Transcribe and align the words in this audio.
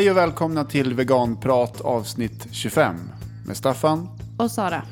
Hej 0.00 0.10
och 0.10 0.16
välkomna 0.16 0.64
till 0.64 0.94
Veganprat 0.94 1.80
avsnitt 1.80 2.46
25 2.50 2.96
med 3.46 3.56
Staffan. 3.56 4.08
Och 4.38 4.50
Sara. 4.50 4.82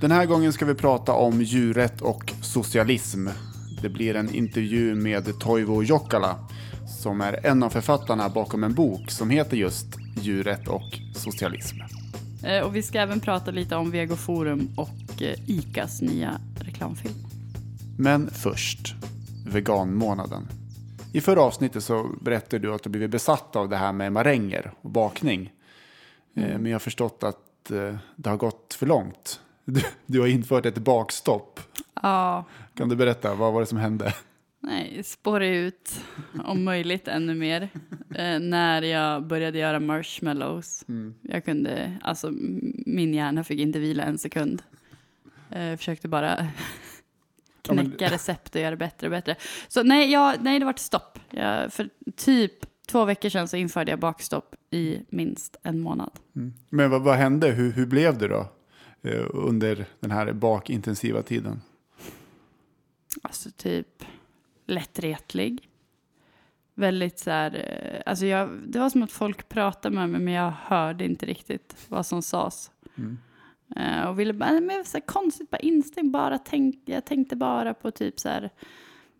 Den 0.00 0.10
här 0.10 0.26
gången 0.26 0.52
ska 0.52 0.64
vi 0.64 0.74
prata 0.74 1.12
om 1.12 1.42
djurrätt 1.42 2.00
och 2.00 2.32
socialism. 2.42 3.28
Det 3.82 3.88
blir 3.88 4.16
en 4.16 4.34
intervju 4.34 4.94
med 4.94 5.38
Toivo 5.40 5.82
Jokala 5.82 6.36
som 7.02 7.20
är 7.20 7.46
en 7.46 7.62
av 7.62 7.70
författarna 7.70 8.28
bakom 8.28 8.64
en 8.64 8.74
bok 8.74 9.10
som 9.10 9.30
heter 9.30 9.56
just 9.56 9.86
Djurrätt 10.20 10.68
och 10.68 10.98
socialism. 11.14 11.76
Eh, 12.42 12.60
Och 12.60 12.76
vi 12.76 12.82
ska 12.82 13.00
även 13.00 13.20
prata 13.20 13.50
lite 13.50 13.76
om 13.76 13.90
Vegoforum 13.90 14.68
och 14.76 15.22
eh, 15.22 15.34
ICAs 15.46 16.02
nya 16.02 16.40
reklamfilm. 16.60 17.14
Men 17.98 18.30
först, 18.30 18.94
veganmånaden. 19.46 20.48
I 21.12 21.20
förra 21.20 21.42
avsnittet 21.42 21.84
så 21.84 22.10
berättade 22.20 22.58
du 22.58 22.74
att 22.74 22.82
du 22.82 22.90
blivit 22.90 23.10
besatt 23.10 23.56
av 23.56 23.68
det 23.68 23.76
här 23.76 23.92
med 23.92 24.12
maränger 24.12 24.72
och 24.80 24.90
bakning. 24.90 25.52
Eh, 26.34 26.42
Men 26.58 26.66
jag 26.66 26.74
har 26.74 26.78
förstått 26.78 27.22
att 27.22 27.70
eh, 27.70 27.96
det 28.16 28.30
har 28.30 28.36
gått 28.36 28.74
för 28.78 28.86
långt. 28.86 29.40
Du, 29.68 29.80
du 30.06 30.20
har 30.20 30.26
infört 30.26 30.66
ett 30.66 30.78
bakstopp. 30.78 31.60
Ja, 32.02 32.44
Kan 32.74 32.88
du 32.88 32.96
berätta, 32.96 33.34
vad 33.34 33.52
var 33.52 33.60
det 33.60 33.66
som 33.66 33.78
hände? 33.78 34.14
nej, 34.60 35.02
spåra 35.04 35.46
ut 35.46 36.00
om 36.44 36.64
möjligt 36.64 37.08
ännu 37.08 37.34
mer. 37.34 37.68
Eh, 38.14 38.38
när 38.40 38.82
jag 38.82 39.26
började 39.26 39.58
göra 39.58 39.80
marshmallows. 39.80 40.84
Jag 41.22 41.44
kunde, 41.44 41.92
alltså 42.02 42.30
min 42.86 43.14
hjärna 43.14 43.44
fick 43.44 43.60
inte 43.60 43.78
vila 43.78 44.02
en 44.04 44.18
sekund. 44.18 44.62
Eh, 45.50 45.76
försökte 45.76 46.08
bara 46.08 46.46
Ja, 47.68 47.74
men- 47.74 47.86
knäcka 47.90 48.14
recept 48.14 48.54
och 48.54 48.60
göra 48.60 48.70
det 48.70 48.76
bättre 48.76 49.06
och 49.06 49.10
bättre. 49.10 49.36
Så 49.68 49.82
nej, 49.82 50.12
jag, 50.12 50.36
nej 50.42 50.58
det 50.58 50.64
var 50.64 50.72
ett 50.72 50.78
stopp. 50.78 51.18
Jag, 51.30 51.72
för 51.72 51.88
typ 52.16 52.52
två 52.86 53.04
veckor 53.04 53.28
sedan 53.28 53.48
så 53.48 53.56
införde 53.56 53.90
jag 53.92 53.98
bakstopp 54.00 54.54
i 54.70 55.02
minst 55.08 55.56
en 55.62 55.80
månad. 55.80 56.10
Men 56.68 56.90
vad, 56.90 57.02
vad 57.02 57.16
hände? 57.16 57.48
Hur, 57.48 57.72
hur 57.72 57.86
blev 57.86 58.18
det 58.18 58.28
då? 58.28 58.48
eh, 59.02 59.26
Under 59.30 59.86
den 60.00 60.10
här 60.10 60.32
bakintensiva 60.32 61.22
tiden? 61.22 61.60
Alltså 63.22 63.50
typ 63.56 64.04
lättretlig. 64.66 65.68
Väldigt 66.74 67.18
så 67.18 67.30
här, 67.30 67.54
eh, 67.54 68.02
alltså 68.10 68.26
jag, 68.26 68.50
det 68.66 68.78
var 68.78 68.90
som 68.90 69.02
att 69.02 69.12
folk 69.12 69.48
pratade 69.48 69.94
med 69.94 70.08
mig 70.10 70.20
men 70.20 70.34
jag 70.34 70.52
hörde 70.62 71.04
inte 71.04 71.26
riktigt 71.26 71.76
vad 71.88 72.06
som 72.06 72.22
sades. 72.22 72.70
Eh, 73.76 74.08
och 74.08 74.20
ville 74.20 74.32
bara, 74.32 74.60
men 74.60 74.84
så 74.84 74.96
här 74.96 75.06
konstigt, 75.06 75.50
bara 75.50 75.58
instinkt, 75.58 76.12
bara 76.12 76.38
tänk, 76.38 76.82
jag 76.84 77.04
tänkte 77.04 77.36
bara 77.36 77.74
på 77.74 77.90
typ 77.90 78.20
så 78.20 78.28
här, 78.28 78.50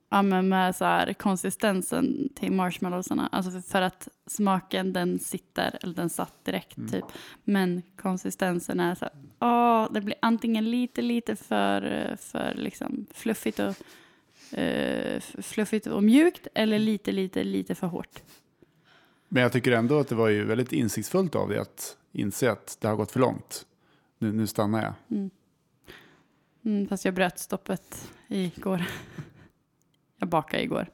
ja 0.09 0.23
men 0.23 0.49
med 0.49 0.77
så 0.77 0.85
här 0.85 1.13
konsistensen 1.13 2.29
till 2.35 2.53
marshmallowsarna. 2.53 3.29
Alltså 3.33 3.51
för, 3.51 3.61
för 3.61 3.83
att 3.83 4.09
smaken 4.27 4.93
den 4.93 5.19
sitter, 5.19 5.79
eller 5.83 5.95
den 5.95 6.11
satt 6.11 6.45
direkt 6.45 6.77
typ. 6.91 7.05
Men 7.45 7.83
konsistensen 7.97 8.81
är 8.81 8.95
så 8.95 9.05
här, 9.05 9.15
åh, 9.41 9.93
det 9.93 10.01
blir 10.01 10.17
antingen 10.23 10.71
lite, 10.71 11.03
lite 11.03 11.37
för, 11.37 12.17
för 12.21 12.55
liksom 12.55 13.07
fluffigt 13.15 13.59
och 13.59 13.75
f- 14.53 15.37
fluffigt 15.39 15.87
och 15.87 16.03
mjukt 16.05 16.47
eller 16.55 16.79
lite, 16.79 17.13
lite, 17.13 17.45
lite 17.45 17.75
för 17.75 17.87
hårt. 17.87 18.23
Men 19.29 19.43
jag 19.43 19.53
tycker 19.53 19.73
ändå 19.73 19.99
att 19.99 20.09
det 20.09 20.15
var 20.15 20.29
ju 20.29 20.45
väldigt 20.45 20.73
insiktsfullt 20.73 21.35
av 21.35 21.49
dig 21.49 21.59
att 21.59 21.97
inse 22.13 22.51
att 22.51 22.79
det 22.81 22.89
har 22.89 22.97
gått 22.97 23.13
för 23.13 23.21
långt. 23.21 23.67
Nu, 24.27 24.33
nu 24.33 24.47
stannar 24.47 24.83
jag. 24.83 25.21
Mm, 26.65 26.89
fast 26.89 27.05
jag 27.05 27.15
bröt 27.15 27.39
stoppet 27.39 28.13
igår. 28.29 28.83
Jag 30.19 30.29
bakade 30.29 30.63
igår. 30.63 30.87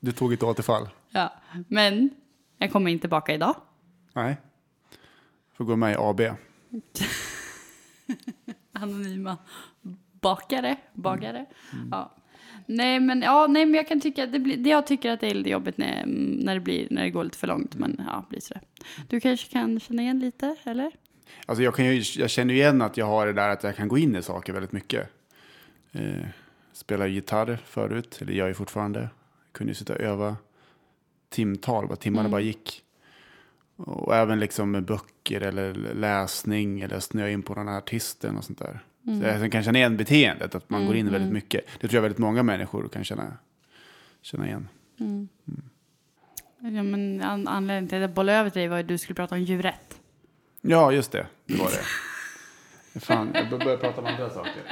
Du 0.00 0.12
tog 0.12 0.32
ett 0.32 0.42
återfall. 0.42 0.88
Ja, 1.10 1.32
men 1.68 2.10
jag 2.58 2.72
kommer 2.72 2.90
inte 2.90 3.08
baka 3.08 3.34
idag. 3.34 3.56
Nej. 4.12 4.36
Får 5.52 5.64
gå 5.64 5.76
med 5.76 5.92
i 5.92 5.96
AB. 5.98 6.20
Anonyma 8.72 9.36
bakare, 10.12 10.76
bagare. 10.92 11.46
Ja. 11.90 12.14
Nej, 12.66 13.00
men, 13.00 13.22
ja, 13.22 13.46
nej, 13.46 13.66
men 13.66 13.74
jag 13.74 13.88
kan 13.88 14.00
tycka, 14.00 14.26
det 14.26 14.38
blir, 14.38 14.56
det 14.56 14.70
jag 14.70 14.86
tycker 14.86 15.10
att 15.10 15.20
det 15.20 15.30
är 15.30 15.34
lite 15.34 15.50
jobbigt 15.50 15.78
när, 15.78 16.04
när, 16.44 16.54
det 16.54 16.60
blir, 16.60 16.86
när 16.90 17.02
det 17.02 17.10
går 17.10 17.24
lite 17.24 17.38
för 17.38 17.46
långt. 17.46 17.74
Men 17.74 18.02
ja, 18.06 18.24
blir 18.28 18.40
så 18.40 18.54
Du 19.08 19.20
kanske 19.20 19.52
kan 19.52 19.80
känna 19.80 20.02
igen 20.02 20.18
lite, 20.18 20.56
eller? 20.64 20.92
Alltså 21.46 21.62
jag, 21.62 21.74
kan 21.74 21.84
ju, 21.84 22.02
jag 22.16 22.30
känner 22.30 22.54
ju 22.54 22.60
igen 22.60 22.82
att 22.82 22.96
jag 22.96 23.06
har 23.06 23.26
det 23.26 23.32
där 23.32 23.48
att 23.48 23.64
jag 23.64 23.76
kan 23.76 23.88
gå 23.88 23.98
in 23.98 24.16
i 24.16 24.22
saker 24.22 24.52
väldigt 24.52 24.72
mycket. 24.72 25.08
Eh, 25.92 26.26
spelade 26.72 27.10
gitarr 27.10 27.58
förut, 27.66 28.18
eller 28.20 28.32
gör 28.32 28.48
ju 28.48 28.54
fortfarande. 28.54 29.08
Kunde 29.52 29.70
ju 29.70 29.74
sitta 29.74 29.92
och 29.92 30.00
öva 30.00 30.36
timtal, 31.30 31.86
vad 31.88 32.00
timmarna 32.00 32.28
bara 32.28 32.40
gick. 32.40 32.82
Och 33.76 34.14
även 34.14 34.40
liksom 34.40 34.70
med 34.70 34.84
böcker 34.84 35.40
eller 35.40 35.74
läsning 35.94 36.80
eller 36.80 37.00
snöa 37.00 37.30
in 37.30 37.42
på 37.42 37.54
den 37.54 37.68
här 37.68 37.78
artisten 37.78 38.36
och 38.36 38.44
sånt 38.44 38.58
där. 38.58 38.80
Så 39.04 39.26
jag 39.26 39.52
kan 39.52 39.62
känna 39.62 39.78
igen 39.78 39.96
beteendet, 39.96 40.54
att 40.54 40.70
man 40.70 40.86
går 40.86 40.96
in 40.96 41.12
väldigt 41.12 41.32
mycket. 41.32 41.64
Det 41.80 41.88
tror 41.88 41.94
jag 41.94 42.02
väldigt 42.02 42.18
många 42.18 42.42
människor 42.42 42.88
kan 42.88 43.04
känna, 43.04 43.32
känna 44.22 44.46
igen. 44.46 44.68
Ja, 46.58 46.82
men 46.82 47.22
an, 47.22 47.48
anledningen 47.48 47.88
till 47.88 47.96
att 47.98 48.02
jag 48.02 48.10
bollade 48.10 48.38
över 48.38 48.50
till 48.50 48.60
dig 48.60 48.68
var 48.68 48.78
att 48.78 48.88
du 48.88 48.98
skulle 48.98 49.14
prata 49.14 49.34
om 49.34 49.40
djurrätt. 49.42 50.00
Ja, 50.60 50.92
just 50.92 51.12
det. 51.12 51.26
Det 51.46 51.54
var 51.58 51.70
det. 51.70 53.00
Fan, 53.00 53.30
jag 53.34 53.50
bör- 53.50 53.58
börjar 53.58 53.76
prata 53.78 54.00
om 54.00 54.06
andra 54.06 54.30
saker. 54.30 54.62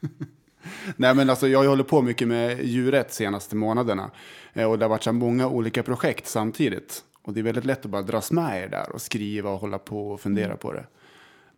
Nej, 0.96 1.14
men 1.14 1.30
alltså, 1.30 1.48
jag 1.48 1.64
hållit 1.68 1.88
på 1.88 2.02
mycket 2.02 2.28
med 2.28 2.64
djurrätt 2.64 3.12
senaste 3.12 3.56
månaderna. 3.56 4.10
Eh, 4.52 4.70
Och 4.70 4.78
det 4.78 4.84
har 4.84 4.90
varit 4.90 5.02
så 5.02 5.12
många 5.12 5.48
olika 5.48 5.82
projekt 5.82 6.26
samtidigt. 6.26 7.04
Och 7.22 7.32
det 7.34 7.40
är 7.40 7.44
väldigt 7.44 7.64
lätt 7.64 7.84
att 7.84 7.90
bara 7.90 8.02
dras 8.02 8.32
med 8.32 8.58
i 8.58 8.60
det 8.60 8.68
där 8.68 8.92
och 8.92 9.02
skriva 9.02 9.50
och 9.50 9.58
hålla 9.60 9.78
på 9.78 10.10
och 10.10 10.20
fundera 10.20 10.56
på 10.56 10.72
det. 10.72 10.86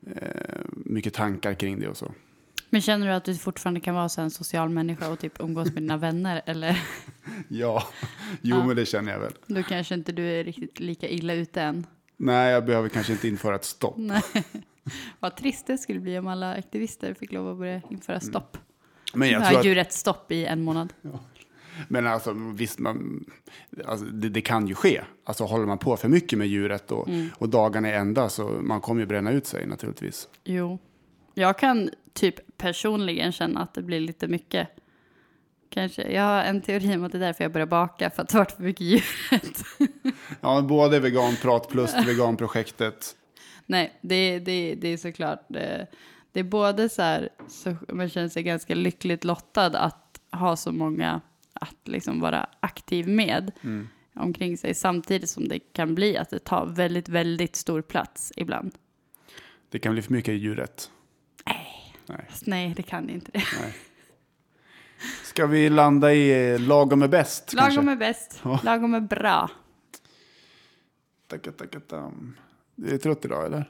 Eh, 0.07 0.61
mycket 0.75 1.15
tankar 1.15 1.55
kring 1.55 1.81
det 1.81 1.89
och 1.89 1.97
så. 1.97 2.13
Men 2.71 2.81
känner 2.81 3.07
du 3.07 3.13
att 3.13 3.25
du 3.25 3.35
fortfarande 3.35 3.81
kan 3.81 3.95
vara 3.95 4.09
så 4.09 4.21
en 4.21 4.31
social 4.31 4.69
människa 4.69 5.09
och 5.09 5.19
typ 5.19 5.41
umgås 5.41 5.73
med 5.73 5.83
dina 5.83 5.97
vänner? 5.97 6.43
Eller 6.47 6.83
Ja, 7.49 7.83
jo 8.41 8.63
men 8.63 8.77
det 8.77 8.87
känner 8.87 9.13
jag 9.13 9.21
väl. 9.21 9.33
då 9.47 9.63
kanske 9.63 9.95
inte 9.95 10.13
du 10.13 10.27
är 10.27 10.45
riktigt 10.45 10.81
lika 10.81 11.09
illa 11.09 11.35
ute 11.35 11.63
än? 11.63 11.87
Nej, 12.17 12.53
jag 12.53 12.65
behöver 12.67 12.89
kanske 12.89 13.13
inte 13.13 13.29
införa 13.29 13.55
ett 13.55 13.65
stopp. 13.65 13.95
Nej. 13.99 14.23
Vad 15.21 15.37
trist 15.37 15.67
det 15.67 15.79
skulle 15.79 16.01
bli 16.01 16.19
om 16.19 16.27
alla 16.27 16.55
aktivister 16.55 17.15
fick 17.15 17.33
lov 17.33 17.49
att 17.49 17.59
börja 17.59 17.81
införa 17.91 18.21
stopp. 18.21 18.59
Men 19.15 19.31
jag 19.31 19.49
tror 19.49 19.59
att... 19.59 19.65
djurrättsstopp 19.65 20.33
i 20.33 20.45
en 20.45 20.63
månad. 20.63 20.93
Men 21.89 22.07
alltså 22.07 22.33
visst, 22.33 22.79
man, 22.79 23.25
alltså, 23.85 24.07
det, 24.07 24.29
det 24.29 24.41
kan 24.41 24.67
ju 24.67 24.75
ske. 24.75 25.03
Alltså 25.25 25.45
håller 25.45 25.67
man 25.67 25.79
på 25.79 25.97
för 25.97 26.09
mycket 26.09 26.39
med 26.39 26.49
djuret 26.49 26.93
och, 26.93 27.09
och 27.35 27.49
dagarna 27.49 27.89
är 27.89 27.99
ända 27.99 28.29
så 28.29 28.49
man 28.49 28.81
kommer 28.81 29.01
ju 29.01 29.07
bränna 29.07 29.31
ut 29.31 29.47
sig 29.47 29.67
naturligtvis. 29.67 30.29
Jo. 30.45 30.79
Jag 31.35 31.59
kan 31.59 31.91
typ 32.13 32.59
personligen 32.59 33.33
känna 33.33 33.61
att 33.61 33.75
det 33.75 33.83
blir 33.83 34.01
lite 34.01 34.29
mycket. 34.29 34.69
Kanske. 35.71 36.13
Jag 36.13 36.23
har 36.23 36.43
en 36.43 36.61
teori 36.61 36.97
om 36.97 37.05
att 37.05 37.13
det 37.13 37.19
är 37.19 37.21
därför 37.21 37.45
jag 37.45 37.53
börjar 37.53 37.67
baka, 37.67 38.11
för 38.11 38.23
att 38.23 38.29
det 38.29 38.35
har 38.35 38.41
varit 38.45 38.53
för 38.53 38.63
mycket 38.63 38.87
djurrätt. 38.87 39.63
Ja, 40.41 40.61
både 40.61 41.01
veganprat 41.01 41.69
plus 41.69 41.95
veganprojektet. 42.07 43.17
Nej, 43.67 43.99
det, 44.01 44.39
det, 44.39 44.75
det 44.75 44.89
är 44.89 44.97
såklart. 44.97 45.45
Det, 45.49 45.87
det 46.33 46.41
är 46.41 46.45
både 46.45 46.89
så 46.89 47.03
här, 47.03 47.29
så 47.49 47.77
man 47.89 48.09
känner 48.09 48.29
sig 48.29 48.43
ganska 48.43 48.75
lyckligt 48.75 49.25
lottad 49.25 49.79
att 49.79 50.21
ha 50.33 50.57
så 50.57 50.73
många 50.73 51.21
att 51.53 51.89
liksom 51.89 52.21
vara 52.21 52.47
aktiv 52.61 53.09
med 53.09 53.53
omkring 54.15 54.59
sig. 54.59 54.75
Samtidigt 54.75 55.31
som 55.31 55.49
det 55.49 55.59
kan 55.59 55.95
bli 55.95 56.17
att 56.17 56.31
det 56.31 56.39
tar 56.39 56.67
väldigt, 56.67 57.09
väldigt 57.09 57.57
stor 57.57 57.83
plats 57.83 58.33
ibland. 58.37 58.75
Det 59.71 59.79
kan 59.79 59.93
bli 59.93 60.03
för 60.03 60.13
mycket 60.13 60.35
djurrätt. 60.35 60.91
Fast 62.29 62.47
nej, 62.47 62.75
det 62.77 62.83
kan 62.83 63.11
inte 63.11 63.31
det. 63.33 63.45
Ska 65.25 65.47
vi 65.47 65.71
landa 65.71 66.15
i 66.15 66.59
lagom 66.59 67.03
är 67.03 67.09
bäst? 67.09 67.53
Lagom 67.53 67.75
kanske? 67.75 67.93
är 67.93 67.97
bäst. 67.97 68.41
Ja. 68.45 68.61
Lagom 68.65 68.95
är 68.95 69.01
bra. 69.01 69.51
Tacka, 71.27 71.53
tacka, 71.53 71.81
tam. 71.81 72.37
Du 72.75 72.95
är 72.95 72.99
trött 72.99 73.25
idag 73.25 73.47
eller? 73.47 73.65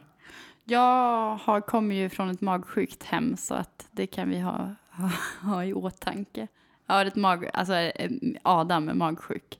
Jag 0.64 1.36
har, 1.36 1.60
kommer 1.60 1.94
ju 1.94 2.08
från 2.08 2.30
ett 2.30 2.40
magsjukt 2.40 3.02
hem 3.02 3.36
så 3.36 3.54
att 3.54 3.88
det 3.90 4.06
kan 4.06 4.30
vi 4.30 4.38
ha, 4.38 4.74
ha, 4.90 5.10
ha 5.40 5.64
i 5.64 5.72
åtanke. 5.72 6.48
Jag 6.86 6.94
har 6.94 7.04
ett 7.06 7.16
mag, 7.16 7.50
alltså 7.54 7.74
eh, 7.74 8.10
Adam 8.42 8.88
är 8.88 8.94
magsjuk. 8.94 9.58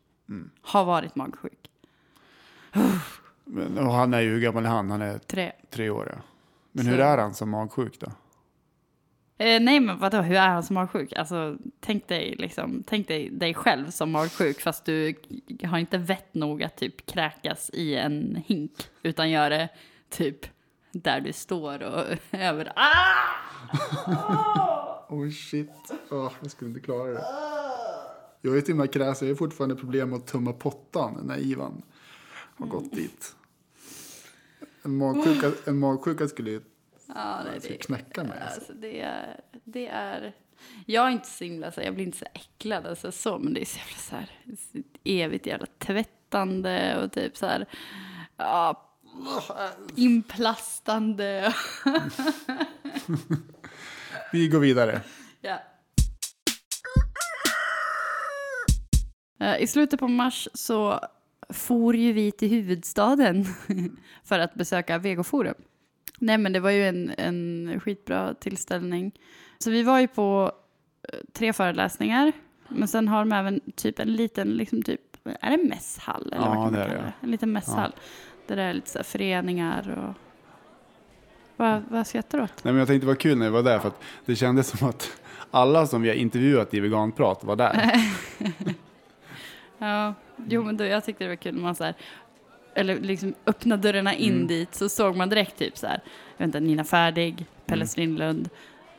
Har 0.62 0.84
varit 0.84 1.16
magsjuk. 1.16 1.69
Men, 3.44 3.78
och 3.78 3.92
han 3.92 4.14
är 4.14 4.20
ju, 4.20 4.30
hur 4.30 4.40
gammal 4.40 4.64
är 4.64 4.69
han? 4.70 4.90
Han 4.90 5.02
är 5.02 5.19
Tre. 5.19 5.52
tre 5.70 5.90
år 5.90 6.08
ja. 6.16 6.22
Men 6.72 6.84
Så- 6.84 6.90
hur 6.90 7.00
är 7.00 7.19
han 7.19 7.34
som 7.34 7.50
magsjuk 7.50 8.00
då? 8.00 8.06
Eh, 9.38 9.60
nej 9.60 9.80
men 9.80 9.98
vadå, 9.98 10.20
hur 10.20 10.36
är 10.36 10.48
han 10.48 10.62
som 10.62 10.74
magsjuk? 10.74 11.12
Alltså 11.12 11.56
tänk 11.80 12.08
dig, 12.08 12.34
liksom, 12.38 12.82
tänk 12.86 13.08
dig 13.08 13.30
dig 13.30 13.54
själv 13.54 13.90
som 13.90 14.10
magsjuk 14.10 14.60
fast 14.60 14.84
du 14.84 15.14
har 15.64 15.78
inte 15.78 15.98
vett 15.98 16.34
nog 16.34 16.62
att 16.62 16.76
typ 16.76 17.06
kräkas 17.06 17.70
i 17.72 17.94
en 17.96 18.42
hink 18.46 18.72
utan 19.02 19.30
gör 19.30 19.50
det 19.50 19.69
typ 20.10 20.46
där 20.92 21.20
du 21.20 21.32
står 21.32 21.82
och 21.82 22.04
över. 22.32 22.72
Ah! 22.76 22.88
Oh 25.12 25.30
shit, 25.30 25.70
oh, 26.10 26.32
jag 26.40 26.50
skulle 26.50 26.68
inte 26.68 26.80
klara 26.80 27.12
det. 27.12 27.24
Jag 28.40 28.56
är 28.56 28.60
till 28.60 28.72
och 28.72 28.78
med 28.78 28.96
jag 28.96 29.04
har 29.04 29.34
fortfarande 29.34 29.76
problem 29.76 30.10
med 30.10 30.16
att 30.16 30.26
tumma 30.26 30.52
pottan 30.52 31.20
när 31.24 31.38
Ivan 31.38 31.82
har 32.56 32.66
gått 32.66 32.92
dit. 32.92 33.36
En 34.82 34.96
magsjuka, 34.96 35.52
en 35.64 35.78
magsjuka 35.78 36.28
skulle 36.28 36.50
ju 36.50 36.60
Ja, 37.06 37.40
nej, 37.44 37.60
skulle 37.60 37.76
det, 37.76 37.84
knäcka 37.84 38.24
mig. 38.24 38.38
Alltså. 38.40 38.58
alltså, 38.58 38.72
det, 38.72 39.00
är, 39.00 39.40
det 39.64 39.86
är... 39.86 40.32
Jag 40.86 41.06
är 41.06 41.10
inte 41.10 41.28
så 41.28 41.44
himla 41.44 41.72
så 41.72 41.80
jag 41.80 41.94
blir 41.94 42.04
inte 42.04 42.18
så 42.18 42.26
äcklad 42.34 42.86
alltså, 42.86 43.12
så, 43.12 43.38
men 43.38 43.54
det 43.54 43.60
är 43.60 43.64
så 43.64 43.78
jävla 43.78 43.98
så 43.98 44.16
här, 44.16 44.30
evigt 45.04 45.46
jävla 45.46 45.66
tvättande 45.78 47.04
och 47.04 47.12
typ 47.12 47.36
så 47.36 47.46
här, 47.46 47.66
ja, 48.36 48.88
inplastande. 49.96 51.54
Vi 54.32 54.49
går 54.49 54.58
vidare. 54.58 55.00
Ja. 55.40 55.58
Eh, 59.40 59.62
I 59.62 59.67
slutet 59.67 60.00
på 60.00 60.08
mars 60.08 60.49
så 60.55 61.00
for 61.49 61.96
ju 61.96 62.12
vi 62.12 62.32
till 62.32 62.49
huvudstaden 62.49 63.44
för 64.25 64.38
att 64.38 64.55
besöka 64.55 64.99
Vegoforum. 64.99 65.55
Nej 66.19 66.38
men 66.38 66.52
det 66.52 66.61
var 66.61 66.70
ju 66.70 66.88
en, 66.88 67.12
en 67.19 67.81
skitbra 67.81 68.34
tillställning. 68.34 69.12
Så 69.58 69.70
vi 69.70 69.82
var 69.82 70.00
ju 70.00 70.08
på 70.08 70.52
eh, 71.12 71.19
tre 71.32 71.52
föreläsningar. 71.52 72.32
Men 72.69 72.88
sen 72.88 73.08
har 73.08 73.19
de 73.19 73.32
även 73.32 73.61
typ 73.76 73.99
en 73.99 74.12
liten, 74.12 74.49
liksom 74.49 74.82
typ, 74.82 75.00
är 75.40 75.50
det 75.50 75.69
mässhall? 75.69 76.32
Eller 76.32 76.46
Ja, 76.46 76.55
vad 76.55 76.64
kan 76.64 76.73
det 76.73 76.84
är 76.84 76.88
det. 76.88 77.12
En 77.20 77.31
liten 77.31 77.52
mässhall. 77.52 77.94
Där 78.46 78.56
det 78.56 78.62
är 78.62 78.73
lite 78.73 78.90
så 78.90 78.99
här 78.99 79.05
föreningar 79.05 79.90
och... 79.99 80.14
Vad, 81.62 81.82
vad 81.88 82.06
skrattar 82.06 82.38
du 82.38 82.44
åt? 82.44 82.64
Nej, 82.64 82.72
men 82.72 82.78
jag 82.78 82.88
tänkte 82.88 83.06
det 83.06 83.08
var 83.08 83.14
kul 83.20 83.38
när 83.38 83.46
vi 83.46 83.50
var 83.52 83.62
där 83.62 83.78
för 83.78 83.88
att 83.88 84.02
det 84.24 84.36
kändes 84.36 84.78
som 84.78 84.88
att 84.88 85.12
alla 85.50 85.86
som 85.86 86.02
vi 86.02 86.08
har 86.08 86.16
intervjuat 86.16 86.74
i 86.74 86.80
veganprat 86.80 87.44
var 87.44 87.56
där. 87.56 87.92
Ja, 89.78 90.14
jo 90.46 90.62
men 90.62 90.76
då, 90.76 90.84
jag 90.84 91.04
tyckte 91.04 91.24
det 91.24 91.28
var 91.28 91.36
kul 91.36 91.54
när 91.54 91.62
man 91.62 91.74
så 91.74 91.84
här, 91.84 91.94
eller 92.74 93.00
liksom 93.00 93.34
öppna 93.46 93.76
dörrarna 93.76 94.14
in 94.14 94.34
Mm. 94.34 94.46
dit 94.46 94.74
så 94.74 94.88
såg 94.88 95.16
man 95.16 95.28
direkt 95.28 95.58
typ 95.58 95.78
så 95.78 95.86
här, 95.86 96.00
jag 96.36 96.38
vet 96.38 96.46
inte, 96.46 96.60
Nina 96.60 96.84
Färdig, 96.84 97.46
Pelle 97.66 97.78
Mm. 97.80 97.88
Strindlund, 97.88 98.48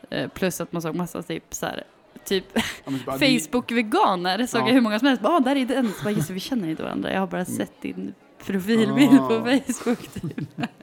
eh, 0.09 0.27
plus 0.29 0.61
att 0.61 0.71
man 0.71 0.81
såg 0.81 0.95
massa 0.95 1.21
typ 1.23 1.43
så 1.53 1.65
här, 1.65 1.83
typ 2.25 2.45
Ja, 2.85 2.91
ni- 2.91 2.99
Facebook-veganer 3.39 4.45
såg 4.45 4.61
Ja. 4.61 4.67
jag 4.67 4.73
hur 4.73 4.81
många 4.81 4.99
som 4.99 5.07
helst, 5.07 5.23
ja 5.25 5.39
där 5.39 5.55
är 5.55 5.65
den, 5.65 5.91
så 5.91 6.03
bara, 6.03 6.11
just 6.11 6.29
vi 6.29 6.39
känner 6.39 6.69
inte 6.69 6.83
varandra, 6.83 7.13
jag 7.13 7.19
har 7.19 7.27
bara 7.27 7.45
sett 7.45 7.81
din 7.81 8.13
profilbild 8.45 9.19
Ah. 9.19 9.27
på 9.27 9.45
Facebook 9.67 9.99
typ. 10.13 10.47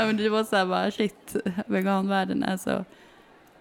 ja 0.00 0.06
men 0.06 0.16
det 0.16 0.28
var 0.28 0.44
så 0.44 0.56
här 0.56 0.66
bara, 0.66 0.90
shit, 0.90 1.36
veganvärlden 1.66 2.42
är 2.42 2.56
så 2.56 2.84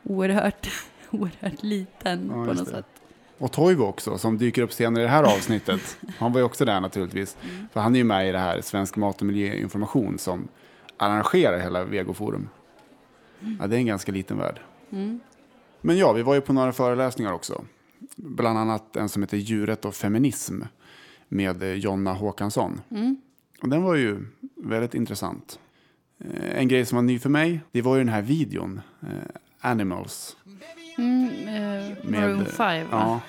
oerhört, 0.04 0.70
oerhört 1.12 1.64
liten 1.64 2.26
Ja, 2.28 2.34
på 2.34 2.40
något 2.40 2.58
det. 2.58 2.66
sätt. 2.66 2.86
Och 3.38 3.52
Toivo 3.52 3.84
också, 3.84 4.18
som 4.18 4.38
dyker 4.38 4.62
upp 4.62 4.74
senare 4.74 5.04
i 5.04 5.06
det 5.06 5.12
här 5.12 5.24
avsnittet. 5.36 5.98
Han 6.18 6.34
var 6.34 6.40
ju 6.40 6.46
också 6.46 6.66
där 6.66 6.82
naturligtvis. 6.82 7.38
Mm. 7.44 7.68
För 7.74 7.80
han 7.80 7.96
är 7.96 8.00
ju 8.00 8.04
med 8.04 8.30
i 8.30 8.32
det 8.32 8.40
här 8.40 8.62
Svensk 8.62 8.96
Mat 8.96 9.20
och 9.20 9.26
Miljöinformation 9.26 10.18
som 10.18 10.48
arrangerar 10.98 11.60
hela 11.60 11.84
Vegoforum. 11.84 12.50
Ja, 13.60 13.68
det 13.68 13.76
är 13.76 13.80
en 13.80 13.86
ganska 13.86 14.12
liten 14.12 14.38
värld. 14.38 14.60
Mm. 14.92 15.20
Men 15.82 15.98
ja, 15.98 16.14
vi 16.14 16.22
var 16.22 16.36
ju 16.36 16.42
på 16.42 16.54
några 16.54 16.72
föreläsningar 16.72 17.34
också. 17.34 17.64
Bland 18.16 18.60
annat 18.60 18.96
en 18.96 19.10
som 19.10 19.24
heter 19.24 19.38
Djurrätt 19.38 19.86
och 19.86 19.96
feminism 19.96 20.62
med 21.28 21.78
Jonna 21.78 22.14
Håkansson. 22.14 22.82
Mm. 22.92 23.22
Och 23.62 23.70
den 23.70 23.84
var 23.84 23.96
ju 23.96 24.26
väldigt 24.56 24.94
intressant. 24.94 25.60
Eh, 26.26 26.60
En 26.60 26.68
grej 26.68 26.86
som 26.86 26.96
var 26.96 27.04
ny 27.04 27.20
för 27.20 27.30
mig, 27.30 27.60
det 27.72 27.82
var 27.82 27.96
ju 27.96 28.02
den 28.04 28.14
här 28.14 28.22
videon, 28.22 28.82
eh, 29.02 29.08
Animals. 29.62 30.36
Mm, 30.98 31.30
eh, 31.48 31.96
Maroon 32.04 32.46
5 32.46 32.88
va? 32.90 32.90
Ja, 32.92 33.20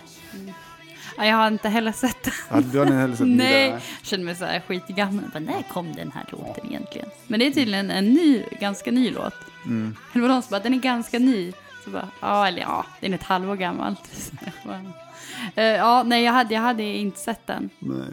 Ja, 1.16 1.26
jag 1.26 1.37
har 1.37 1.48
inte 1.48 1.69
heller 1.69 1.92
sett 1.92 2.22
den. 2.22 2.32
Ja, 2.50 2.60
du 2.60 2.78
har 2.78 2.87
inte 2.87 2.96
heller 2.98 3.16
sett 3.16 3.26
Nej, 3.26 3.37
vidare? 3.64 3.81
jag 4.00 4.06
känner 4.06 4.25
mig 4.25 4.34
så 4.34 4.44
här 4.44 4.60
skitgammal. 4.60 5.25
Bara, 5.32 5.38
när 5.38 5.62
kom 5.62 5.92
den 5.92 6.12
här 6.12 6.25
låten 6.32 6.66
egentligen? 6.66 7.08
Men 7.26 7.40
det 7.40 7.46
är 7.46 7.50
tydligen 7.50 7.90
en 7.90 8.04
ny, 8.14 8.42
ganska 8.60 8.90
ny 8.90 9.10
låt. 9.10 9.34
Mm. 9.64 9.96
Eller 10.12 10.22
var 10.22 10.28
någon 10.28 10.43
som 10.43 10.50
bara, 10.50 10.60
den 10.60 10.75
är 10.75 10.78
ganska 10.78 11.19
ny. 11.19 11.52
Så 11.84 11.90
bara, 11.90 12.08
ja, 12.20 12.46
eller 12.48 12.60
ja, 12.60 12.86
den 13.00 13.12
är 13.12 13.19
ett 13.19 13.22
halvår 13.22 13.56
bara, 14.64 14.84
eh, 15.54 15.64
ja, 15.64 16.02
nej, 16.02 16.22
jag 16.25 16.32
hade, 16.32 16.54
jag 16.54 16.60
hade 16.62 16.82
inte 16.82 17.19
sett 17.19 17.46
den. 17.46 17.70
Nej. 17.78 18.06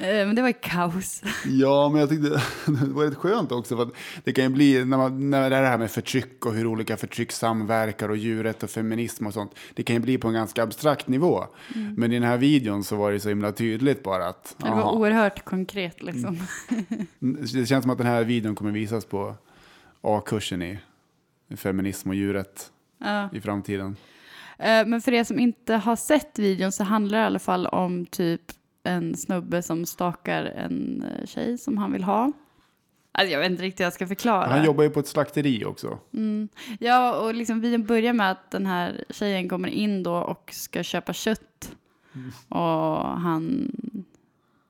Eh, 0.00 0.26
men 0.26 0.34
det 0.34 0.42
var 0.42 0.48
ju 0.48 0.54
kaos. 0.62 1.22
Ja, 1.44 1.88
men 1.88 2.00
jag 2.00 2.08
tyckte 2.08 2.28
det 2.66 2.90
var 2.90 3.04
rätt 3.04 3.14
skönt 3.16 3.52
också. 3.52 3.76
För 3.76 3.82
att 3.82 3.92
det 4.24 4.32
kan 4.32 4.44
ju 4.44 4.50
bli, 4.50 4.84
när, 4.84 4.96
man, 4.96 5.30
när 5.30 5.50
det 5.50 5.56
är 5.56 5.62
det 5.62 5.68
här 5.68 5.78
med 5.78 5.90
förtryck 5.90 6.46
och 6.46 6.54
hur 6.54 6.66
olika 6.66 6.96
förtryck 6.96 7.32
samverkar 7.32 8.08
och 8.08 8.16
djurrätt 8.16 8.62
och 8.62 8.70
feminism 8.70 9.26
och 9.26 9.34
sånt. 9.34 9.54
Det 9.74 9.82
kan 9.82 9.96
ju 9.96 10.00
bli 10.00 10.18
på 10.18 10.28
en 10.28 10.34
ganska 10.34 10.62
abstrakt 10.62 11.08
nivå. 11.08 11.44
Men 11.96 12.12
i 12.12 12.14
den 12.14 12.28
här 12.28 12.36
videon 12.36 12.84
så 12.84 12.96
var 12.96 13.12
det 13.12 13.20
så 13.20 13.28
himla 13.28 13.52
tydligt 13.52 14.02
bara 14.02 14.26
att 14.28 14.54
Det 14.58 14.64
var 14.70 14.78
aha, 14.78 14.92
oerhört 14.92 15.44
konkret 15.44 16.02
liksom. 16.02 16.38
det 17.18 17.66
känns 17.66 17.82
som 17.82 17.90
att 17.90 17.98
den 17.98 18.06
här 18.06 18.24
videon 18.24 18.54
kommer 18.54 18.70
visas 18.72 19.04
på 19.04 19.34
A-kursen 20.00 20.62
i 20.62 20.78
feminism 21.56 22.08
och 22.08 22.14
djurrätt 22.14 22.70
Ja. 23.04 23.28
i 23.32 23.40
framtiden. 23.40 23.96
Eh, 24.58 24.86
Men 24.86 25.00
för 25.00 25.12
er 25.12 25.24
som 25.24 25.38
inte 25.40 25.74
har 25.74 25.96
sett 25.96 26.38
videon 26.38 26.72
så 26.72 26.84
handlar 26.84 27.18
det 27.18 27.22
i 27.22 27.26
alla 27.26 27.38
fall 27.38 27.66
om 27.66 28.06
typ 28.06 28.40
en 28.82 29.16
snubbe 29.16 29.62
som 29.62 29.86
stakar 29.86 30.44
en 30.44 31.02
eh, 31.02 31.26
tjej 31.26 31.58
som 31.58 31.78
han 31.78 31.92
vill 31.92 32.04
ha. 32.04 32.32
Alltså, 33.12 33.32
jag 33.32 33.40
vet 33.40 33.50
inte 33.50 33.62
riktigt 33.62 33.80
hur 33.80 33.84
jag 33.84 33.92
ska 33.92 34.06
förklara. 34.06 34.46
Han 34.46 34.64
jobbar 34.64 34.84
ju 34.84 34.90
på 34.90 35.00
ett 35.00 35.06
slakteri 35.06 35.64
också. 35.64 35.98
Mm. 36.14 36.48
Ja, 36.80 37.20
och 37.20 37.34
liksom 37.34 37.60
videon 37.60 37.86
börjar 37.86 38.12
med 38.12 38.30
att 38.30 38.50
den 38.50 38.66
här 38.66 39.04
tjejen 39.10 39.48
kommer 39.48 39.68
in 39.68 40.02
då 40.02 40.14
och 40.14 40.50
ska 40.52 40.82
köpa 40.82 41.12
kött. 41.12 41.76
Och 42.48 43.06
han 43.06 43.72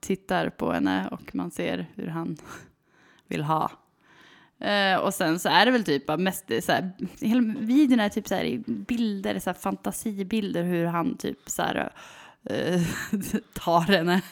tittar 0.00 0.50
på 0.50 0.72
henne 0.72 1.08
och 1.08 1.34
man 1.34 1.50
ser 1.50 1.86
hur 1.94 2.06
han 2.06 2.36
vill 3.28 3.42
ha. 3.42 3.70
Eh, 4.60 4.96
och 4.96 5.14
sen 5.14 5.38
så 5.38 5.48
är 5.48 5.66
det 5.66 5.72
väl 5.72 5.84
typ 5.84 6.06
bara 6.06 6.16
mest 6.16 6.44
så 6.62 6.72
här, 6.72 6.90
hela 7.20 7.54
videon 7.58 8.00
är 8.00 8.08
typ 8.08 8.28
så 8.28 8.34
här 8.34 8.44
i 8.44 8.58
bilder, 8.66 9.38
så 9.38 9.50
här 9.50 9.54
fantasibilder 9.54 10.62
hur 10.62 10.86
han 10.86 11.16
typ 11.16 11.38
så 11.46 11.62
här 11.62 11.92
eh, 12.44 12.80
tar 13.52 13.80
henne. 13.80 14.22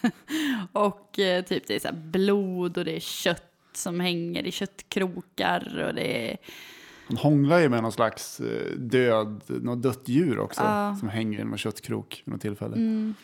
och 0.72 1.18
eh, 1.18 1.44
typ 1.44 1.66
det 1.66 1.74
är 1.74 1.80
så 1.80 1.88
här 1.88 1.94
blod 1.94 2.78
och 2.78 2.84
det 2.84 2.96
är 2.96 3.00
kött 3.00 3.44
som 3.72 4.00
hänger 4.00 4.46
i 4.46 4.50
köttkrokar 4.50 5.84
och 5.88 5.94
det 5.94 6.30
är 6.30 6.36
Han 7.08 7.16
hånglar 7.16 7.58
ju 7.58 7.68
med 7.68 7.82
någon 7.82 7.92
slags 7.92 8.40
eh, 8.40 8.72
död, 8.76 9.42
något 9.46 9.82
dött 9.82 10.02
djur 10.04 10.38
också. 10.38 10.62
Ja. 10.62 10.96
Som 11.00 11.08
hänger 11.08 11.40
i 11.40 11.44
någon 11.44 11.58
köttkrok 11.58 12.22
vid 12.24 12.32
något 12.32 12.40
tillfälle. 12.42 12.76
Mm. 12.76 13.14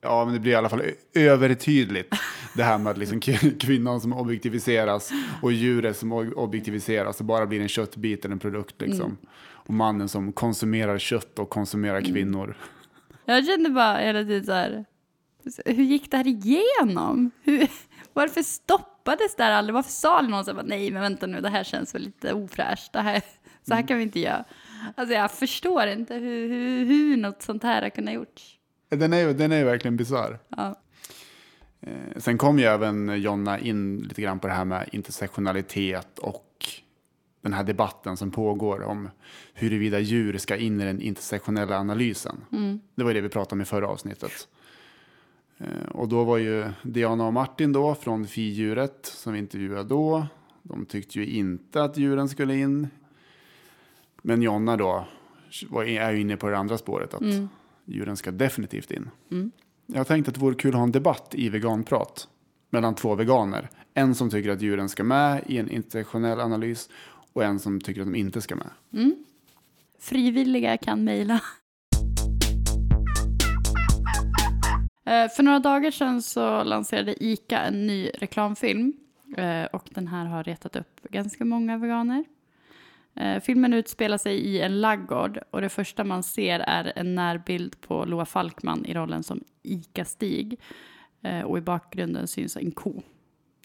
Ja, 0.00 0.24
men 0.24 0.34
det 0.34 0.40
blir 0.40 0.52
i 0.52 0.54
alla 0.54 0.68
fall 0.68 0.82
övertydligt. 1.14 2.14
Det 2.54 2.62
här 2.62 2.78
med 2.78 2.90
att 2.90 2.98
liksom 2.98 3.20
kvinnan 3.60 4.00
som 4.00 4.12
objektiviseras 4.12 5.10
och 5.42 5.52
djuret 5.52 5.96
som 5.96 6.12
objektiviseras 6.12 7.20
och 7.20 7.26
bara 7.26 7.46
blir 7.46 7.60
en 7.60 7.68
köttbit 7.68 8.24
eller 8.24 8.32
en 8.32 8.38
produkt. 8.38 8.80
Liksom. 8.80 9.06
Mm. 9.06 9.16
Och 9.38 9.74
mannen 9.74 10.08
som 10.08 10.32
konsumerar 10.32 10.98
kött 10.98 11.38
och 11.38 11.50
konsumerar 11.50 12.00
kvinnor. 12.00 12.56
Jag 13.26 13.46
kände 13.46 13.70
bara 13.70 13.98
hela 13.98 14.24
tiden 14.24 14.44
så 14.44 14.52
här, 14.52 14.84
hur 15.64 15.84
gick 15.84 16.10
det 16.10 16.16
här 16.16 16.26
igenom? 16.26 17.30
Hur, 17.42 17.70
varför 18.12 18.42
stoppades 18.42 19.36
det 19.36 19.42
här 19.42 19.52
aldrig? 19.52 19.74
Varför 19.74 19.90
sa 19.90 20.22
någon 20.22 20.44
så 20.44 20.54
här, 20.54 20.62
nej 20.62 20.90
men 20.90 21.02
vänta 21.02 21.26
nu, 21.26 21.40
det 21.40 21.48
här 21.48 21.64
känns 21.64 21.94
väl 21.94 22.02
lite 22.02 22.32
ofräscht, 22.32 22.92
det 22.92 23.00
här, 23.00 23.22
så 23.68 23.74
här 23.74 23.88
kan 23.88 23.96
vi 23.96 24.02
inte 24.02 24.20
göra. 24.20 24.44
Alltså 24.94 25.14
jag 25.14 25.30
förstår 25.30 25.86
inte 25.86 26.14
hur, 26.14 26.48
hur, 26.48 26.84
hur 26.84 27.16
något 27.16 27.42
sånt 27.42 27.62
här 27.62 27.82
har 27.82 27.90
kunnat 27.90 28.14
gjorts. 28.14 28.58
Den 28.88 29.12
är 29.12 29.18
ju 29.18 29.32
den 29.32 29.52
är 29.52 29.64
verkligen 29.64 29.96
bisarr. 29.96 30.38
Ja. 30.48 30.74
Eh, 31.80 32.16
sen 32.16 32.38
kom 32.38 32.58
ju 32.58 32.64
även 32.64 33.22
Jonna 33.22 33.58
in 33.58 33.98
lite 33.98 34.22
grann 34.22 34.38
på 34.38 34.46
det 34.46 34.52
här 34.52 34.64
med 34.64 34.88
intersektionalitet 34.92 36.18
och 36.18 36.45
den 37.46 37.52
här 37.52 37.64
debatten 37.64 38.16
som 38.16 38.30
pågår 38.30 38.82
om 38.82 39.08
huruvida 39.54 40.00
djur 40.00 40.38
ska 40.38 40.56
in 40.56 40.80
i 40.80 40.84
den 40.84 41.00
intersektionella 41.00 41.78
analysen. 41.78 42.36
Det 42.94 43.04
var 43.04 43.14
det 43.14 43.20
vi 43.20 43.28
pratade 43.28 43.52
om 43.54 43.60
i 43.60 43.64
förra 43.64 43.88
avsnittet. 43.88 44.48
Eh, 45.58 45.88
Och 45.90 46.08
då 46.08 46.24
var 46.24 46.38
ju 46.38 46.64
Diana 46.82 47.26
och 47.26 47.32
Martin 47.32 47.72
då 47.72 47.94
från 47.94 48.26
Fidjuret 48.26 49.06
som 49.06 49.32
vi 49.32 49.38
intervjuade 49.38 49.88
då. 49.88 50.26
De 50.62 50.86
tyckte 50.86 51.18
ju 51.18 51.26
inte 51.26 51.82
att 51.82 51.96
djuren 51.96 52.28
skulle 52.28 52.56
in. 52.56 52.88
Men 54.22 54.42
Jonna 54.42 54.76
då 54.76 55.06
var, 55.70 55.84
är 55.84 56.12
ju 56.12 56.20
inne 56.20 56.36
på 56.36 56.48
det 56.50 56.58
andra 56.58 56.78
spåret 56.78 57.14
att 57.14 57.22
djuren 57.84 58.16
ska 58.16 58.30
definitivt 58.30 58.90
in. 58.90 59.10
Jag 59.86 60.06
tänkte 60.06 60.28
att 60.30 60.34
det 60.34 60.40
vore 60.40 60.54
kul 60.54 60.70
att 60.70 60.76
ha 60.76 60.82
en 60.82 60.92
debatt 60.92 61.28
i 61.32 61.48
veganprat. 61.48 62.28
mellan 62.70 62.94
två 62.94 63.14
veganer. 63.14 63.70
En 63.94 64.14
som 64.14 64.30
tycker 64.30 64.50
att 64.50 64.60
djuren 64.62 64.88
ska 64.88 65.04
med 65.04 65.42
i 65.46 65.58
en 65.58 65.70
intersektionell 65.70 66.40
analys 66.40 66.88
och 67.36 67.44
en 67.44 67.60
som 67.60 67.80
tycker 67.80 68.00
att 68.00 68.06
de 68.06 68.14
inte 68.14 68.40
ska 68.40 68.56
med. 68.56 68.70
Mm. 68.92 69.24
Frivilliga 69.98 70.76
kan 70.76 71.04
mejla. 71.04 71.40
Eh, 75.06 75.28
för 75.28 75.42
några 75.42 75.58
dagar 75.58 75.90
sedan 75.90 76.22
så 76.22 76.64
lanserade 76.64 77.24
ICA 77.24 77.58
en 77.58 77.86
ny 77.86 78.10
reklamfilm 78.14 78.92
eh, 79.36 79.64
och 79.64 79.88
den 79.90 80.08
här 80.08 80.26
har 80.26 80.44
retat 80.44 80.76
upp 80.76 81.02
ganska 81.02 81.44
många 81.44 81.78
veganer. 81.78 82.24
Eh, 83.14 83.40
filmen 83.40 83.72
utspelar 83.72 84.18
sig 84.18 84.36
i 84.36 84.60
en 84.60 84.80
laggård 84.80 85.40
och 85.50 85.60
det 85.60 85.68
första 85.68 86.04
man 86.04 86.22
ser 86.22 86.60
är 86.60 86.92
en 86.96 87.14
närbild 87.14 87.80
på 87.80 88.04
Loa 88.04 88.26
Falkman 88.26 88.86
i 88.86 88.94
rollen 88.94 89.22
som 89.22 89.44
ICA-Stig 89.62 90.56
och 91.44 91.58
i 91.58 91.60
bakgrunden 91.60 92.28
syns 92.28 92.56
en 92.56 92.70
ko. 92.70 93.02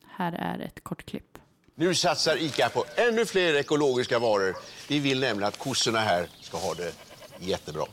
Här 0.07 0.33
är 0.33 0.59
ett 0.59 0.83
kort 0.83 1.05
klipp. 1.05 1.40
Nu 1.81 1.95
satsar 1.95 2.37
ICA 2.37 2.69
på 2.69 2.85
ännu 2.95 3.25
fler 3.25 3.53
ekologiska 3.55 4.19
varor. 4.19 4.55
Vi 4.89 4.99
vill 4.99 5.19
nämligen 5.19 5.47
att 5.47 5.57
kossorna 5.57 5.99
här 5.99 6.27
ska 6.41 6.57
ha 6.57 6.73
det 6.73 6.93
jättebra. 7.39 7.83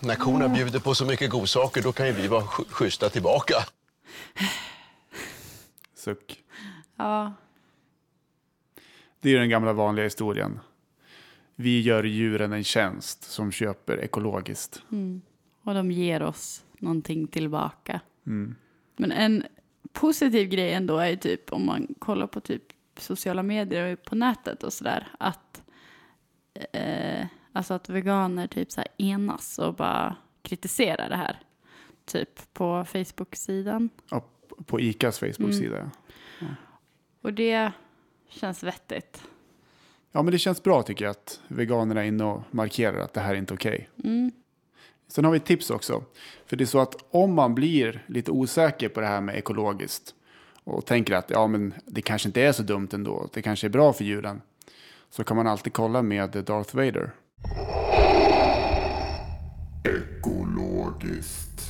När 0.00 0.14
korna 0.14 0.48
bjuder 0.48 0.78
på 0.80 0.94
så 0.94 1.04
mycket 1.04 1.30
godsaker 1.30 1.82
då 1.82 1.92
kan 1.92 2.06
ju 2.06 2.12
vi 2.12 2.28
vara 2.28 2.42
sch- 2.42 2.68
schyssta 2.70 3.08
tillbaka. 3.08 3.54
Suck. 5.94 6.38
Ja, 6.96 7.32
Det 9.20 9.30
är 9.34 9.38
den 9.38 9.48
gamla 9.48 9.72
vanliga 9.72 10.04
historien. 10.04 10.60
Vi 11.56 11.80
gör 11.80 12.04
djuren 12.04 12.52
en 12.52 12.64
tjänst 12.64 13.22
som 13.24 13.52
köper 13.52 14.00
ekologiskt. 14.04 14.82
och 15.64 15.74
de 15.74 15.90
ger 15.92 16.22
oss 16.22 16.64
någonting 16.78 17.26
tillbaka. 17.26 18.00
Men 18.96 19.12
en 19.12 19.44
positiv 19.92 20.48
grej 20.48 20.72
ändå 20.72 20.98
är 20.98 21.08
ju 21.08 21.16
typ 21.16 21.52
om 21.52 21.66
man 21.66 21.94
kollar 21.98 22.26
på 22.26 22.40
typ 22.40 22.62
sociala 22.96 23.42
medier 23.42 23.92
och 23.92 24.02
på 24.02 24.14
nätet 24.14 24.62
och 24.62 24.72
sådär 24.72 25.08
att 25.18 25.62
eh, 26.72 27.26
alltså 27.52 27.74
att 27.74 27.88
veganer 27.88 28.46
typ 28.46 28.72
så 28.72 28.80
här 28.80 28.88
enas 28.98 29.58
och 29.58 29.74
bara 29.74 30.16
kritiserar 30.42 31.08
det 31.08 31.16
här. 31.16 31.40
Typ 32.04 32.52
på 32.52 32.84
Facebook-sidan. 32.84 33.90
Ja, 34.10 34.24
på 34.66 34.80
ICAs 34.80 35.18
Facebook-sida. 35.18 35.90
Och 37.22 37.32
det 37.32 37.72
känns 38.28 38.62
vettigt. 38.62 39.22
Ja, 40.12 40.22
men 40.22 40.32
det 40.32 40.38
känns 40.38 40.62
bra 40.62 40.82
tycker 40.82 41.04
jag 41.04 41.10
att 41.10 41.40
veganerna 41.48 42.02
är 42.02 42.06
inne 42.06 42.24
och 42.24 42.42
markerar 42.50 42.98
att 42.98 43.14
det 43.14 43.20
här 43.20 43.34
är 43.34 43.38
inte 43.38 43.54
okej. 43.54 43.90
Mm. 44.04 44.32
Sen 45.12 45.24
har 45.24 45.32
vi 45.32 45.36
ett 45.36 45.44
tips 45.44 45.70
också. 45.70 46.04
För 46.46 46.56
det 46.56 46.64
är 46.64 46.66
så 46.66 46.78
att 46.80 46.96
om 47.10 47.34
man 47.34 47.54
blir 47.54 48.04
lite 48.06 48.30
osäker 48.30 48.88
på 48.88 49.00
det 49.00 49.06
här 49.06 49.20
med 49.20 49.36
ekologiskt 49.36 50.14
och 50.64 50.86
tänker 50.86 51.14
att 51.14 51.30
ja, 51.30 51.46
men 51.46 51.74
det 51.86 52.02
kanske 52.02 52.28
inte 52.28 52.42
är 52.42 52.52
så 52.52 52.62
dumt 52.62 52.88
ändå, 52.92 53.28
det 53.32 53.42
kanske 53.42 53.66
är 53.66 53.68
bra 53.68 53.92
för 53.92 54.04
djuren, 54.04 54.40
så 55.10 55.24
kan 55.24 55.36
man 55.36 55.46
alltid 55.46 55.72
kolla 55.72 56.02
med 56.02 56.30
Darth 56.30 56.76
Vader. 56.76 57.10
Ekologiskt. 59.84 61.62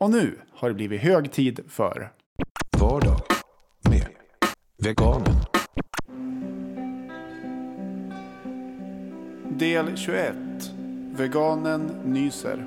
Och 0.00 0.10
nu 0.10 0.38
har 0.52 0.68
det 0.68 0.74
blivit 0.74 1.00
hög 1.00 1.32
tid 1.32 1.60
för 1.68 2.12
Vardag 2.78 3.20
med 3.90 4.06
veganen. 4.78 5.34
Del 9.60 9.96
21. 9.96 10.34
Veganen 11.12 11.86
nyser. 12.04 12.64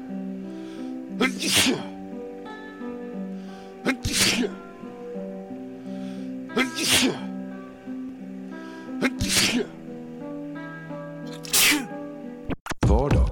Vardag 12.88 13.30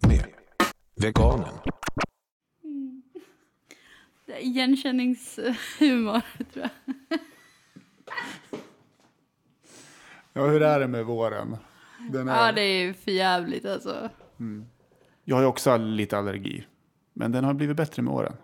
med 0.00 0.24
veganen. 0.94 1.54
Det 4.26 4.32
är 4.32 4.40
Igenkänningshumor 4.40 6.20
tror 6.52 6.68
jag. 6.88 7.18
Ja, 10.32 10.46
hur 10.46 10.62
är 10.62 10.80
det 10.80 10.88
med 10.88 11.04
våren? 11.06 11.56
Den 12.12 12.28
är... 12.28 12.46
Ja, 12.46 12.52
det 12.52 12.62
är 12.62 12.84
ju 12.84 12.94
för 12.94 13.10
jävligt 13.10 13.66
alltså. 13.66 14.10
Jag 15.24 15.36
har 15.36 15.42
ju 15.42 15.48
också 15.48 15.76
lite 15.76 16.18
allergi, 16.18 16.66
men 17.12 17.32
den 17.32 17.44
har 17.44 17.54
blivit 17.54 17.76
bättre 17.76 18.02
med 18.02 18.14
åren. 18.14 18.36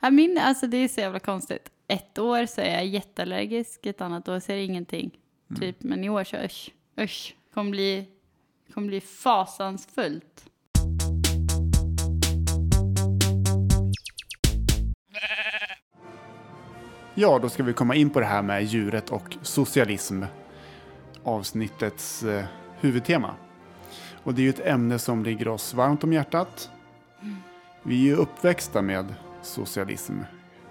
Ja, 0.00 0.10
min, 0.10 0.38
alltså 0.38 0.66
det 0.66 0.76
är 0.76 0.88
så 0.88 1.00
jävla 1.00 1.18
konstigt. 1.18 1.70
Ett 1.88 2.18
år 2.18 2.46
så 2.46 2.60
är 2.60 2.74
jag 2.74 2.86
jätteallergisk, 2.86 3.86
ett 3.86 4.00
annat 4.00 4.28
år 4.28 4.40
så 4.40 4.52
är 4.52 4.56
det 4.56 4.64
ingenting. 4.64 5.18
Typ, 5.60 5.76
men 5.82 6.04
i 6.04 6.08
år 6.08 6.24
så 6.24 6.36
usch, 6.36 6.70
usch. 7.00 7.36
Kommer 7.54 7.70
bli, 7.70 8.08
kommer 8.74 8.88
bli 8.88 9.00
fasansfullt. 9.00 10.44
Ja, 17.14 17.38
då 17.38 17.48
ska 17.48 17.62
vi 17.62 17.72
komma 17.72 17.94
in 17.94 18.10
på 18.10 18.20
det 18.20 18.26
här 18.26 18.42
med 18.42 18.64
djuret 18.64 19.10
och 19.10 19.36
socialism. 19.42 20.22
Avsnittets 21.24 22.22
eh, 22.22 22.44
huvudtema. 22.80 23.34
Och 24.22 24.34
det 24.34 24.40
är 24.40 24.44
ju 24.44 24.50
ett 24.50 24.66
ämne 24.66 24.98
som 24.98 25.24
ligger 25.24 25.48
oss 25.48 25.74
varmt 25.74 26.04
om 26.04 26.12
hjärtat. 26.12 26.70
Vi 27.82 27.94
är 27.94 28.04
ju 28.04 28.14
uppväxta 28.14 28.82
med 28.82 29.14
socialism. 29.42 30.20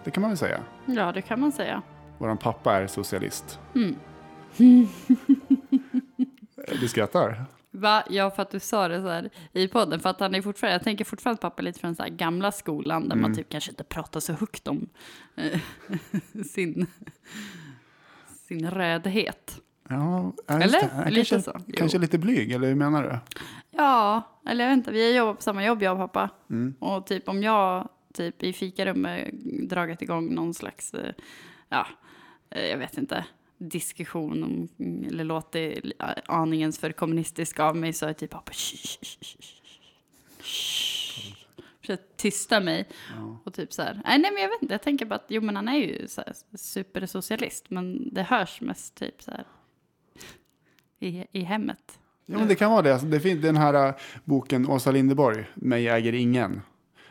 Det 0.04 0.12
kan 0.12 0.22
man 0.22 0.30
väl 0.30 0.38
säga. 0.38 0.64
Ja, 0.86 1.12
det 1.12 1.22
kan 1.22 1.40
man 1.40 1.52
säga. 1.52 1.82
Vår 2.18 2.36
pappa 2.36 2.74
är 2.74 2.88
socialist. 2.88 3.60
du 6.80 6.88
skrattar? 6.88 7.46
Va? 7.72 8.04
Ja, 8.10 8.32
för 8.32 8.42
att 8.42 8.52
du 8.52 8.60
sa 8.60 8.88
det 8.88 9.02
så 9.02 9.08
här 9.08 9.30
i 9.54 9.68
podden. 9.68 10.00
För 10.00 10.10
att 10.10 10.20
han 10.20 10.36
är 10.36 10.42
fortfarande, 10.42 10.76
jag 10.76 10.84
tänker 10.84 11.06
fortfarande 11.06 11.42
pappa 11.42 11.62
lite 11.62 11.80
från 11.80 11.96
så 11.96 12.04
här 12.04 12.10
gamla 12.10 12.52
skolan 12.52 13.10
där 13.10 13.16
man 13.16 13.36
typ 13.36 13.50
kanske 13.50 13.72
inte 13.72 13.84
pratar 13.84 14.20
så 14.20 14.34
högt 14.34 14.68
om 14.68 14.90
eh, 15.36 15.60
sin, 16.46 16.88
sin 18.48 18.70
rödhet. 18.70 19.60
Ja, 19.90 20.34
ja, 20.48 20.62
Eller? 20.62 21.04
det. 21.06 21.10
Lite 21.10 21.30
kanske, 21.30 21.42
så. 21.42 21.62
Jo. 21.68 21.74
Kanske 21.78 21.98
lite 21.98 22.18
blyg, 22.18 22.52
eller 22.52 22.68
hur 22.68 22.75
menar 22.75 23.04
du? 23.04 23.20
Ja, 23.72 24.22
eller 24.46 24.63
jag 24.63 24.72
vet 24.72 24.78
inte, 24.78 24.92
vi 24.92 25.06
har 25.06 25.18
jobbat 25.18 25.36
på 25.36 25.42
samma 25.42 25.66
jobb 25.66 25.84
jag 25.84 25.94
och 26.02 26.13
pappa. 26.13 26.30
Och 26.80 27.06
typ 27.06 27.30
om 27.30 27.44
jag 27.44 27.90
typ 28.13 28.44
i 28.44 28.54
fikarummet 28.54 29.32
dragit 29.70 30.02
igång 30.02 30.34
någon 30.34 30.54
slags, 30.54 30.94
eh, 30.94 31.13
ja, 31.70 31.88
eh, 32.50 32.66
jag 32.66 32.78
vet 32.78 32.98
inte, 32.98 33.25
diskussion 33.58 34.44
om, 34.44 34.68
eller 35.08 35.24
låtit 35.24 35.86
aningens 36.25 36.80
för 36.80 36.92
kommunistisk 36.92 37.60
av 37.60 37.75
mig 37.75 37.94
så 37.94 38.06
är 38.06 38.13
typ 38.13 38.30
pappa. 38.30 38.52
Försöker 41.82 42.04
tysta 42.16 42.60
mig. 42.60 42.90
Och 43.44 43.54
typ 43.54 43.74
så 43.74 43.82
här, 43.82 44.02
nej, 44.06 44.20
nej 44.20 44.32
men 44.32 44.42
jag 44.42 44.50
vet 44.50 44.62
inte, 44.62 44.74
jag 44.74 44.82
tänker 44.82 45.06
bara 45.06 45.16
att 45.16 45.25
jo 45.28 45.42
men 45.42 45.56
han 45.56 45.68
är 45.68 45.78
ju 45.78 46.08
så 46.08 46.22
här 46.22 46.58
supersocialist 46.58 47.70
men 47.70 48.13
det 48.13 48.24
hörs 48.24 48.62
mest 48.62 48.96
typ 48.96 49.22
så 49.22 49.32
här 49.32 49.46
i, 51.04 51.28
i 51.32 51.42
hemmet. 51.44 52.00
Ja, 52.26 52.38
men 52.38 52.48
det 52.48 52.56
kan 52.56 52.72
vara 52.72 52.82
det. 52.82 52.92
Alltså, 52.94 53.08
det 53.08 53.20
finns 53.20 53.42
den 53.42 53.58
här 53.58 53.88
äh, 53.88 53.94
boken 54.24 54.70
Åsa 54.70 54.92
Linderborg, 54.92 55.46
Mig 55.56 55.88
äger 55.90 56.14
ingen. 56.14 56.62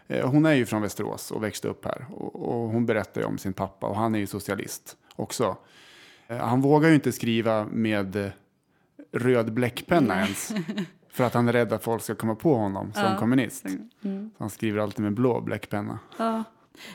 Eh, 0.08 0.28
Hon 0.30 0.46
är 0.46 0.52
ju 0.54 0.66
från 0.66 0.82
Västerås 0.82 1.30
och 1.30 1.42
växte 1.42 1.68
upp 1.68 1.84
här. 1.84 2.06
Och, 2.10 2.34
och 2.48 2.68
hon 2.70 2.86
berättar 2.86 3.20
ju 3.20 3.26
om 3.26 3.38
sin 3.38 3.52
pappa 3.52 3.86
och 3.86 3.96
han 3.96 4.14
är 4.14 4.18
ju 4.18 4.26
socialist 4.26 4.96
också. 5.16 5.56
Eh, 6.28 6.36
Han 6.36 6.60
vågar 6.60 6.88
ju 6.88 6.94
inte 6.94 7.12
skriva 7.12 7.64
med 7.64 8.16
eh, 8.16 8.30
röd 9.12 9.52
bläckpenna 9.52 10.14
ens. 10.22 10.52
För 11.10 11.24
att 11.24 11.34
han 11.34 11.48
är 11.48 11.52
rädd 11.52 11.72
att 11.72 11.84
folk 11.84 12.02
ska 12.02 12.14
komma 12.14 12.34
på 12.34 12.54
honom 12.54 12.92
som 12.92 13.02
Ja. 13.02 13.18
kommunist. 13.18 13.64
Mm. 14.04 14.30
Så 14.38 14.42
han 14.44 14.50
skriver 14.50 14.80
alltid 14.80 15.00
med 15.04 15.14
blå 15.14 15.40
bläckpenna. 15.40 15.98
Ja. 16.18 16.44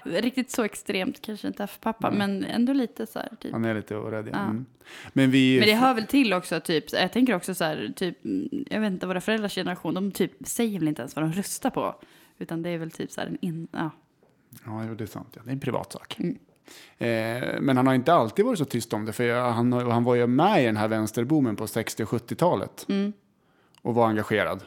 Riktigt 0.03 0.51
så 0.51 0.63
extremt 0.63 1.21
kanske 1.21 1.47
inte 1.47 1.63
är 1.63 1.67
för 1.67 1.79
pappa, 1.79 2.11
men 2.11 2.45
ändå 2.45 2.73
lite 2.73 3.05
så 3.05 3.19
här. 3.19 3.29
Typ. 3.39 3.51
Han 3.51 3.65
är 3.65 3.75
lite 3.75 3.95
rädd. 3.95 4.29
Ja. 4.33 4.39
Mm. 4.39 4.65
Men 5.13 5.31
vi... 5.31 5.59
Men 5.59 5.67
det 5.67 5.75
hör 5.75 5.93
väl 5.93 6.05
till 6.05 6.33
också, 6.33 6.59
typ, 6.59 6.93
jag 6.93 7.11
tänker 7.11 7.35
också 7.35 7.55
så 7.55 7.63
här, 7.63 7.93
typ, 7.95 8.25
mm, 8.25 8.65
jag 8.69 8.81
vet 8.81 8.91
inte, 8.91 9.07
våra 9.07 9.21
föräldrars 9.21 9.55
generation, 9.55 9.93
de 9.93 10.11
typ 10.11 10.31
säger 10.45 10.79
väl 10.79 10.87
inte 10.87 11.01
ens 11.01 11.15
vad 11.15 11.25
de 11.25 11.33
röstar 11.33 11.69
på. 11.69 11.95
Utan 12.37 12.61
det 12.61 12.69
är 12.69 12.77
väl 12.77 12.91
typ 12.91 13.11
så 13.11 13.21
här 13.21 13.27
en 13.27 13.37
in, 13.41 13.67
ja. 13.71 13.91
Ja, 14.65 14.71
det 14.97 15.03
är 15.03 15.05
sant. 15.05 15.29
Ja. 15.33 15.41
Det 15.43 15.49
är 15.49 15.53
en 15.53 15.59
privat 15.59 15.91
sak. 15.91 16.19
Mm. 16.19 16.37
Eh, 16.97 17.61
men 17.61 17.77
han 17.77 17.87
har 17.87 17.93
inte 17.93 18.13
alltid 18.13 18.45
varit 18.45 18.59
så 18.59 18.65
tyst 18.65 18.93
om 18.93 19.05
det. 19.05 19.13
För 19.13 19.23
jag, 19.23 19.51
han, 19.51 19.73
han 19.73 20.03
var 20.03 20.15
ju 20.15 20.27
med 20.27 20.63
i 20.63 20.65
den 20.65 20.77
här 20.77 20.87
vänsterboomen 20.87 21.55
på 21.55 21.67
60 21.67 22.03
och 22.03 22.09
70-talet. 22.09 22.85
Mm. 22.89 23.13
Och 23.81 23.95
var 23.95 24.07
engagerad. 24.07 24.63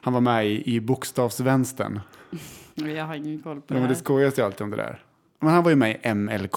Han 0.00 0.12
var 0.12 0.20
med 0.20 0.46
i, 0.46 0.74
i 0.74 0.80
bokstavsvänstern. 0.80 2.00
Jag 2.74 3.04
har 3.04 3.14
ingen 3.14 3.42
koll 3.42 3.60
på 3.60 3.64
Ja, 3.66 3.74
det 3.74 3.80
men 3.80 3.82
det 3.88 3.94
här. 3.94 4.02
skojas 4.02 4.38
ju 4.38 4.42
alltid 4.42 4.60
om 4.60 4.70
det 4.70 4.76
där. 4.76 5.04
Men 5.38 5.50
han 5.54 5.62
var 5.64 5.70
ju 5.70 5.76
med 5.76 6.00
i 6.04 6.14
MLK. 6.14 6.56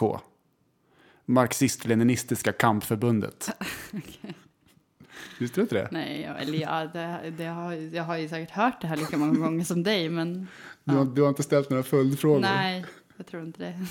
Marxist-leninistiska 1.25 2.51
kampförbundet. 2.51 3.50
Visste 5.39 5.60
du 5.60 5.62
inte 5.62 5.75
det? 5.75 5.88
Nej, 5.92 6.22
jag, 6.22 6.42
eller 6.42 6.58
ja, 6.58 6.86
det, 6.94 7.34
det 7.38 7.46
har, 7.46 7.74
jag 7.74 8.03
har 8.03 8.18
ju 8.18 8.30
säkert 8.30 8.56
hört 8.56 8.82
det 8.82 8.88
här 8.88 8.98
lika 8.98 9.18
många 9.18 9.39
gånger 9.39 9.63
som 9.63 9.84
dig, 9.84 10.10
men 10.10 10.48
Du, 10.84 10.96
har, 10.96 11.06
du 11.06 11.22
har 11.22 11.30
inte 11.30 11.44
ställt 11.44 11.70
några 11.70 11.84
följdfrågor? 11.84 12.39
nej, 12.39 12.86
jag 13.18 13.27
tror 13.27 13.44
inte 13.44 13.63
det. 13.63 13.86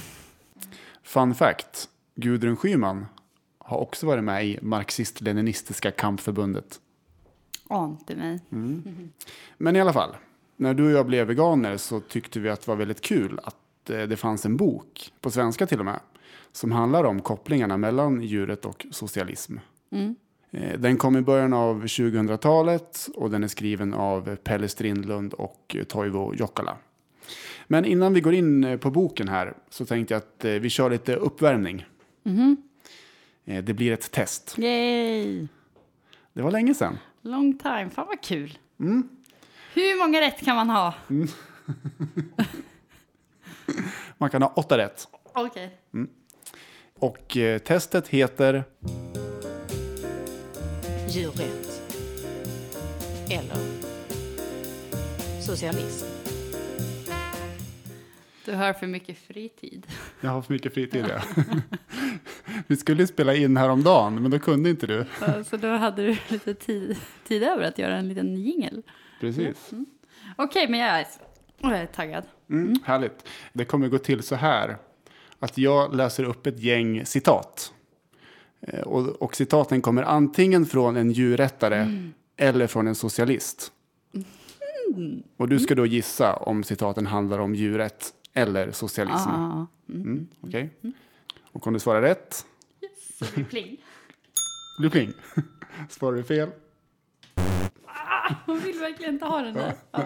Fun 1.02 1.34
fact. 1.34 1.88
Gudrun 2.14 2.56
Schyman 2.56 3.06
har 3.58 3.78
också 3.78 4.06
varit 4.06 4.24
med 4.24 4.46
i 4.46 4.58
Marxist-Leninistiska 4.62 5.90
kampförbundet. 5.90 6.80
Ante 7.68 8.16
mig. 8.16 8.40
Men 9.58 9.76
i 9.76 9.80
alla 9.80 9.92
fall, 9.92 10.16
när 10.62 10.74
du 10.74 10.84
och 10.84 10.90
jag 10.90 11.06
blev 11.06 11.26
veganer 11.26 11.76
så 11.76 12.00
tyckte 12.00 12.40
vi 12.40 12.48
att 12.48 12.60
det 12.60 12.68
var 12.68 12.76
väldigt 12.76 13.00
kul 13.00 13.40
att 13.44 13.90
eh, 13.90 14.02
det 14.02 14.16
fanns 14.16 14.46
en 14.46 14.56
bok, 14.56 15.12
på 15.20 15.30
svenska 15.30 15.66
till 15.66 15.78
och 15.78 15.84
med, 15.84 16.00
som 16.52 16.72
handlar 16.72 17.04
om 17.04 17.20
kopplingarna 17.20 17.76
mellan 17.76 18.22
djuret 18.22 18.64
och 18.64 18.86
socialism. 18.90 19.56
Eh, 20.50 20.78
Den 20.78 20.96
kom 20.96 21.16
i 21.16 21.22
början 21.22 21.52
av 21.52 21.84
2000-talet 21.84 23.08
och 23.14 23.30
den 23.30 23.44
är 23.44 23.48
skriven 23.48 23.94
av 23.94 24.36
Pelle 24.36 24.68
Strindlund 24.68 25.34
och 25.34 25.76
Toivo 25.88 26.34
Jokala. 26.34 26.76
Men 27.66 27.84
innan 27.84 28.14
vi 28.14 28.20
går 28.20 28.34
in 28.34 28.64
eh, 28.64 28.76
på 28.78 28.90
boken 28.90 29.28
här 29.28 29.54
så 29.70 29.84
tänkte 29.86 30.14
jag 30.14 30.18
att 30.18 30.44
vi 30.62 30.70
kör 30.70 30.90
lite 30.90 31.16
uppvärmning. 31.16 31.84
Eh, 33.44 33.64
Det 33.64 33.74
blir 33.74 33.92
ett 33.92 34.10
test. 34.10 34.54
Yay! 34.58 35.46
Det 36.32 36.42
var 36.42 36.50
länge 36.50 36.74
sedan. 36.74 36.98
Long 37.22 37.58
time, 37.58 37.90
fan 37.90 38.06
vad 38.06 38.20
kul. 38.22 38.58
Hur 39.74 39.98
många 39.98 40.20
rätt 40.20 40.44
kan 40.44 40.56
man 40.56 40.70
ha? 40.70 40.94
Man 44.18 44.30
kan 44.30 44.42
ha 44.42 44.52
åtta 44.56 44.78
rätt. 44.78 45.08
Okej. 45.22 45.78
Och 46.98 47.36
eh, 47.36 47.58
testet 47.58 48.08
heter 48.08 48.64
djurrätt 51.08 51.82
eller 53.30 53.56
socialism. 55.40 56.06
Du 58.44 58.52
har 58.52 58.72
för 58.72 58.86
mycket 58.86 59.18
fritid. 59.18 59.86
Jag 60.20 60.30
har 60.30 60.42
för 60.42 60.52
mycket 60.52 60.74
fritid, 60.74 61.06
ja. 61.08 61.22
Vi 62.66 62.76
skulle 62.76 63.06
spela 63.06 63.34
in 63.34 63.56
häromdagen, 63.56 64.22
men 64.22 64.30
då 64.30 64.38
kunde 64.38 64.70
inte 64.70 64.86
du. 64.86 65.04
Så 65.50 65.56
då 65.56 65.68
hade 65.68 66.06
du 66.06 66.16
lite 66.28 66.54
tid, 66.54 66.96
tid 67.28 67.42
över 67.42 67.62
att 67.62 67.78
göra 67.78 67.96
en 67.96 68.08
liten 68.08 68.36
jingel. 68.36 68.82
Precis. 69.22 69.70
Okej, 70.36 70.68
men 70.68 70.80
jag 70.80 71.00
är, 71.00 71.06
jag 71.58 71.72
är 71.78 71.86
taggad. 71.86 72.24
Mm, 72.50 72.74
härligt. 72.84 73.28
Det 73.52 73.64
kommer 73.64 73.88
gå 73.88 73.98
till 73.98 74.22
så 74.22 74.34
här. 74.34 74.76
Att 75.38 75.58
jag 75.58 75.94
läser 75.94 76.24
upp 76.24 76.46
ett 76.46 76.58
gäng 76.60 77.06
citat. 77.06 77.72
Eh, 78.60 78.80
Och, 78.80 79.08
och 79.22 79.36
citaten 79.36 79.82
kommer 79.82 80.02
antingen 80.02 80.66
från 80.66 80.96
en 80.96 81.10
djurrättare 81.12 81.86
eller 82.36 82.66
från 82.66 82.86
en 82.86 82.94
socialist. 82.94 83.72
Och 85.36 85.48
du 85.48 85.58
ska 85.58 85.74
då 85.74 85.86
gissa 85.86 86.36
om 86.36 86.64
citaten 86.64 87.06
handlar 87.06 87.38
om 87.38 87.54
djurrätt 87.54 88.12
eller 88.32 88.70
socialism. 88.72 89.28
Ah, 89.30 89.66
Mm, 89.88 90.28
Okej? 90.40 90.70
Och 91.52 91.66
om 91.66 91.72
du 91.72 91.78
svarar 91.78 92.02
rätt, 92.02 92.46
så 93.18 93.24
det 93.24 93.34
blir 93.34 93.44
pling. 93.44 93.76
blir 94.78 94.90
pling. 94.90 95.12
Svarar 95.88 96.16
du 96.16 96.22
fel, 96.22 96.48
Hon 98.46 98.60
vill 98.60 98.78
verkligen 98.78 99.14
inte 99.14 99.26
ha 99.26 99.40
den 99.40 99.54
där. 99.54 99.74
Ja. 99.90 100.04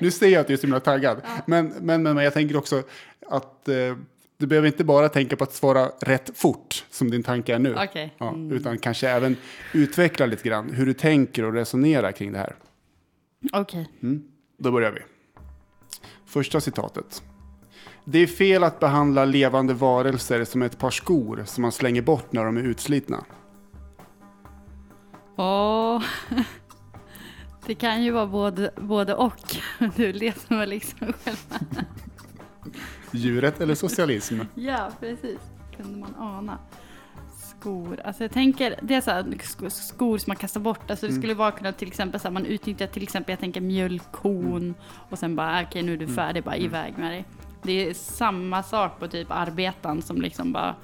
Nu 0.00 0.10
ser 0.10 0.28
jag 0.28 0.40
att 0.40 0.46
du 0.46 0.52
är 0.52 0.56
så 0.56 0.62
himla 0.62 0.80
taggad. 0.80 1.20
Men, 1.46 1.66
men, 1.66 2.02
men, 2.02 2.14
men 2.14 2.24
jag 2.24 2.34
tänker 2.34 2.56
också 2.56 2.82
att 3.28 3.68
eh, 3.68 3.96
du 4.42 4.46
behöver 4.46 4.68
inte 4.68 4.84
bara 4.84 5.08
tänka 5.08 5.36
på 5.36 5.44
att 5.44 5.52
svara 5.52 5.88
rätt 6.00 6.38
fort, 6.38 6.84
som 6.90 7.10
din 7.10 7.22
tanke 7.22 7.54
är 7.54 7.58
nu. 7.58 7.74
Okej. 7.78 8.14
Ja, 8.18 8.34
Utan 8.50 8.78
kanske 8.78 9.08
även 9.08 9.36
utveckla 9.72 10.26
lite 10.26 10.48
grann 10.48 10.70
hur 10.70 10.86
du 10.86 10.94
tänker 10.94 11.44
och 11.44 11.52
resonerar 11.52 12.12
kring 12.12 12.32
det 12.32 12.38
här. 12.38 12.54
Okej. 13.52 13.88
Då 14.58 14.72
börjar 14.72 14.90
vi. 14.92 15.00
Första 16.26 16.60
citatet. 16.60 17.22
Det 18.04 18.18
är 18.18 18.26
fel 18.26 18.64
att 18.64 18.80
behandla 18.80 19.24
levande 19.24 19.74
varelser 19.74 20.44
som 20.44 20.62
ett 20.62 20.78
par 20.78 20.90
skor 20.90 21.42
som 21.46 21.62
man 21.62 21.72
slänger 21.72 22.02
bort 22.02 22.32
när 22.32 22.44
de 22.44 22.56
är 22.56 22.62
utslitna. 22.62 23.24
Åh. 25.36 26.02
Det 27.66 27.74
kan 27.74 28.02
ju 28.02 28.10
vara 28.10 28.26
både, 28.26 28.70
både 28.76 29.14
och. 29.14 29.56
Du 29.96 30.12
letar 30.12 30.56
väl 30.58 30.68
liksom 30.68 31.12
själva. 31.24 31.84
Djuret 33.10 33.60
eller 33.60 33.74
socialism? 33.74 34.40
Ja, 34.54 34.90
precis. 35.00 35.38
Kunde 35.76 35.98
man 35.98 36.14
ana. 36.18 36.58
Skor. 37.40 38.00
Alltså 38.04 38.24
jag 38.24 38.30
tänker, 38.32 38.78
det 38.82 38.94
är 38.94 39.00
så 39.00 39.10
här, 39.10 39.22
sk- 39.22 39.68
skor 39.70 40.18
som 40.18 40.30
man 40.30 40.36
kastar 40.36 40.60
bort. 40.60 40.90
Alltså 40.90 41.06
det 41.06 41.12
skulle 41.12 41.34
vara 41.34 41.50
kunna 41.50 41.72
till 41.72 41.88
exempel 41.88 42.20
så 42.20 42.28
här, 42.28 42.32
man 42.32 42.46
utnyttjar 42.46 42.86
till 42.86 43.02
exempel, 43.02 43.32
jag 43.32 43.40
tänker 43.40 43.60
mjölkkon. 43.60 44.74
Och 45.10 45.18
sen 45.18 45.36
bara, 45.36 45.62
okej 45.62 45.82
nu 45.82 45.92
är 45.92 45.96
du 45.96 46.08
färdig, 46.08 46.44
bara 46.44 46.56
iväg 46.56 46.94
med 46.98 47.12
dig. 47.12 47.24
Det 47.62 47.72
är 47.88 47.94
samma 47.94 48.62
sak 48.62 48.98
på 48.98 49.08
typ 49.08 49.30
arbetaren 49.30 50.02
som 50.02 50.20
liksom 50.22 50.52
bara 50.52 50.74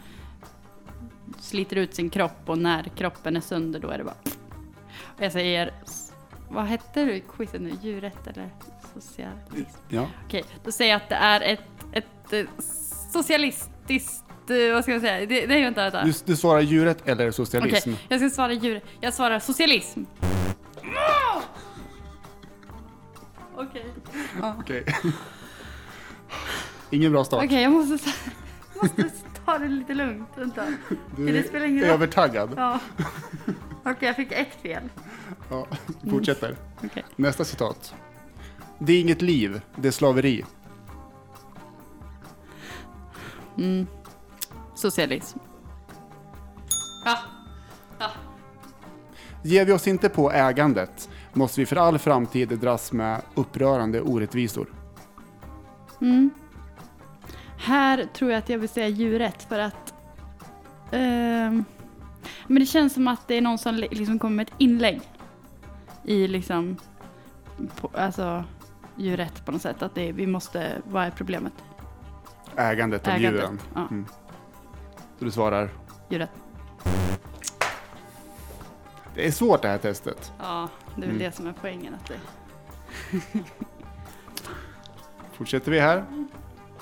sliter 1.38 1.76
ut 1.76 1.94
sin 1.94 2.10
kropp 2.10 2.40
och 2.46 2.58
när 2.58 2.82
kroppen 2.82 3.36
är 3.36 3.40
sönder 3.40 3.80
då 3.80 3.88
är 3.88 3.98
det 3.98 4.04
bara... 4.04 4.16
Och 5.16 5.24
jag 5.24 5.32
säger, 5.32 5.70
vad 6.50 6.64
hette 6.64 7.04
du 7.04 7.12
i 7.12 7.24
quizet 7.36 7.60
nu? 7.60 7.72
Djurrätt 7.82 8.26
eller 8.26 8.50
socialism? 8.94 9.78
Ja. 9.88 10.06
Okej, 10.26 10.44
då 10.64 10.72
säger 10.72 10.90
jag 10.92 10.96
att 11.02 11.08
det 11.08 11.14
är 11.14 11.40
ett, 11.40 11.60
ett 11.92 12.32
eh, 12.32 12.44
socialistiskt, 13.12 14.24
eh, 14.50 14.72
vad 14.74 14.82
ska 14.82 14.92
jag 14.92 15.00
säga? 15.00 15.26
Det, 15.26 15.46
nej, 15.46 15.62
vänta, 15.62 15.82
vänta. 15.82 16.04
Du, 16.04 16.12
du 16.24 16.36
svarar 16.36 16.60
djuret 16.60 17.02
eller 17.08 17.24
Okej, 17.24 17.32
socialism? 17.32 17.92
jag 18.08 18.20
ska 18.20 18.30
svara 18.30 18.52
djur. 18.52 18.80
Jag 19.00 19.14
svarar 19.14 19.38
socialism. 19.38 20.02
Okej. 23.56 23.86
Okej. 24.42 24.84
Ingen 26.90 27.12
bra 27.12 27.24
start. 27.24 27.44
Okej, 27.44 27.62
jag 27.62 27.72
måste, 27.72 27.98
ta- 28.10 28.32
måste 28.82 29.04
ta 29.44 29.58
det 29.58 29.68
lite 29.68 29.94
lugnt. 29.94 30.28
Vänta. 30.36 30.64
Du 31.16 31.22
ingen 31.66 31.84
roll. 31.84 31.90
övertaggad. 31.90 32.54
Ja. 32.56 32.80
Okej, 33.90 34.06
jag 34.06 34.16
fick 34.16 34.32
ett 34.32 34.54
fel. 34.62 34.82
Ja, 35.50 35.66
fortsätter. 36.10 36.56
Okej. 36.84 37.04
Nästa 37.16 37.44
citat. 37.44 37.94
Det 38.78 38.92
är 38.92 39.00
inget 39.00 39.22
liv, 39.22 39.60
det 39.76 39.88
är 39.88 39.92
slaveri. 39.92 40.44
Socialism. 44.74 45.38
Ja. 47.04 47.18
ja. 47.98 48.10
Ger 49.42 49.64
vi 49.64 49.72
oss 49.72 49.88
inte 49.88 50.08
på 50.08 50.32
ägandet 50.32 51.08
måste 51.32 51.60
vi 51.60 51.66
för 51.66 51.76
all 51.76 51.98
framtid 51.98 52.48
dras 52.48 52.92
med 52.92 53.22
upprörande 53.34 54.00
orättvisor. 54.00 54.66
Här 57.58 58.06
tror 58.14 58.30
jag 58.30 58.38
att 58.38 58.48
jag 58.48 58.58
vill 58.58 58.68
säga 58.68 58.88
djurrätt 58.88 59.42
för 59.42 59.58
att 59.58 59.94
ehm, 60.90 61.64
men 62.48 62.60
det 62.60 62.66
känns 62.66 62.92
som 62.94 63.08
att 63.08 63.28
det 63.28 63.34
är 63.34 63.40
någon 63.40 63.58
som 63.58 63.74
li- 63.74 63.88
liksom 63.90 64.18
kommer 64.18 64.36
med 64.36 64.46
ett 64.48 64.54
inlägg 64.58 65.00
i 66.04 66.28
liksom 66.28 66.76
på, 67.80 67.90
alltså 67.94 68.44
djurrätt 68.96 69.44
på 69.46 69.52
något 69.52 69.62
sätt. 69.62 69.82
Att 69.82 69.94
det, 69.94 70.12
vi 70.12 70.26
måste, 70.26 70.82
vad 70.84 71.04
är 71.04 71.10
problemet? 71.10 71.52
Ägandet 72.56 73.08
av 73.08 73.14
Ägandet. 73.14 73.40
djuren. 73.42 73.60
Ja, 73.74 73.86
Mm. 73.90 74.06
Så 75.18 75.24
du 75.24 75.30
svarar. 75.30 75.70
djurrätt. 76.10 76.30
Det 79.14 79.26
är 79.26 79.30
svårt 79.30 79.62
det 79.62 79.68
här 79.68 79.78
testet. 79.78 80.32
Ja, 80.38 80.68
det 80.96 81.02
är 81.02 81.06
väl 81.06 81.10
Mm. 81.16 81.18
det 81.22 81.32
som 81.36 81.46
är 81.46 81.54
poängen. 81.60 81.94
Att 81.94 82.06
det, 82.08 82.18
Fortsätter 85.32 85.70
vi 85.72 85.80
här. 85.80 86.04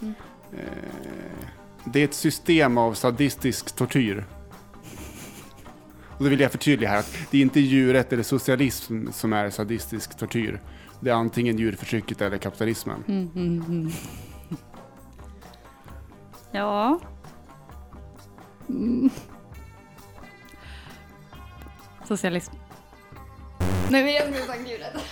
Mm. 0.00 0.14
Eh, 0.52 0.58
Det 1.84 2.00
är 2.00 2.04
ett 2.04 2.14
system 2.14 2.78
av 2.78 2.94
sadistisk 2.94 3.76
tortyr. 3.76 4.24
Och 6.18 6.24
då 6.24 6.30
vill 6.30 6.40
jag 6.40 6.52
förtydliga 6.52 6.90
här 6.90 6.98
att 6.98 7.16
det 7.30 7.38
är 7.38 7.42
inte 7.42 7.60
djurrätt 7.60 8.12
eller 8.12 8.22
socialism 8.22 9.10
som 9.12 9.32
är 9.32 9.50
sadistisk 9.50 10.18
tortyr. 10.18 10.60
Det 11.00 11.10
är 11.10 11.14
antingen 11.14 11.58
djurförtrycket 11.58 12.20
eller 12.20 12.38
kapitalismen. 12.38 13.04
mm, 13.08 13.30
mm, 13.34 13.64
mm. 13.68 13.92
Ja. 16.52 17.00
Mm. 18.68 19.10
Socialism. 22.08 22.52
Nej, 23.90 24.04
men 24.04 24.12
jag 24.14 24.22
skulle 24.22 24.46
sagt 24.46 24.68
djurrätt. 24.70 25.02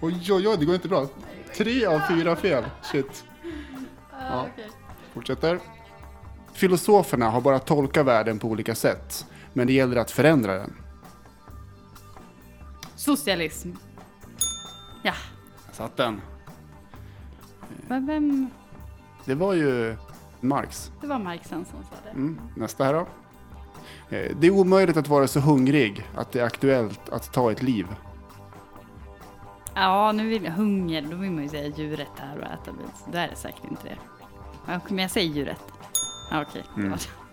Oj, 0.00 0.32
oj, 0.32 0.48
oj, 0.48 0.56
det 0.58 0.64
går 0.64 0.74
inte 0.74 0.88
bra. 0.88 1.08
Tre 1.56 1.86
av 1.86 2.00
fyra 2.08 2.36
fel. 2.36 2.64
Shit. 2.82 3.24
Ja, 4.10 4.46
okej. 4.52 4.68
Fortsätter. 5.14 5.60
Filosoferna 6.52 7.30
har 7.30 7.40
bara 7.40 7.58
tolkat 7.58 8.06
världen 8.06 8.38
på 8.38 8.48
olika 8.48 8.74
sätt. 8.74 9.26
Men 9.56 9.66
det 9.66 9.72
gäller 9.72 9.96
att 9.96 10.10
förändra 10.10 10.54
den. 10.54 10.72
Socialism. 12.96 13.70
Ja. 15.02 15.12
Jag 15.66 15.74
satt 15.74 15.96
den. 15.96 16.20
Men 17.88 18.06
vem? 18.06 18.50
Det 19.24 19.34
var 19.34 19.54
ju 19.54 19.96
Marx. 20.40 20.90
Det 21.00 21.06
var 21.06 21.18
Marxen 21.18 21.64
som 21.64 21.82
sa 21.82 21.90
det. 22.04 22.10
Mm. 22.10 22.40
Nästa 22.56 22.84
här 22.84 22.92
då. 22.94 23.00
Eh, 24.16 24.36
Det 24.36 24.46
är 24.46 24.50
omöjligt 24.50 24.96
att 24.96 25.08
vara 25.08 25.26
så 25.28 25.40
hungrig 25.40 26.06
att 26.16 26.32
det 26.32 26.40
är 26.40 26.44
aktuellt 26.44 27.08
att 27.08 27.32
ta 27.32 27.52
ett 27.52 27.62
liv. 27.62 27.86
Ja, 29.74 30.12
nu 30.12 30.28
vill 30.28 30.44
jag 30.44 30.52
hunger. 30.52 31.02
Då 31.02 31.16
vill 31.16 31.30
man 31.30 31.42
ju 31.42 31.48
säga 31.48 31.66
djuret 31.76 32.08
här 32.16 32.36
och 32.38 32.44
äta. 32.44 32.72
Då 33.12 33.18
är 33.18 33.28
det 33.28 33.36
säkert 33.36 33.64
inte 33.70 33.82
det. 33.88 33.98
Men 34.88 34.98
jag 34.98 35.10
säger 35.10 35.34
djuret. 35.34 35.60
Ja, 36.30 36.42
okej. 36.48 36.64
det 36.76 36.82
var 36.82 36.96
det. 36.96 37.23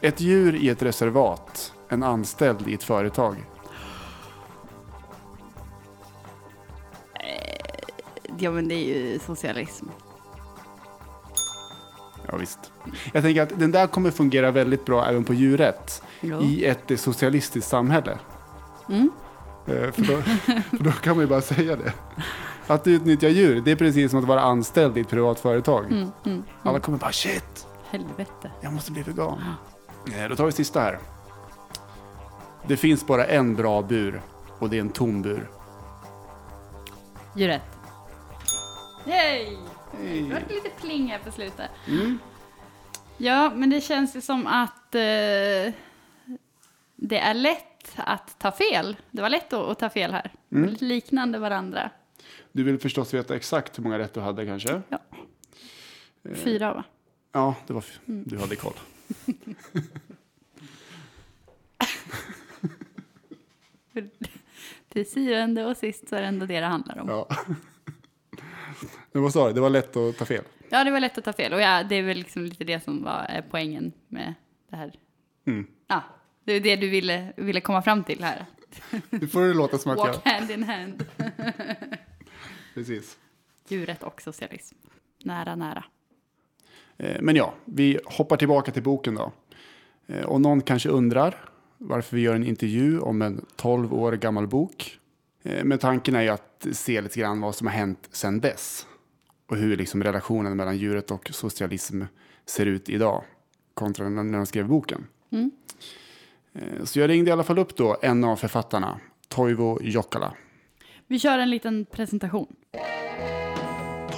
Ett 0.00 0.20
djur 0.20 0.54
i 0.54 0.68
ett 0.68 0.82
reservat. 0.82 1.72
En 1.88 2.02
anställd 2.02 2.68
i 2.68 2.74
ett 2.74 2.82
företag. 2.82 3.36
Ja, 8.38 8.50
men 8.50 8.68
det 8.68 8.74
är 8.74 8.86
ju 9.12 9.18
socialism. 9.18 9.86
Ja, 12.28 12.36
visst. 12.36 12.58
Jag 13.12 13.22
tänker 13.22 13.42
att 13.42 13.58
den 13.58 13.70
där 13.72 13.86
kommer 13.86 14.10
fungera 14.10 14.50
väldigt 14.50 14.84
bra 14.84 15.06
även 15.06 15.24
på 15.24 15.34
djuret. 15.34 16.02
Ja. 16.20 16.40
I 16.40 16.64
ett 16.64 16.90
eh, 16.90 16.96
socialistiskt 16.96 17.70
samhälle. 17.70 18.18
Mm. 18.88 19.10
Eh, 19.66 19.90
För 19.92 20.02
då, 20.02 20.22
för 20.76 20.84
då 20.84 20.90
kan 20.92 21.16
man 21.16 21.24
ju 21.24 21.28
bara 21.28 21.40
säga 21.40 21.76
det. 21.76 21.92
Att 22.66 22.86
utnyttja 22.86 23.28
djur, 23.28 23.60
det 23.64 23.70
är 23.70 23.76
precis 23.76 24.10
som 24.10 24.20
att 24.20 24.26
vara 24.26 24.40
anställd 24.40 24.98
i 24.98 25.00
ett 25.00 25.08
privat 25.08 25.40
företag. 25.40 25.84
Mm, 25.84 26.08
mm. 26.24 26.42
Alla 26.62 26.80
kommer 26.80 26.98
bara 26.98 27.12
shit, 27.12 27.66
Helvete. 27.90 28.50
jag 28.60 28.72
måste 28.72 28.92
bli 28.92 29.02
vegan. 29.02 29.38
Eh, 29.38 29.44
Då 30.28 30.36
tar 30.36 30.46
vi 30.46 30.52
sista 30.52 30.80
här. 30.80 30.98
Det 32.68 32.76
finns 32.76 33.06
bara 33.06 33.26
en 33.26 33.56
bra 33.56 33.82
bur 33.82 34.22
och 34.58 34.70
det 34.70 34.76
är 34.76 34.80
en 34.80 34.90
tom 34.90 35.22
bur. 35.22 35.50
Djuret. 37.36 37.62
Yay! 39.06 39.56
Det 40.02 40.22
var 40.34 40.40
lite 40.54 40.70
pling 40.80 41.06
här 41.06 41.18
på 41.18 41.30
slutet. 41.32 41.70
Ja, 43.16 43.50
men 43.54 43.70
det 43.70 43.80
känns 43.80 44.16
ju 44.16 44.20
som 44.20 44.46
att 44.46 44.94
eh, 44.94 45.00
det 46.96 47.18
är 47.18 47.34
lätt 47.34 47.92
att 47.96 48.38
ta 48.38 48.52
fel. 48.52 48.96
Det 49.10 49.22
var 49.22 49.30
lätt 49.30 49.52
att, 49.52 49.68
att 49.68 49.78
ta 49.78 49.90
fel 49.90 50.12
här. 50.12 50.30
Lite 50.48 50.84
liknande 50.84 51.38
varandra. 51.38 51.90
Du 52.52 52.62
vill 52.62 52.78
förstås 52.78 53.14
veta 53.14 53.36
exakt 53.36 53.78
hur 53.78 53.82
många 53.82 53.98
rätt 53.98 54.14
du 54.14 54.20
hade 54.20 54.46
kanske? 54.46 54.82
Ja. 54.88 54.98
Fyra, 56.34 56.74
va? 56.74 56.84
Ja, 57.32 57.54
det 57.66 57.72
var, 57.72 57.80
f- 57.80 58.00
du 58.04 58.38
hade 58.38 58.56
koll. 58.56 58.74
Till 64.88 65.10
syvende 65.10 65.64
och 65.66 65.76
sist 65.76 66.08
så 66.08 66.16
är 66.16 66.20
det 66.20 66.26
ändå 66.26 66.46
det 66.46 66.60
det 66.60 66.66
handlar 66.66 66.98
om. 66.98 67.08
Ja, 67.08 67.26
Ja. 69.12 69.20
Vad 69.20 69.32
sa 69.32 69.48
du? 69.48 69.54
Det 69.54 69.60
var 69.60 69.70
lätt 69.70 69.96
att 69.96 70.18
ta 70.18 70.24
fel. 70.24 70.44
det 70.68 70.90
var 70.90 71.00
lätt 71.00 71.18
att 71.18 71.24
ta 71.24 71.32
fel. 71.32 71.52
Och 71.52 71.60
ja, 71.60 71.82
det 71.82 71.94
är 71.94 72.02
väl 72.02 72.18
liksom 72.18 72.44
lite 72.44 72.64
det 72.64 72.84
som 72.84 73.04
var 73.04 73.44
poängen 73.50 73.92
med 74.08 74.34
det 74.70 74.76
här. 74.76 74.92
Mm. 75.46 75.66
Ja, 75.86 76.02
det 76.44 76.52
är 76.52 76.60
det 76.60 76.76
du 76.76 76.88
ville, 76.88 77.32
ville 77.36 77.60
komma 77.60 77.82
fram 77.82 78.04
till 78.04 78.24
här. 78.24 78.46
Nu 79.10 79.28
får 79.28 79.40
det 79.40 79.54
låta 79.54 79.78
som 79.78 79.92
att 79.92 79.98
jag... 79.98 80.06
Walk 80.06 80.24
hand 80.26 80.50
in 80.50 80.62
hand. 80.62 81.06
Precis. 82.74 83.18
Djuret 83.68 84.02
och 84.02 84.22
socialism. 84.22 84.76
Nära, 85.24 85.56
nära. 85.56 85.84
Eh, 87.00 87.16
Men 87.20 87.36
ja, 87.36 87.54
vi 87.64 87.98
hoppar 88.04 88.36
tillbaka 88.36 88.72
till 88.72 88.82
boken 88.82 89.14
då. 89.14 89.32
Eh, 90.06 90.24
Och 90.24 90.40
någon 90.40 90.60
kanske 90.60 90.88
undrar 90.88 91.44
varför 91.78 92.16
vi 92.16 92.22
gör 92.22 92.34
en 92.34 92.46
intervju 92.46 93.00
om 93.00 93.22
en 93.22 93.44
12 93.56 93.94
år 93.94 94.12
gammal 94.12 94.46
bok. 94.46 94.98
Eh, 95.42 95.64
Men 95.64 95.78
tanken 95.78 96.14
är 96.14 96.22
ju 96.22 96.28
att 96.28 96.66
se 96.72 97.00
lite 97.00 97.20
grann 97.20 97.40
vad 97.40 97.54
som 97.54 97.66
har 97.66 97.74
hänt 97.74 98.08
sedan 98.10 98.40
dess. 98.40 98.86
Och 99.46 99.56
hur 99.56 99.76
liksom 99.76 100.02
relationen 100.02 100.56
mellan 100.56 100.76
djuret 100.76 101.10
och 101.10 101.28
socialism 101.32 102.02
ser 102.46 102.66
ut 102.66 102.88
idag. 102.88 103.24
Kontra 103.74 104.08
när 104.08 104.36
de 104.38 104.46
skrev 104.46 104.68
boken. 104.68 105.06
Mm. 105.32 105.50
Så 106.84 107.00
jag 107.00 107.10
ringde 107.10 107.28
i 107.28 107.32
alla 107.32 107.42
fall 107.44 107.58
upp 107.58 107.76
då 107.76 107.96
en 108.02 108.24
av 108.24 108.36
författarna, 108.36 109.00
Toivo 109.28 109.78
Jokala. 109.82 110.34
Vi 111.06 111.18
kör 111.18 111.38
en 111.38 111.50
liten 111.50 111.84
presentation. 111.84 112.46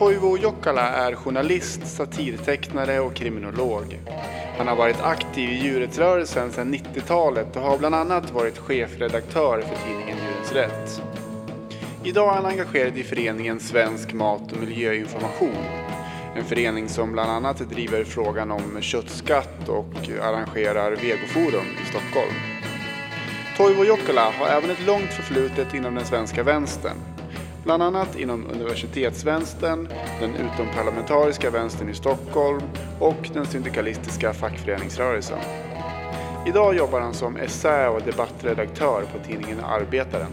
Toivo 0.02 0.38
Jokkala 0.38 0.88
är 0.88 1.14
journalist, 1.14 1.86
satirtecknare 1.86 3.00
och 3.00 3.14
kriminolog. 3.14 4.00
Han 4.58 4.68
har 4.68 4.76
varit 4.76 5.00
aktiv 5.00 5.50
i 5.50 5.54
djurrättsrörelsen 5.54 6.52
sedan 6.52 6.74
90-talet 6.74 7.56
och 7.56 7.62
har 7.62 7.78
bland 7.78 7.94
annat 7.94 8.30
varit 8.30 8.58
chefredaktör 8.58 9.60
för 9.60 9.86
tidningen 9.86 10.18
Djurens 10.18 10.52
Rätt. 10.52 11.02
Idag 12.04 12.28
är 12.28 12.34
han 12.34 12.46
engagerad 12.46 12.96
i 12.96 13.02
föreningen 13.02 13.60
Svensk 13.60 14.12
Mat 14.12 14.52
och 14.52 14.58
Miljöinformation. 14.58 15.64
En 16.36 16.44
förening 16.44 16.88
som 16.88 17.12
bland 17.12 17.30
annat 17.30 17.58
driver 17.58 18.04
frågan 18.04 18.50
om 18.50 18.80
köttskatt 18.80 19.68
och 19.68 19.94
arrangerar 20.22 20.90
vegoforum 20.90 21.66
i 21.82 21.86
Stockholm. 21.86 22.34
Toivo 23.56 23.84
Jokkala 23.84 24.30
har 24.38 24.46
även 24.46 24.70
ett 24.70 24.86
långt 24.86 25.12
förflutet 25.12 25.74
inom 25.74 25.94
den 25.94 26.04
svenska 26.04 26.42
vänstern. 26.42 26.96
Bland 27.64 27.82
annat 27.82 28.18
inom 28.18 28.46
universitetsvänstern, 28.46 29.88
den 30.20 30.34
utomparlamentariska 30.34 31.50
vänstern 31.50 31.88
i 31.88 31.94
Stockholm 31.94 32.62
och 33.00 33.30
den 33.34 33.46
syndikalistiska 33.46 34.32
fackföreningsrörelsen. 34.32 35.38
Idag 36.46 36.76
jobbar 36.76 37.00
han 37.00 37.14
som 37.14 37.36
essä 37.36 37.88
och 37.88 38.02
debattredaktör 38.02 39.02
på 39.12 39.24
tidningen 39.28 39.60
Arbetaren. 39.60 40.32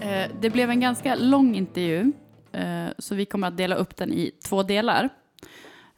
Eh, 0.00 0.30
det 0.40 0.50
blev 0.50 0.70
en 0.70 0.80
ganska 0.80 1.14
lång 1.14 1.54
intervju, 1.54 2.12
eh, 2.52 2.86
så 2.98 3.14
vi 3.14 3.26
kommer 3.26 3.48
att 3.48 3.56
dela 3.56 3.74
upp 3.74 3.96
den 3.96 4.12
i 4.12 4.30
två 4.48 4.62
delar. 4.62 5.08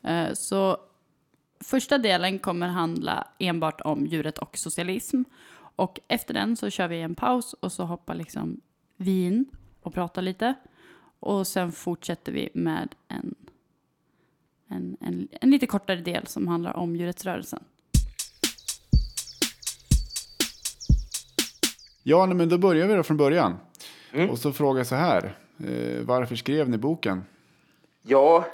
Eh, 0.02 0.32
så 0.32 0.76
första 1.64 1.98
delen 1.98 2.38
kommer 2.38 2.68
handla 2.68 3.26
enbart 3.38 3.80
om 3.80 4.06
djuret 4.06 4.38
och 4.38 4.58
socialism. 4.58 5.22
Och 5.76 6.00
efter 6.08 6.34
den 6.34 6.56
så 6.56 6.70
kör 6.70 6.88
vi 6.88 7.00
en 7.00 7.14
paus 7.14 7.52
och 7.52 7.72
så 7.72 7.84
hoppar 7.84 8.14
liksom 8.14 8.60
vi 8.96 9.24
in 9.24 9.44
och 9.82 9.94
pratar 9.94 10.22
lite. 10.22 10.54
Och 11.20 11.46
sen 11.46 11.72
fortsätter 11.72 12.32
vi 12.32 12.48
med 12.54 12.94
en, 13.08 13.34
en, 14.68 14.96
en, 15.00 15.28
en 15.40 15.50
lite 15.50 15.66
kortare 15.66 16.00
del 16.00 16.26
som 16.26 16.48
handlar 16.48 16.76
om 16.76 16.96
djurrättsrörelsen. 16.96 17.64
Ja, 22.02 22.26
nej, 22.26 22.36
men 22.36 22.48
då 22.48 22.58
börjar 22.58 22.86
vi 22.86 22.94
då 22.94 23.02
från 23.02 23.16
början. 23.16 23.56
Och 24.30 24.38
så 24.38 24.52
frågar 24.52 24.80
jag 24.80 24.86
så 24.86 24.94
här. 24.94 25.38
Eh, 25.58 26.00
varför 26.02 26.36
skrev 26.36 26.68
ni 26.68 26.78
boken? 26.78 27.24
Ja, 28.02 28.46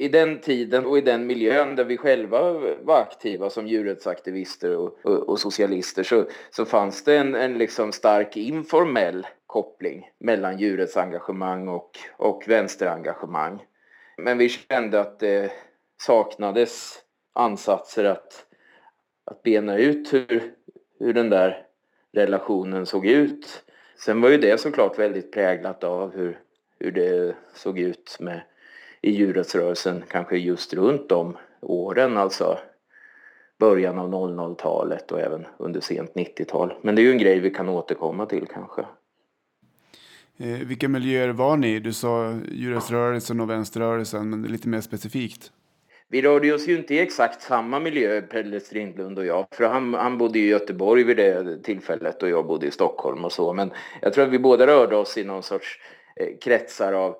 i 0.00 0.08
den 0.08 0.40
tiden 0.40 0.86
och 0.86 0.98
i 0.98 1.00
den 1.00 1.26
miljön 1.26 1.76
där 1.76 1.84
vi 1.84 1.96
själva 1.96 2.52
var 2.82 3.00
aktiva 3.00 3.50
som 3.50 3.66
djurrättsaktivister 3.66 4.76
och, 4.76 4.98
och, 5.02 5.28
och 5.28 5.40
socialister 5.40 6.02
så, 6.02 6.26
så 6.50 6.64
fanns 6.64 7.04
det 7.04 7.16
en, 7.16 7.34
en 7.34 7.58
liksom 7.58 7.92
stark 7.92 8.36
informell 8.36 9.26
koppling 9.46 10.10
mellan 10.18 10.58
djurrättsengagemang 10.58 11.68
och, 11.68 11.98
och 12.16 12.44
vänsterengagemang. 12.46 13.62
Men 14.18 14.38
vi 14.38 14.48
kände 14.48 15.00
att 15.00 15.18
det 15.18 15.52
saknades 16.02 16.98
ansatser 17.32 18.04
att, 18.04 18.46
att 19.24 19.42
bena 19.42 19.78
ut 19.78 20.12
hur, 20.12 20.52
hur 20.98 21.12
den 21.12 21.30
där 21.30 21.66
relationen 22.12 22.86
såg 22.86 23.06
ut. 23.06 23.64
Sen 24.04 24.20
var 24.20 24.30
ju 24.30 24.38
det 24.38 24.60
såklart 24.60 24.98
väldigt 24.98 25.32
präglat 25.32 25.84
av 25.84 26.16
hur, 26.16 26.40
hur 26.78 26.90
det 26.90 27.34
såg 27.54 27.78
ut 27.78 28.16
med 28.20 28.40
i 29.02 29.10
djurrättsrörelsen 29.10 30.04
kanske 30.08 30.36
just 30.36 30.74
runt 30.74 31.08
de 31.08 31.36
åren, 31.60 32.16
alltså 32.16 32.58
början 33.58 33.98
av 33.98 34.10
00-talet 34.10 35.12
och 35.12 35.20
även 35.20 35.46
under 35.58 35.80
sent 35.80 36.12
90-tal. 36.14 36.74
Men 36.82 36.94
det 36.94 37.02
är 37.02 37.04
ju 37.04 37.12
en 37.12 37.18
grej 37.18 37.40
vi 37.40 37.50
kan 37.50 37.68
återkomma 37.68 38.26
till 38.26 38.46
kanske. 38.46 38.82
Eh, 40.38 40.66
vilka 40.66 40.88
miljöer 40.88 41.28
var 41.28 41.56
ni? 41.56 41.80
Du 41.80 41.92
sa 41.92 42.38
djurrättsrörelsen 42.52 43.40
och 43.40 43.50
vänsterrörelsen, 43.50 44.30
men 44.30 44.42
lite 44.42 44.68
mer 44.68 44.80
specifikt. 44.80 45.52
Vi 46.08 46.22
rörde 46.22 46.54
oss 46.54 46.68
ju 46.68 46.76
inte 46.76 46.94
i 46.94 46.98
exakt 46.98 47.42
samma 47.42 47.80
miljö, 47.80 48.22
Pelle 48.22 48.60
Strindlund 48.60 49.18
och 49.18 49.26
jag. 49.26 49.46
För 49.50 49.64
han, 49.64 49.94
han 49.94 50.18
bodde 50.18 50.38
i 50.38 50.48
Göteborg 50.48 51.04
vid 51.04 51.16
det 51.16 51.62
tillfället 51.62 52.22
och 52.22 52.28
jag 52.28 52.46
bodde 52.46 52.66
i 52.66 52.70
Stockholm 52.70 53.24
och 53.24 53.32
så. 53.32 53.52
Men 53.52 53.72
jag 54.02 54.12
tror 54.12 54.24
att 54.24 54.30
vi 54.30 54.38
båda 54.38 54.66
rörde 54.66 54.96
oss 54.96 55.18
i 55.18 55.24
någon 55.24 55.42
sorts 55.42 55.78
eh, 56.16 56.38
kretsar 56.40 56.92
av 56.92 57.16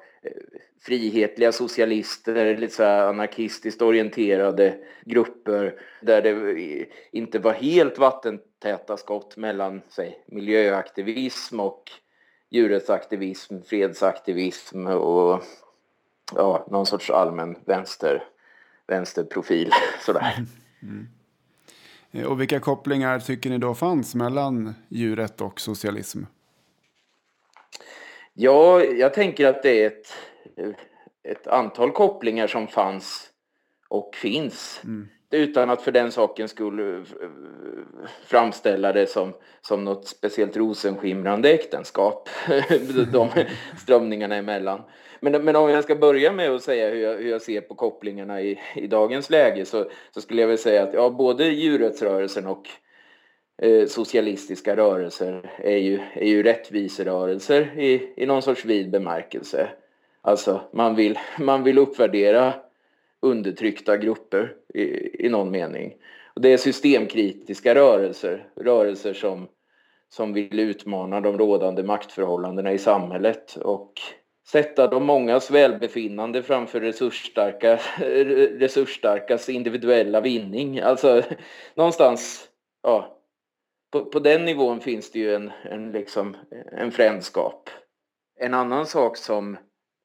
frihetliga 0.81 1.53
socialister, 1.53 2.57
lite 2.57 2.75
så 2.75 2.83
här 2.83 3.07
anarkistiskt 3.07 3.83
orienterade 3.83 4.79
grupper 5.05 5.81
där 6.01 6.23
det 6.23 6.87
inte 7.13 7.39
var 7.39 7.53
helt 7.53 7.99
vattentäta 7.99 8.97
skott 8.97 9.37
mellan 9.37 9.81
say, 9.89 10.13
miljöaktivism 10.27 11.61
och 11.61 11.91
djurrättsaktivism, 12.51 13.63
fredsaktivism 13.63 14.87
och 14.87 15.43
ja, 16.35 16.67
någon 16.71 16.87
sorts 16.87 17.11
allmän 17.11 17.57
vänster, 17.65 18.25
vänsterprofil. 18.87 19.71
Sådär. 20.07 20.47
Mm. 20.83 21.09
mm. 22.13 22.27
och 22.27 22.41
vilka 22.41 22.61
kopplingar 22.61 23.19
tycker 23.19 23.51
ni 23.51 23.59
då 23.59 23.75
fanns 23.75 24.15
mellan 24.15 24.75
djurrätt 24.89 25.41
och 25.41 25.61
socialism? 25.61 26.23
Ja, 28.35 28.85
jag 28.85 29.15
tänker 29.15 29.47
att 29.47 29.63
det 29.63 29.83
är 29.83 29.87
ett, 29.87 30.15
ett 31.29 31.47
antal 31.47 31.91
kopplingar 31.91 32.47
som 32.47 32.67
fanns 32.67 33.31
och 33.89 34.15
finns. 34.15 34.83
Utan 35.31 35.71
att 35.71 35.83
för 35.83 35.93
den 35.93 36.13
saken 36.13 36.49
skulle 36.49 37.05
framställa 38.27 38.93
det 38.93 39.07
som, 39.07 39.33
som 39.61 39.85
något 39.85 40.07
speciellt 40.07 40.57
rosenskimrande 40.57 41.51
äktenskap, 41.51 42.29
de 43.13 43.29
strömningarna 43.83 44.37
emellan. 44.37 44.83
Men, 45.21 45.45
men 45.45 45.57
om 45.57 45.71
jag 45.71 45.85
ska 45.85 45.97
börja 45.97 46.33
med 46.33 46.51
att 46.51 46.63
säga 46.63 46.91
hur 46.91 47.01
jag, 47.01 47.15
hur 47.17 47.31
jag 47.31 47.43
ser 47.43 47.61
på 47.61 47.75
kopplingarna 47.75 48.43
i, 48.43 48.61
i 48.75 48.87
dagens 48.87 49.31
läge 49.31 49.65
så, 49.65 49.91
så 50.15 50.21
skulle 50.21 50.41
jag 50.41 50.49
vilja 50.49 50.63
säga 50.63 50.83
att 50.83 50.95
ja, 50.95 51.11
både 51.11 51.45
djurrättsrörelsen 51.45 52.47
och 52.47 52.69
eh, 53.63 53.87
socialistiska 53.87 54.77
rörelser 54.77 55.51
är 55.59 55.77
ju, 55.77 56.01
är 56.15 56.27
ju 56.27 56.43
rättviserörelser 56.43 57.79
i, 57.79 58.13
i 58.17 58.27
någon 58.27 58.43
sorts 58.43 58.65
vid 58.65 58.91
bemärkelse. 58.91 59.69
Alltså 60.23 60.61
man 60.73 60.95
vill, 60.95 61.19
man 61.39 61.65
vill 61.65 61.79
uppvärdera 61.79 62.55
undertryckta 63.21 63.97
grupper 63.97 64.55
i, 64.75 65.27
i 65.27 65.29
någon 65.29 65.51
mening. 65.51 65.95
Och 66.35 66.41
det 66.41 66.53
är 66.53 66.57
systemkritiska 66.57 67.75
rörelser, 67.75 68.49
rörelser 68.57 69.15
som, 69.15 69.49
som 70.09 70.33
vill 70.33 70.59
utmana 70.59 71.21
de 71.21 71.39
rådande 71.39 71.83
maktförhållandena 71.83 72.73
i 72.73 72.79
samhället 72.79 73.57
och 73.57 73.93
sätta 74.47 74.87
de 74.87 75.05
mångas 75.07 75.51
välbefinnande 75.51 76.43
framför 76.43 76.81
resursstarka, 76.81 77.81
resursstarkas 78.59 79.49
individuella 79.49 80.21
vinning. 80.21 80.81
Alltså 80.81 81.23
någonstans, 81.75 82.49
ja, 82.83 83.20
på, 83.91 84.05
på 84.05 84.19
den 84.19 84.45
nivån 84.45 84.81
finns 84.81 85.11
det 85.11 85.19
ju 85.19 85.35
en, 85.35 85.51
en, 85.63 85.93
liksom, 85.93 86.37
en 86.73 86.93
frändskap. 86.93 87.71
En 88.37 88.55
annan 88.55 88.87
sak 88.87 89.17
som 89.17 89.57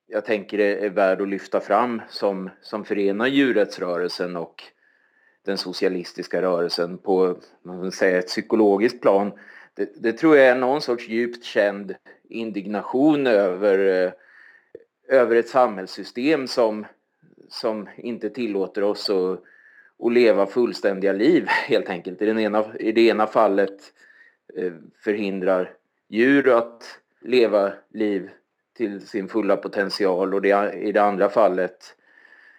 jag 0.07 0.25
tänker 0.25 0.59
är, 0.59 0.77
är 0.77 0.89
värd 0.89 1.21
att 1.21 1.27
lyfta 1.27 1.59
fram 1.59 2.01
som, 2.09 2.49
som 2.61 2.85
förenar 2.85 3.27
djurrättsrörelsen 3.27 4.35
och 4.35 4.63
den 5.45 5.57
socialistiska 5.57 6.41
rörelsen 6.41 6.97
på 6.97 7.37
man 7.63 7.81
vill 7.81 7.91
säga, 7.91 8.19
ett 8.19 8.27
psykologiskt 8.27 9.01
plan. 9.01 9.31
Det, 9.73 9.89
det, 9.95 10.13
tror 10.13 10.37
jag 10.37 10.47
är 10.47 10.55
någon 10.55 10.81
sorts 10.81 11.07
djupt 11.07 11.43
känd 11.43 11.95
indignation 12.29 13.27
över, 13.27 14.05
eh, 14.05 14.11
över 15.19 15.35
ett 15.35 15.49
samhällssystem 15.49 16.47
som, 16.47 16.85
som 17.49 17.89
inte 17.97 18.29
tillåter 18.29 18.83
oss 18.83 19.09
att, 19.09 19.39
och 19.97 20.11
leva 20.11 20.45
fullständiga 20.45 21.13
liv 21.13 21.45
helt 21.67 21.89
enkelt. 21.89 22.21
I, 22.21 22.25
den 22.25 22.39
ena, 22.39 22.65
i 22.79 22.91
det 22.91 23.01
ena 23.01 23.27
fallet 23.27 23.93
eh, 24.55 24.73
förhindrar 25.03 25.73
djur 26.07 26.57
att 26.57 26.99
leva 27.21 27.73
liv 27.89 28.29
till 28.73 29.07
sin 29.07 29.27
fulla 29.27 29.57
potential 29.57 30.33
och 30.33 30.41
det, 30.41 30.73
i 30.73 30.91
det 30.91 31.03
andra 31.03 31.29
fallet 31.29 31.95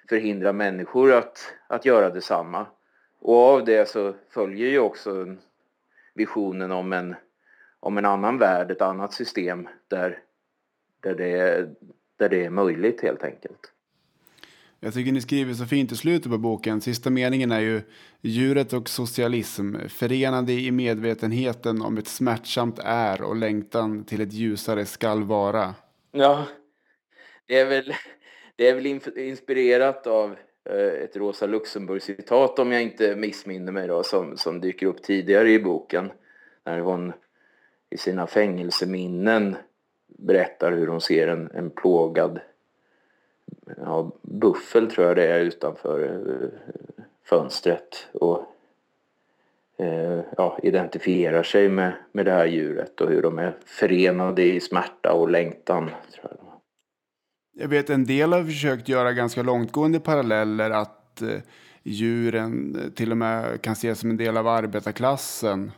förhindrar 0.08 0.52
människor 0.52 1.12
att, 1.12 1.52
att 1.66 1.84
göra 1.84 2.10
detsamma. 2.10 2.66
Och 3.18 3.36
av 3.36 3.64
det 3.64 3.88
så 3.88 4.14
följer 4.30 4.68
ju 4.68 4.78
också 4.78 5.36
visionen 6.14 6.72
om 6.72 6.92
en, 6.92 7.14
om 7.80 7.98
en 7.98 8.04
annan 8.04 8.38
värld, 8.38 8.70
ett 8.70 8.82
annat 8.82 9.12
system 9.12 9.68
där, 9.88 10.18
där, 11.00 11.14
det, 11.14 11.68
där 12.16 12.28
det 12.28 12.44
är 12.44 12.50
möjligt 12.50 13.00
helt 13.00 13.24
enkelt. 13.24 13.72
Jag 14.86 14.94
tycker 14.94 15.12
ni 15.12 15.20
skriver 15.20 15.54
så 15.54 15.66
fint 15.66 15.92
i 15.92 15.96
slutet 15.96 16.32
på 16.32 16.38
boken. 16.38 16.80
Sista 16.80 17.10
meningen 17.10 17.52
är 17.52 17.60
ju 17.60 17.82
djuret 18.20 18.72
och 18.72 18.88
socialism 18.88 19.76
förenade 19.88 20.52
i 20.52 20.70
medvetenheten 20.70 21.82
om 21.82 21.98
ett 21.98 22.06
smärtsamt 22.06 22.78
är 22.84 23.22
och 23.22 23.36
längtan 23.36 24.04
till 24.04 24.20
ett 24.20 24.32
ljusare 24.32 24.86
skall 24.86 25.24
vara. 25.24 25.74
Ja, 26.12 26.44
det 27.46 27.58
är 27.58 27.66
väl, 27.66 27.94
det 28.56 28.68
är 28.68 28.74
väl 28.74 28.86
inspirerat 29.16 30.06
av 30.06 30.36
eh, 30.70 31.02
ett 31.04 31.16
Rosa 31.16 31.46
Luxemburg-citat 31.46 32.58
om 32.58 32.72
jag 32.72 32.82
inte 32.82 33.16
missminner 33.16 33.72
mig 33.72 33.88
då, 33.88 34.02
som, 34.02 34.36
som 34.36 34.60
dyker 34.60 34.86
upp 34.86 35.02
tidigare 35.02 35.50
i 35.50 35.58
boken. 35.58 36.10
När 36.64 36.78
hon 36.78 37.12
i 37.90 37.96
sina 37.96 38.26
fängelseminnen 38.26 39.56
berättar 40.18 40.72
hur 40.72 40.86
hon 40.86 41.00
ser 41.00 41.28
en, 41.28 41.50
en 41.54 41.70
plågad 41.70 42.40
ja, 43.76 44.10
buffel 44.22 44.90
tror 44.90 45.06
jag 45.06 45.16
det 45.16 45.26
är 45.26 45.40
utanför 45.40 46.02
eh, 46.04 46.48
fönstret 47.24 48.08
och 48.12 48.42
eh, 49.78 50.20
ja, 50.36 50.58
identifierar 50.62 51.42
sig 51.42 51.68
med, 51.68 51.92
med 52.12 52.24
det 52.26 52.32
här 52.32 52.46
djuret 52.46 53.00
och 53.00 53.08
hur 53.08 53.22
de 53.22 53.38
är 53.38 53.56
förenade 53.66 54.42
i 54.42 54.60
smärta 54.60 55.12
och 55.12 55.30
längtan. 55.30 55.90
Tror 56.14 56.30
jag. 56.30 56.60
jag 57.62 57.68
vet 57.68 57.90
en 57.90 58.04
del 58.04 58.32
har 58.32 58.44
försökt 58.44 58.88
göra 58.88 59.12
ganska 59.12 59.42
långtgående 59.42 60.00
paralleller 60.00 60.70
att 60.70 61.22
eh, 61.22 61.40
djuren 61.82 62.76
till 62.96 63.10
och 63.10 63.16
med 63.16 63.62
kan 63.62 63.72
ses 63.72 64.00
som 64.00 64.10
en 64.10 64.16
del 64.16 64.36
av 64.36 64.48
arbetarklassen. 64.48 65.72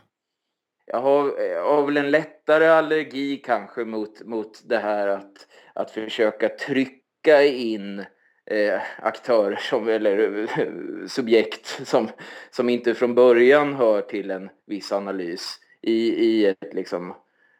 Jag 0.85 1.01
har, 1.01 1.39
jag 1.39 1.75
har 1.75 1.85
väl 1.85 1.97
en 1.97 2.11
lättare 2.11 2.67
allergi 2.67 3.37
kanske 3.37 3.85
mot, 3.85 4.21
mot 4.25 4.61
det 4.65 4.77
här 4.77 5.07
att, 5.07 5.47
att 5.73 5.91
försöka 5.91 6.49
trycka 6.49 6.98
in 7.27 7.99
eh, 8.45 8.81
aktörer 8.97 9.55
som, 9.55 9.87
eller 9.87 10.47
eh, 10.59 11.07
subjekt 11.07 11.65
som, 11.87 12.09
som 12.51 12.69
inte 12.69 12.93
från 12.93 13.15
början 13.15 13.73
hör 13.73 14.01
till 14.01 14.31
en 14.31 14.49
viss 14.65 14.91
analys 14.91 15.59
i, 15.81 16.25
i 16.25 16.45
ett 16.45 16.73
liksom, 16.73 17.15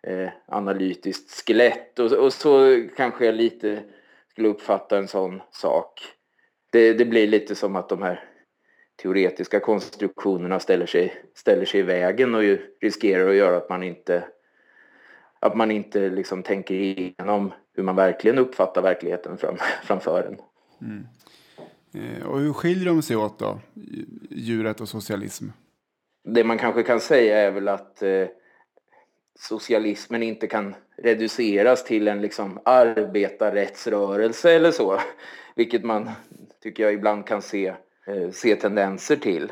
eh, 0.07 0.29
analytiskt 0.47 1.47
skelett. 1.47 1.99
Och, 1.99 2.11
och 2.11 2.33
så 2.33 2.83
kanske 2.97 3.25
jag 3.25 3.35
lite 3.35 3.83
skulle 4.31 4.47
uppfatta 4.47 4.97
en 4.97 5.07
sån 5.07 5.41
sak. 5.51 6.01
Det, 6.71 6.93
det 6.93 7.05
blir 7.05 7.27
lite 7.27 7.55
som 7.55 7.75
att 7.75 7.89
de 7.89 8.01
här 8.01 8.23
teoretiska 9.01 9.59
konstruktionerna 9.59 10.59
ställer 10.59 10.85
sig, 10.85 11.13
ställer 11.33 11.65
sig 11.65 11.79
i 11.79 11.83
vägen 11.83 12.35
och 12.35 12.43
ju 12.43 12.75
riskerar 12.81 13.29
att 13.29 13.35
göra 13.35 13.57
att 13.57 13.69
man 13.69 13.83
inte 13.83 14.23
att 15.39 15.57
man 15.57 15.71
inte 15.71 16.09
liksom 16.09 16.43
tänker 16.43 16.75
igenom 16.75 17.53
hur 17.73 17.83
man 17.83 17.95
verkligen 17.95 18.37
uppfattar 18.37 18.81
verkligheten 18.81 19.37
fram, 19.37 19.57
framför 19.83 20.23
en. 20.23 20.37
Mm. 20.81 21.07
Eh, 21.93 22.25
och 22.25 22.39
hur 22.39 22.53
skiljer 22.53 22.85
de 22.85 23.01
sig 23.01 23.15
åt 23.15 23.39
då, 23.39 23.59
djuret 24.29 24.81
och 24.81 24.89
socialism? 24.89 25.45
Det 26.23 26.43
man 26.43 26.57
kanske 26.57 26.83
kan 26.83 26.99
säga 26.99 27.37
är 27.37 27.51
väl 27.51 27.67
att 27.67 28.01
eh, 28.01 28.27
socialismen 29.39 30.23
inte 30.23 30.47
kan 30.47 30.75
reduceras 30.97 31.83
till 31.83 32.07
en 32.07 32.21
liksom 32.21 32.59
arbetarrättsrörelse 32.65 34.51
eller 34.51 34.71
så. 34.71 34.99
Vilket 35.55 35.83
man, 35.83 36.09
tycker 36.63 36.83
jag, 36.83 36.93
ibland 36.93 37.27
kan 37.27 37.41
se, 37.41 37.67
eh, 38.07 38.31
se 38.31 38.55
tendenser 38.55 39.15
till. 39.15 39.51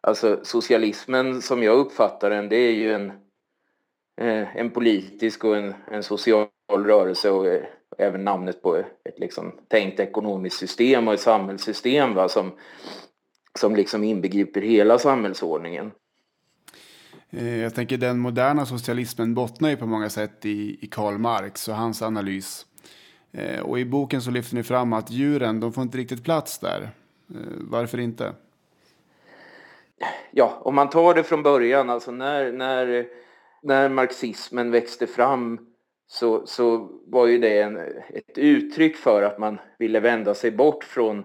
Alltså 0.00 0.40
socialismen 0.42 1.42
som 1.42 1.62
jag 1.62 1.78
uppfattar 1.78 2.30
den, 2.30 2.48
det 2.48 2.56
är 2.56 2.72
ju 2.72 2.92
en, 2.92 3.12
eh, 4.16 4.56
en 4.56 4.70
politisk 4.70 5.44
och 5.44 5.56
en, 5.56 5.74
en 5.90 6.02
social 6.02 6.48
rörelse 6.70 7.30
och 7.30 7.46
eh, 7.46 7.62
även 7.98 8.24
namnet 8.24 8.62
på 8.62 8.76
ett 8.76 9.18
liksom 9.18 9.52
tänkt 9.68 10.00
ekonomiskt 10.00 10.58
system 10.58 11.08
och 11.08 11.14
ett 11.14 11.20
samhällssystem 11.20 12.14
va, 12.14 12.28
som, 12.28 12.52
som 13.58 13.76
liksom 13.76 14.04
inbegriper 14.04 14.60
hela 14.60 14.98
samhällsordningen. 14.98 15.90
Eh, 17.30 17.56
jag 17.58 17.74
tänker 17.74 17.96
den 17.96 18.18
moderna 18.18 18.66
socialismen 18.66 19.34
bottnar 19.34 19.70
ju 19.70 19.76
på 19.76 19.86
många 19.86 20.08
sätt 20.08 20.44
i, 20.46 20.78
i 20.80 20.86
Karl 20.86 21.18
Marx 21.18 21.68
och 21.68 21.74
hans 21.74 22.02
analys. 22.02 22.66
Eh, 23.32 23.60
och 23.60 23.78
i 23.78 23.84
boken 23.84 24.22
så 24.22 24.30
lyfter 24.30 24.56
ni 24.56 24.62
fram 24.62 24.92
att 24.92 25.10
djuren, 25.10 25.60
de 25.60 25.72
får 25.72 25.82
inte 25.82 25.98
riktigt 25.98 26.24
plats 26.24 26.58
där. 26.58 26.82
Eh, 27.30 27.36
varför 27.60 27.98
inte? 27.98 28.32
Ja, 30.30 30.60
om 30.60 30.74
man 30.74 30.90
tar 30.90 31.14
det 31.14 31.22
från 31.22 31.42
början, 31.42 31.90
alltså 31.90 32.10
när, 32.10 32.52
när, 32.52 33.06
när 33.66 33.88
marxismen 33.88 34.70
växte 34.70 35.06
fram 35.06 35.58
så, 36.06 36.46
så 36.46 36.90
var 37.06 37.26
ju 37.26 37.38
det 37.38 37.60
en, 37.60 37.76
ett 38.08 38.38
uttryck 38.38 38.96
för 38.96 39.22
att 39.22 39.38
man 39.38 39.58
ville 39.78 40.00
vända 40.00 40.34
sig 40.34 40.50
bort 40.50 40.84
från 40.84 41.24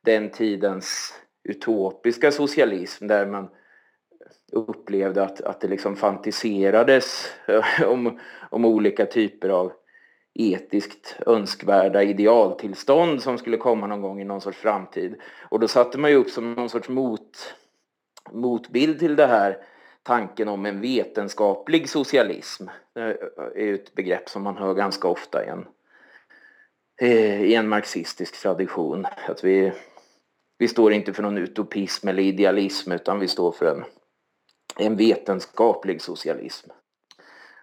den 0.00 0.30
tidens 0.30 1.14
utopiska 1.44 2.30
socialism 2.30 3.06
där 3.06 3.26
man 3.26 3.48
upplevde 4.52 5.22
att, 5.22 5.40
att 5.40 5.60
det 5.60 5.68
liksom 5.68 5.96
fantiserades 5.96 7.32
om, 7.86 8.20
om 8.50 8.64
olika 8.64 9.06
typer 9.06 9.48
av 9.48 9.72
etiskt 10.34 11.16
önskvärda 11.26 12.02
idealtillstånd 12.02 13.22
som 13.22 13.38
skulle 13.38 13.56
komma 13.56 13.86
någon 13.86 14.02
gång 14.02 14.20
i 14.20 14.24
någon 14.24 14.40
sorts 14.40 14.58
framtid. 14.58 15.14
Och 15.48 15.60
då 15.60 15.68
satte 15.68 15.98
man 15.98 16.10
ju 16.10 16.16
upp 16.16 16.30
som 16.30 16.54
någon 16.54 16.68
sorts 16.68 16.88
mot, 16.88 17.54
motbild 18.30 18.98
till 18.98 19.16
det 19.16 19.26
här 19.26 19.56
tanken 20.02 20.48
om 20.48 20.66
en 20.66 20.80
vetenskaplig 20.80 21.88
socialism. 21.88 22.66
Det 22.94 23.00
är 23.54 23.74
ett 23.74 23.94
begrepp 23.94 24.28
som 24.28 24.42
man 24.42 24.56
hör 24.56 24.74
ganska 24.74 25.08
ofta 25.08 25.44
i 25.44 25.48
en, 25.48 25.66
eh, 27.00 27.42
i 27.42 27.54
en 27.54 27.68
marxistisk 27.68 28.42
tradition. 28.42 29.06
Att 29.28 29.44
vi, 29.44 29.72
vi 30.58 30.68
står 30.68 30.92
inte 30.92 31.12
för 31.12 31.22
någon 31.22 31.38
utopism 31.38 32.08
eller 32.08 32.22
idealism 32.22 32.92
utan 32.92 33.20
vi 33.20 33.28
står 33.28 33.52
för 33.52 33.66
en, 33.66 33.84
en 34.76 34.96
vetenskaplig 34.96 36.02
socialism. 36.02 36.70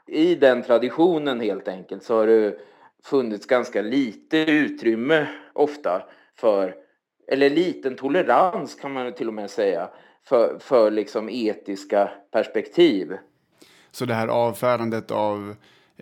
I 0.08 0.36
den 0.36 0.63
traditionen 0.63 1.39
helt 1.39 1.67
enkelt 1.67 2.04
så 2.04 2.15
har 2.15 2.28
det 2.28 2.58
funnits 3.04 3.45
ganska 3.45 3.82
lite 3.82 4.38
utrymme 4.38 5.28
ofta 5.54 6.04
för 6.36 6.75
eller 7.28 7.49
liten 7.49 7.95
tolerans 7.95 8.75
kan 8.75 8.93
man 8.93 9.13
till 9.13 9.28
och 9.28 9.34
med 9.34 9.49
säga, 9.49 9.89
för, 10.30 10.60
för 10.60 10.92
liksom 10.92 11.30
etiska 11.30 12.12
perspektiv. 12.32 13.18
Så 13.92 14.06
det 14.06 14.13
här 14.13 14.28
avfärdandet 14.28 15.12
av 15.12 15.56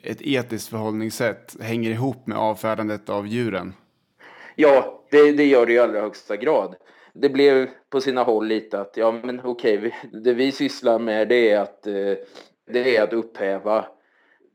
ett 0.03 0.21
etiskt 0.21 0.69
förhållningssätt 0.69 1.55
hänger 1.61 1.89
ihop 1.91 2.27
med 2.27 2.37
avfärdandet 2.37 3.09
av 3.09 3.27
djuren? 3.27 3.73
Ja, 4.55 5.03
det, 5.11 5.31
det 5.31 5.45
gör 5.45 5.65
det 5.65 5.73
i 5.73 5.79
allra 5.79 6.01
högsta 6.01 6.35
grad. 6.35 6.75
Det 7.13 7.29
blev 7.29 7.69
på 7.89 8.01
sina 8.01 8.23
håll 8.23 8.47
lite 8.47 8.79
att, 8.79 8.97
ja 8.97 9.11
men 9.11 9.41
okej, 9.43 9.77
vi, 9.77 9.93
det 10.19 10.33
vi 10.33 10.51
sysslar 10.51 10.99
med 10.99 11.27
det 11.27 11.51
är 11.51 11.59
att, 11.59 11.87
eh, 11.87 12.13
det 12.71 12.97
är 12.97 13.03
att 13.03 13.13
upphäva 13.13 13.85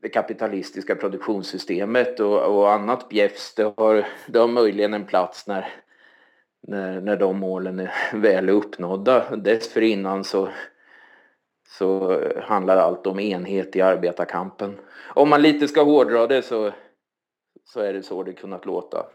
det 0.01 0.09
kapitalistiska 0.09 0.95
produktionssystemet 0.95 2.19
och, 2.19 2.57
och 2.57 2.71
annat 2.71 3.09
bjäfs. 3.09 3.55
Det 3.55 3.73
har, 3.77 4.07
det 4.27 4.39
har 4.39 4.47
möjligen 4.47 4.93
en 4.93 5.05
plats 5.05 5.47
när, 5.47 5.82
när, 6.67 7.01
när 7.01 7.17
de 7.17 7.39
målen 7.39 7.79
är 7.79 7.91
väl 8.13 8.49
uppnådda. 8.49 9.35
Dessförinnan 9.35 10.23
så, 10.23 10.49
så 11.67 12.21
handlar 12.41 12.77
allt 12.77 13.07
om 13.07 13.19
enhet 13.19 13.75
i 13.75 13.81
arbetarkampen. 13.81 14.79
Om 15.07 15.29
man 15.29 15.41
lite 15.41 15.67
ska 15.67 15.83
hårdra 15.83 16.27
det 16.27 16.41
så, 16.41 16.71
så 17.65 17.79
är 17.79 17.93
det 17.93 18.03
så 18.03 18.23
det 18.23 18.33
kunnat 18.33 18.65
låta. 18.65 19.05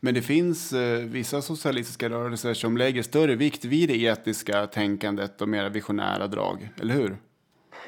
Men 0.00 0.14
det 0.14 0.22
finns 0.22 0.72
eh, 0.72 0.98
vissa 0.98 1.42
socialistiska 1.42 2.08
rörelser 2.08 2.54
som 2.54 2.76
lägger 2.76 3.02
större 3.02 3.34
vikt 3.34 3.64
vid 3.64 3.88
det 3.88 4.02
etiska 4.02 4.66
tänkandet 4.66 5.42
och 5.42 5.48
mera 5.48 5.68
visionära 5.68 6.26
drag, 6.26 6.68
eller 6.80 6.94
hur? 6.94 7.16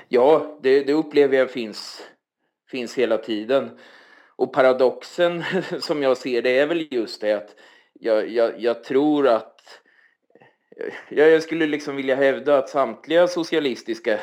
Ja, 0.09 0.59
det, 0.63 0.85
det 0.85 0.93
upplever 0.93 1.37
jag 1.37 1.51
finns, 1.51 2.03
finns 2.71 2.95
hela 2.95 3.19
tiden. 3.19 3.71
Och 4.37 4.53
paradoxen 4.53 5.45
som 5.81 6.03
jag 6.03 6.17
ser 6.17 6.43
det 6.43 6.59
är 6.59 6.67
väl 6.67 6.89
just 6.91 7.21
det 7.21 7.33
att 7.33 7.55
jag, 8.01 8.29
jag, 8.29 8.61
jag 8.61 8.85
tror 8.85 9.29
att 9.29 9.81
jag, 11.09 11.31
jag 11.31 11.43
skulle 11.43 11.67
liksom 11.67 11.97
vilja 11.97 12.15
hävda 12.15 12.59
att 12.59 12.69
samtliga 12.69 13.29
socialistiska 13.29 14.21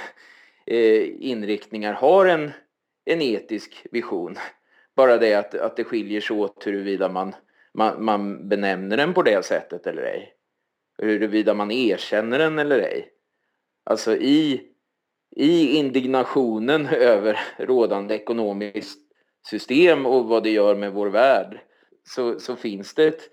eh, 0.66 1.08
inriktningar 1.20 1.94
har 1.94 2.26
en, 2.26 2.52
en 3.06 3.22
etisk 3.22 3.86
vision. 3.92 4.36
Bara 4.96 5.18
det 5.18 5.34
att, 5.34 5.56
att 5.56 5.76
det 5.76 5.84
skiljer 5.84 6.22
sig 6.22 6.36
åt 6.36 6.68
huruvida 6.68 7.10
man, 7.10 7.36
man, 7.74 8.06
man 8.06 8.50
benämner 8.50 8.98
den 8.98 9.14
på 9.14 9.24
det 9.24 9.46
sättet 9.46 9.88
eller 9.88 10.02
ej. 10.02 10.34
Huruvida 10.98 11.54
man 11.54 11.72
erkänner 11.72 12.40
den 12.40 12.60
eller 12.60 12.80
ej. 12.80 13.10
Alltså 13.84 14.16
i, 14.16 14.62
i 15.36 15.78
indignationen 15.78 16.88
över 16.92 17.40
rådande 17.58 18.16
ekonomiskt 18.16 19.00
system 19.50 20.06
och 20.06 20.26
vad 20.26 20.44
det 20.44 20.50
gör 20.50 20.76
med 20.76 20.94
vår 20.94 21.08
värld 21.08 21.60
så, 22.04 22.40
så 22.40 22.56
finns 22.56 22.94
det 22.94 23.08
ett, 23.08 23.30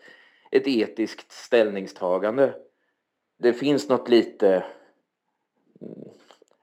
ett 0.57 0.69
etiskt 0.69 1.33
ställningstagande. 1.33 2.55
Det 3.39 3.53
finns 3.53 3.89
något 3.89 4.09
lite 4.09 4.65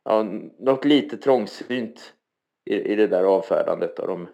ja, 0.03 0.23
något 0.59 0.85
lite 0.85 1.17
trångsynt 1.17 2.13
i, 2.65 2.75
i 2.75 2.95
det 2.95 3.07
där 3.07 3.23
avfärdandet 3.23 3.99
av 3.99 4.07
de, 4.07 4.27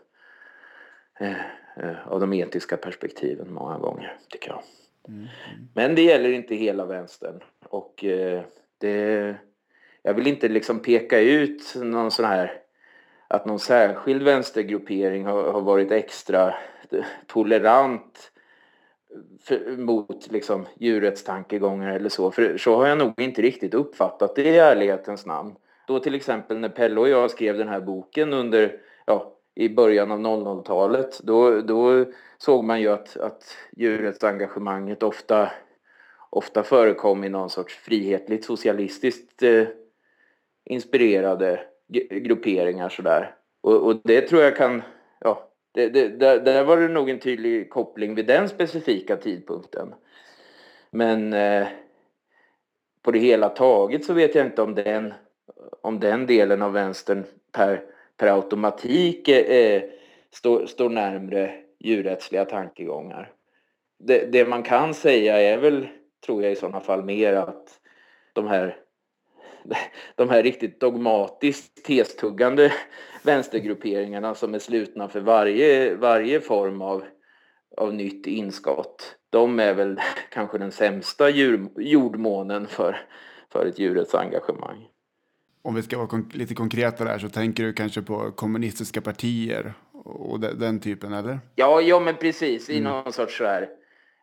eh, 1.20 1.42
eh, 1.78 2.08
av 2.08 2.20
de 2.20 2.34
etiska 2.34 2.78
perspektiven 2.78 3.54
många 3.54 3.78
gånger, 3.78 4.18
tycker 4.30 4.50
jag. 4.50 4.64
Mm. 5.08 5.28
Men 5.74 5.96
det 5.96 6.02
gäller 6.02 6.30
inte 6.30 6.56
hela 6.56 6.86
vänstern. 6.86 7.44
Och 7.64 8.04
eh, 8.04 8.44
det, 8.78 9.36
jag 10.02 10.14
vill 10.14 10.28
inte 10.28 10.48
liksom 10.48 10.80
peka 10.80 11.20
ut 11.20 11.76
någon 11.76 12.12
sån 12.12 12.26
här 12.26 12.62
att 13.28 13.46
någon 13.46 13.60
särskild 13.60 14.24
vänstergruppering 14.24 15.26
har, 15.26 15.52
har 15.52 15.62
varit 15.62 15.92
extra 15.92 16.54
tolerant 17.28 18.32
för, 19.42 19.78
mot 19.78 20.32
liksom, 20.32 20.66
djurets 20.80 21.24
tankegångar 21.24 21.96
eller 21.96 22.10
så. 22.10 22.32
För 22.32 22.58
så 22.58 22.76
har 22.76 22.88
jag 22.88 22.98
nog 22.98 23.22
inte 23.22 23.42
riktigt 23.42 23.74
uppfattat 23.74 24.36
det 24.36 24.44
i 24.44 24.58
ärlighetens 24.58 25.26
namn. 25.26 25.56
Då 25.88 26.00
till 26.00 26.16
exempel 26.16 26.58
när 26.58 26.70
Pelle 26.70 27.00
och 27.00 27.10
jag 27.10 27.32
skrev 27.32 27.58
den 27.58 27.68
här 27.68 27.80
boken 27.80 28.34
under, 28.34 28.80
ja, 29.06 29.34
i 29.56 29.70
början 29.70 30.12
av 30.12 30.20
00-talet, 30.20 31.20
då, 31.24 31.62
då 31.62 32.06
såg 32.38 32.64
man 32.64 32.82
ju 32.82 32.88
att, 32.88 33.18
att 33.18 33.58
djurrättsengagemanget 33.72 35.04
ofta, 35.04 35.52
ofta 36.30 36.64
förekom 36.64 37.24
i 37.24 37.30
någon 37.30 37.50
sorts 37.50 37.76
frihetligt 37.76 38.46
socialistiskt 38.46 39.44
eh, 39.44 39.68
inspirerade 40.66 41.60
grupperingar 42.10 42.90
sådär. 42.90 43.36
Och, 43.62 43.86
och 43.86 44.02
det 44.04 44.22
tror 44.22 44.42
jag 44.42 44.56
kan, 44.56 44.82
ja, 45.20 45.47
det, 45.78 45.90
det, 45.90 46.08
där, 46.08 46.40
där 46.40 46.64
var 46.64 46.78
det 46.78 46.88
nog 46.88 47.10
en 47.10 47.20
tydlig 47.20 47.70
koppling 47.70 48.16
vid 48.16 48.26
den 48.26 48.50
specifika 48.50 49.18
tidpunkten. 49.18 49.96
Men 50.90 51.34
eh, 51.34 51.68
på 53.02 53.12
det 53.12 53.20
hela 53.20 53.50
taget 53.50 54.06
så 54.06 54.14
vet 54.14 54.36
jag 54.36 54.46
inte 54.46 54.62
om 54.62 54.76
den, 54.76 55.14
om 55.82 56.00
den 56.00 56.26
delen 56.26 56.62
av 56.62 56.74
vänstern 56.74 57.24
per, 57.52 57.84
per 58.18 58.28
automatik 58.28 59.28
eh, 59.28 59.84
står, 60.32 60.66
stå 60.66 60.90
närmre 60.90 61.54
djurrättsliga 61.80 62.46
tankegångar. 62.46 63.32
Det, 64.00 64.32
det 64.32 64.46
man 64.46 64.64
kan 64.64 64.94
säga 64.94 65.42
är 65.42 65.58
väl, 65.58 65.88
tror 66.26 66.44
jag 66.44 66.52
i 66.52 66.56
sådana 66.56 66.80
fall, 66.80 67.04
mer 67.04 67.34
att 67.34 67.80
de 68.34 68.48
här 68.48 68.78
de 70.16 70.30
här 70.30 70.44
riktigt 70.44 70.80
dogmatiskt 70.80 71.86
testuggande 71.86 72.74
vänstergrupperingarna 73.28 74.36
som 74.36 74.54
är 74.54 74.60
slutna 74.60 75.08
för 75.08 75.20
varje, 75.20 75.96
varje 75.96 76.42
form 76.42 76.82
av, 76.82 77.04
av 77.78 77.94
nytt 77.94 78.28
inskott. 78.28 79.16
De 79.30 79.60
är 79.60 79.74
väl 79.74 80.00
kanske 80.30 80.58
den 80.58 80.72
sämsta 80.72 81.30
djur, 81.30 81.70
jordmånen 81.78 82.68
för, 82.68 82.98
för 83.52 83.66
ett 83.66 83.80
djurets 83.80 84.16
engagemang. 84.16 84.88
Om 85.62 85.76
vi 85.76 85.82
ska 85.84 85.98
vara 85.98 86.08
kon 86.08 86.32
lite 86.34 86.56
konkreta 86.56 87.04
där 87.04 87.20
så 87.20 87.30
tänker 87.30 87.64
du 87.64 87.74
kanske 87.74 88.02
på 88.02 88.32
kommunistiska 88.32 89.02
partier 89.02 89.74
och 90.04 90.40
de, 90.40 90.48
den 90.48 90.80
typen, 90.80 91.14
eller? 91.14 91.40
Ja, 91.56 91.82
ja 91.82 92.00
men 92.00 92.16
precis. 92.16 92.70
I 92.70 92.78
mm. 92.78 92.92
någon 92.92 93.14
sorts 93.14 93.38
så 93.38 93.46
här, 93.46 93.70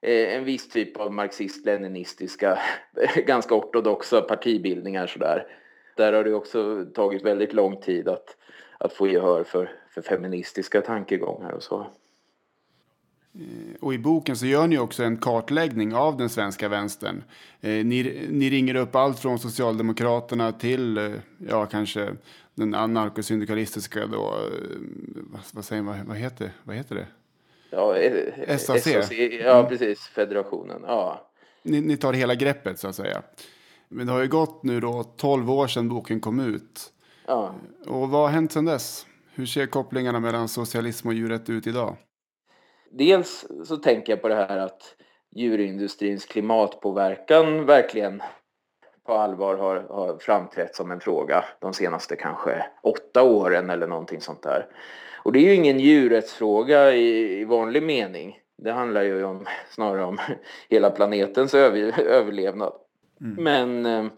eh, 0.03 0.37
en 0.37 0.45
viss 0.45 0.69
typ 0.69 0.97
av 0.97 1.13
marxist-leninistiska, 1.13 2.59
ganska 3.27 3.55
ortodoxa 3.55 4.21
partibildningar 4.21 5.07
sådär. 5.07 5.47
Där 5.97 6.13
har 6.13 6.25
det 6.25 6.35
också 6.35 6.85
tagit 6.95 7.23
väldigt 7.23 7.53
lång 7.53 7.81
tid 7.81 8.09
att, 8.09 8.37
att 8.79 8.93
få 8.93 9.09
gehör 9.09 9.45
för, 9.45 9.73
för 9.91 10.03
feministiska 10.03 10.81
tankegångar 10.81 11.51
och 11.51 11.63
så. 11.63 11.87
Eh, 13.35 13.75
och 13.81 13.95
i 13.95 13.99
boken 13.99 14.37
så 14.37 14.47
gör 14.47 14.67
ni 14.67 14.79
också 14.79 15.05
en 15.05 15.17
kartläggning 15.17 15.95
av 15.95 16.17
den 16.17 16.29
svenska 16.29 16.69
vänstern. 16.69 17.25
Eh, 17.61 17.71
ni, 17.71 18.27
ni 18.31 18.51
ringer 18.51 18.75
upp 18.75 18.95
allt 18.95 19.19
från 19.19 19.39
Socialdemokraterna 19.39 20.53
till, 20.53 20.99
eh, 20.99 21.13
ja 21.49 21.67
kanske 21.67 22.17
den 22.55 22.75
anarkosyndikalistiska 22.75 24.07
då, 24.07 24.39
vad, 25.15 25.41
vad 25.53 25.65
säger 25.65 25.83
man, 25.83 26.07
vad 26.07 26.17
heter, 26.17 26.51
vad 26.65 26.77
heter 26.77 26.95
det? 26.95 27.07
Ja, 27.71 27.97
SAC. 28.59 28.83
SAC 28.83 29.13
ja, 29.41 29.59
mm. 29.59 29.69
precis, 29.69 30.01
federationen. 30.01 30.83
Ja. 30.87 31.31
Ni, 31.63 31.81
ni 31.81 31.97
tar 31.97 32.13
hela 32.13 32.35
greppet 32.35 32.79
så 32.79 32.89
att 32.89 32.97
säga. 32.97 33.23
Men 33.89 34.07
det 34.07 34.13
har 34.13 34.21
ju 34.21 34.29
gått 34.29 34.63
nu 34.63 34.81
då 34.81 35.05
12 35.05 35.51
år 35.51 35.67
sedan 35.67 35.89
boken 35.89 36.21
kom 36.21 36.41
ut. 36.41 36.93
Ja. 37.27 37.55
Och 37.87 38.09
vad 38.09 38.21
har 38.21 38.29
hänt 38.29 38.53
sedan 38.53 38.65
dess? 38.65 39.07
Hur 39.35 39.47
ser 39.47 39.67
kopplingarna 39.67 40.21
mellan 40.21 40.49
socialism 40.49 41.09
och 41.09 41.15
djurrätt 41.15 41.51
ut 41.51 41.67
idag? 41.67 41.97
Dels 42.91 43.47
så 43.65 43.77
tänker 43.77 44.13
jag 44.13 44.23
på 44.23 44.29
det 44.29 44.35
här 44.35 44.59
att 44.59 44.97
djurindustrins 45.37 46.25
klimatpåverkan 46.25 47.67
verkligen 47.67 48.23
på 49.07 49.13
allvar 49.13 49.57
har, 49.57 49.77
har 49.77 50.19
framträtt 50.19 50.77
som 50.77 50.91
en 50.91 51.01
fråga 51.01 51.45
de 51.61 51.75
senaste 51.75 52.17
kanske 52.17 52.67
åtta 52.83 53.23
åren 53.23 53.71
eller 53.71 53.87
någonting 53.87 54.21
sånt 54.21 54.43
där. 54.43 54.67
Och 55.25 55.33
det 55.33 55.39
är 55.39 55.43
ju 55.43 55.55
ingen 55.55 55.81
djurrättsfråga 55.81 56.95
i, 56.95 57.41
i 57.41 57.45
vanlig 57.45 57.83
mening. 57.83 58.39
Det 58.63 58.73
handlar 58.73 59.03
ju 59.03 59.25
om, 59.25 59.47
snarare 59.71 60.05
om 60.05 60.19
hela 60.69 60.91
planetens 60.91 61.55
över, 61.55 62.01
överlevnad. 62.01 62.73
Mm. 63.21 63.45
Men 63.45 63.87
eh, 63.87 64.13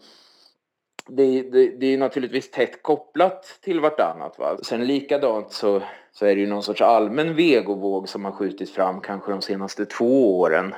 det, 1.07 1.41
det, 1.41 1.67
det, 1.67 1.93
är 1.93 1.97
naturligtvis 1.97 2.51
tätt 2.51 2.83
kopplat 2.83 3.59
till 3.61 3.79
vartannat. 3.79 4.39
Va? 4.39 4.57
Sen 4.63 4.85
likadant 4.85 5.51
så, 5.51 5.81
så 6.11 6.25
är 6.25 6.35
det 6.35 6.41
ju 6.41 6.47
någon 6.47 6.63
sorts 6.63 6.81
allmän 6.81 7.35
vegovåg 7.35 8.09
som 8.09 8.25
har 8.25 8.31
skjutits 8.31 8.71
fram 8.71 9.01
kanske 9.01 9.31
de 9.31 9.41
senaste 9.41 9.85
två 9.85 10.39
åren, 10.39 10.75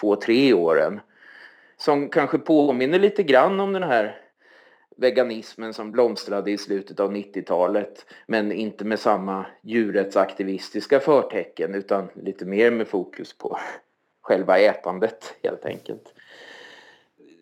två, 0.00 0.16
tre 0.16 0.52
åren. 0.52 1.00
Som 1.76 2.08
kanske 2.08 2.38
påminner 2.38 2.98
lite 2.98 3.22
grann 3.22 3.60
om 3.60 3.72
den 3.72 3.82
här 3.82 4.20
veganismen 4.96 5.74
som 5.74 5.92
blomstrade 5.92 6.50
i 6.50 6.58
slutet 6.58 7.00
av 7.00 7.12
90-talet 7.12 8.06
men 8.26 8.52
inte 8.52 8.84
med 8.84 9.00
samma 9.00 9.46
djurrättsaktivistiska 9.62 11.00
förtecken 11.00 11.74
utan 11.74 12.08
lite 12.14 12.44
mer 12.44 12.70
med 12.70 12.88
fokus 12.88 13.38
på 13.38 13.58
själva 14.22 14.58
ätandet 14.58 15.34
helt 15.42 15.64
enkelt. 15.64 16.15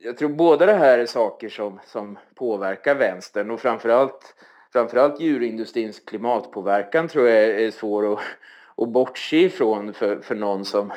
Jag 0.05 0.17
tror 0.17 0.29
båda 0.29 0.67
det 0.67 0.73
här 0.73 0.99
är 0.99 1.07
saker 1.07 1.49
som, 1.49 1.81
som 1.87 2.19
påverkar 2.35 2.95
vänstern 2.95 3.51
och 3.51 3.61
framförallt, 3.61 4.35
framförallt 4.73 5.21
djurindustrins 5.21 6.01
klimatpåverkan 6.01 7.09
tror 7.09 7.29
jag 7.29 7.45
är 7.45 7.71
svår 7.71 8.13
att, 8.13 8.19
att 8.77 8.89
bortse 8.89 9.37
ifrån 9.37 9.93
för, 9.93 10.21
för 10.21 10.35
någon 10.35 10.65
som 10.65 10.93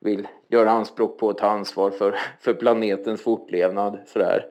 vill 0.00 0.28
göra 0.48 0.70
anspråk 0.70 1.18
på 1.18 1.30
att 1.30 1.38
ta 1.38 1.46
ansvar 1.46 1.90
för, 1.90 2.18
för 2.40 2.54
planetens 2.54 3.22
fortlevnad. 3.22 3.98
Sådär. 4.06 4.46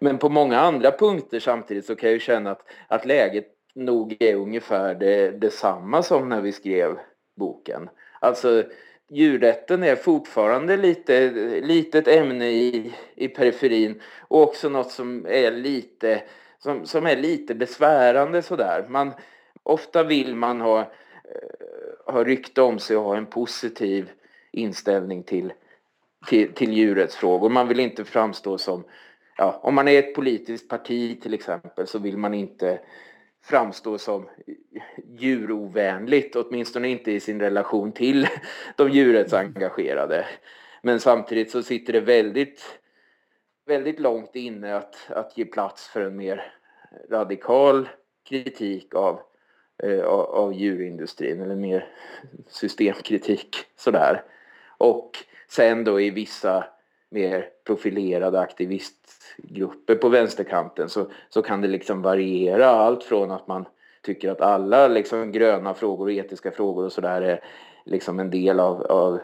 Men 0.00 0.18
på 0.18 0.28
många 0.28 0.60
andra 0.60 0.90
punkter 0.90 1.40
samtidigt 1.40 1.86
så 1.86 1.96
kan 1.96 2.08
jag 2.08 2.14
ju 2.14 2.20
känna 2.20 2.50
att, 2.50 2.62
att 2.88 3.06
läget 3.06 3.46
nog 3.74 4.16
är 4.20 4.34
ungefär 4.34 4.94
det, 4.94 5.30
detsamma 5.30 6.02
som 6.02 6.28
när 6.28 6.40
vi 6.40 6.52
skrev 6.52 6.98
boken. 7.36 7.88
Alltså 8.20 8.64
djurrätten 9.10 9.82
är 9.82 9.96
fortfarande 9.96 10.76
lite 10.76 11.30
litet 11.62 12.08
ämne 12.08 12.50
i, 12.50 12.92
i 13.14 13.28
periferin 13.28 14.00
och 14.20 14.42
också 14.42 14.68
något 14.68 14.90
som 14.90 15.26
är 15.28 15.50
lite, 15.50 16.22
som, 16.58 16.86
som 16.86 17.06
är 17.06 17.16
lite 17.16 17.54
besvärande 17.54 18.42
sådär. 18.42 18.86
Man, 18.88 19.12
ofta 19.62 20.02
vill 20.02 20.34
man 20.36 20.60
ha, 20.60 20.80
eh, 20.80 22.12
ha 22.12 22.24
rykte 22.24 22.62
om 22.62 22.78
sig 22.78 22.96
och 22.96 23.04
ha 23.04 23.16
en 23.16 23.26
positiv 23.26 24.10
inställning 24.52 25.22
till, 25.22 25.52
till, 26.26 26.52
till 26.52 26.72
djurrättsfrågor. 26.72 27.48
Man 27.48 27.68
vill 27.68 27.80
inte 27.80 28.04
framstå 28.04 28.58
som, 28.58 28.84
ja, 29.36 29.60
om 29.62 29.74
man 29.74 29.88
är 29.88 29.98
ett 29.98 30.14
politiskt 30.14 30.68
parti 30.68 31.22
till 31.22 31.34
exempel 31.34 31.86
så 31.86 31.98
vill 31.98 32.16
man 32.16 32.34
inte 32.34 32.80
framstå 33.42 33.98
som 33.98 34.28
djurovänligt, 35.04 36.36
åtminstone 36.36 36.88
inte 36.88 37.12
i 37.12 37.20
sin 37.20 37.40
relation 37.40 37.92
till 37.92 38.26
de 38.76 38.90
djurrättsengagerade. 38.90 40.26
Men 40.82 41.00
samtidigt 41.00 41.50
så 41.50 41.62
sitter 41.62 41.92
det 41.92 42.00
väldigt, 42.00 42.78
väldigt 43.66 44.00
långt 44.00 44.36
inne 44.36 44.76
att, 44.76 44.96
att 45.08 45.38
ge 45.38 45.44
plats 45.44 45.88
för 45.88 46.00
en 46.00 46.16
mer 46.16 46.52
radikal 47.10 47.88
kritik 48.28 48.94
av, 48.94 49.20
eh, 49.82 50.04
av 50.04 50.52
djurindustrin 50.52 51.40
eller 51.40 51.56
mer 51.56 51.88
systemkritik 52.48 53.56
sådär. 53.76 54.22
Och 54.78 55.10
sen 55.48 55.84
då 55.84 56.00
i 56.00 56.10
vissa 56.10 56.64
mer 57.10 57.46
profilerade 57.66 58.40
aktivistgrupper 58.40 59.94
på 59.94 60.08
vänsterkanten 60.08 60.88
så, 60.88 61.10
så 61.28 61.42
kan 61.42 61.60
det 61.60 61.68
liksom 61.68 62.02
variera 62.02 62.66
allt 62.66 63.04
från 63.04 63.30
att 63.30 63.48
man 63.48 63.64
tycker 64.02 64.30
att 64.30 64.40
alla 64.40 64.88
liksom 64.88 65.32
gröna 65.32 65.74
frågor 65.74 66.06
och 66.06 66.12
etiska 66.12 66.50
frågor 66.50 66.84
och 66.84 66.92
sådär 66.92 67.22
är 67.22 67.44
liksom 67.84 68.20
en 68.20 68.30
del 68.30 68.60
av, 68.60 68.82
av 68.82 69.18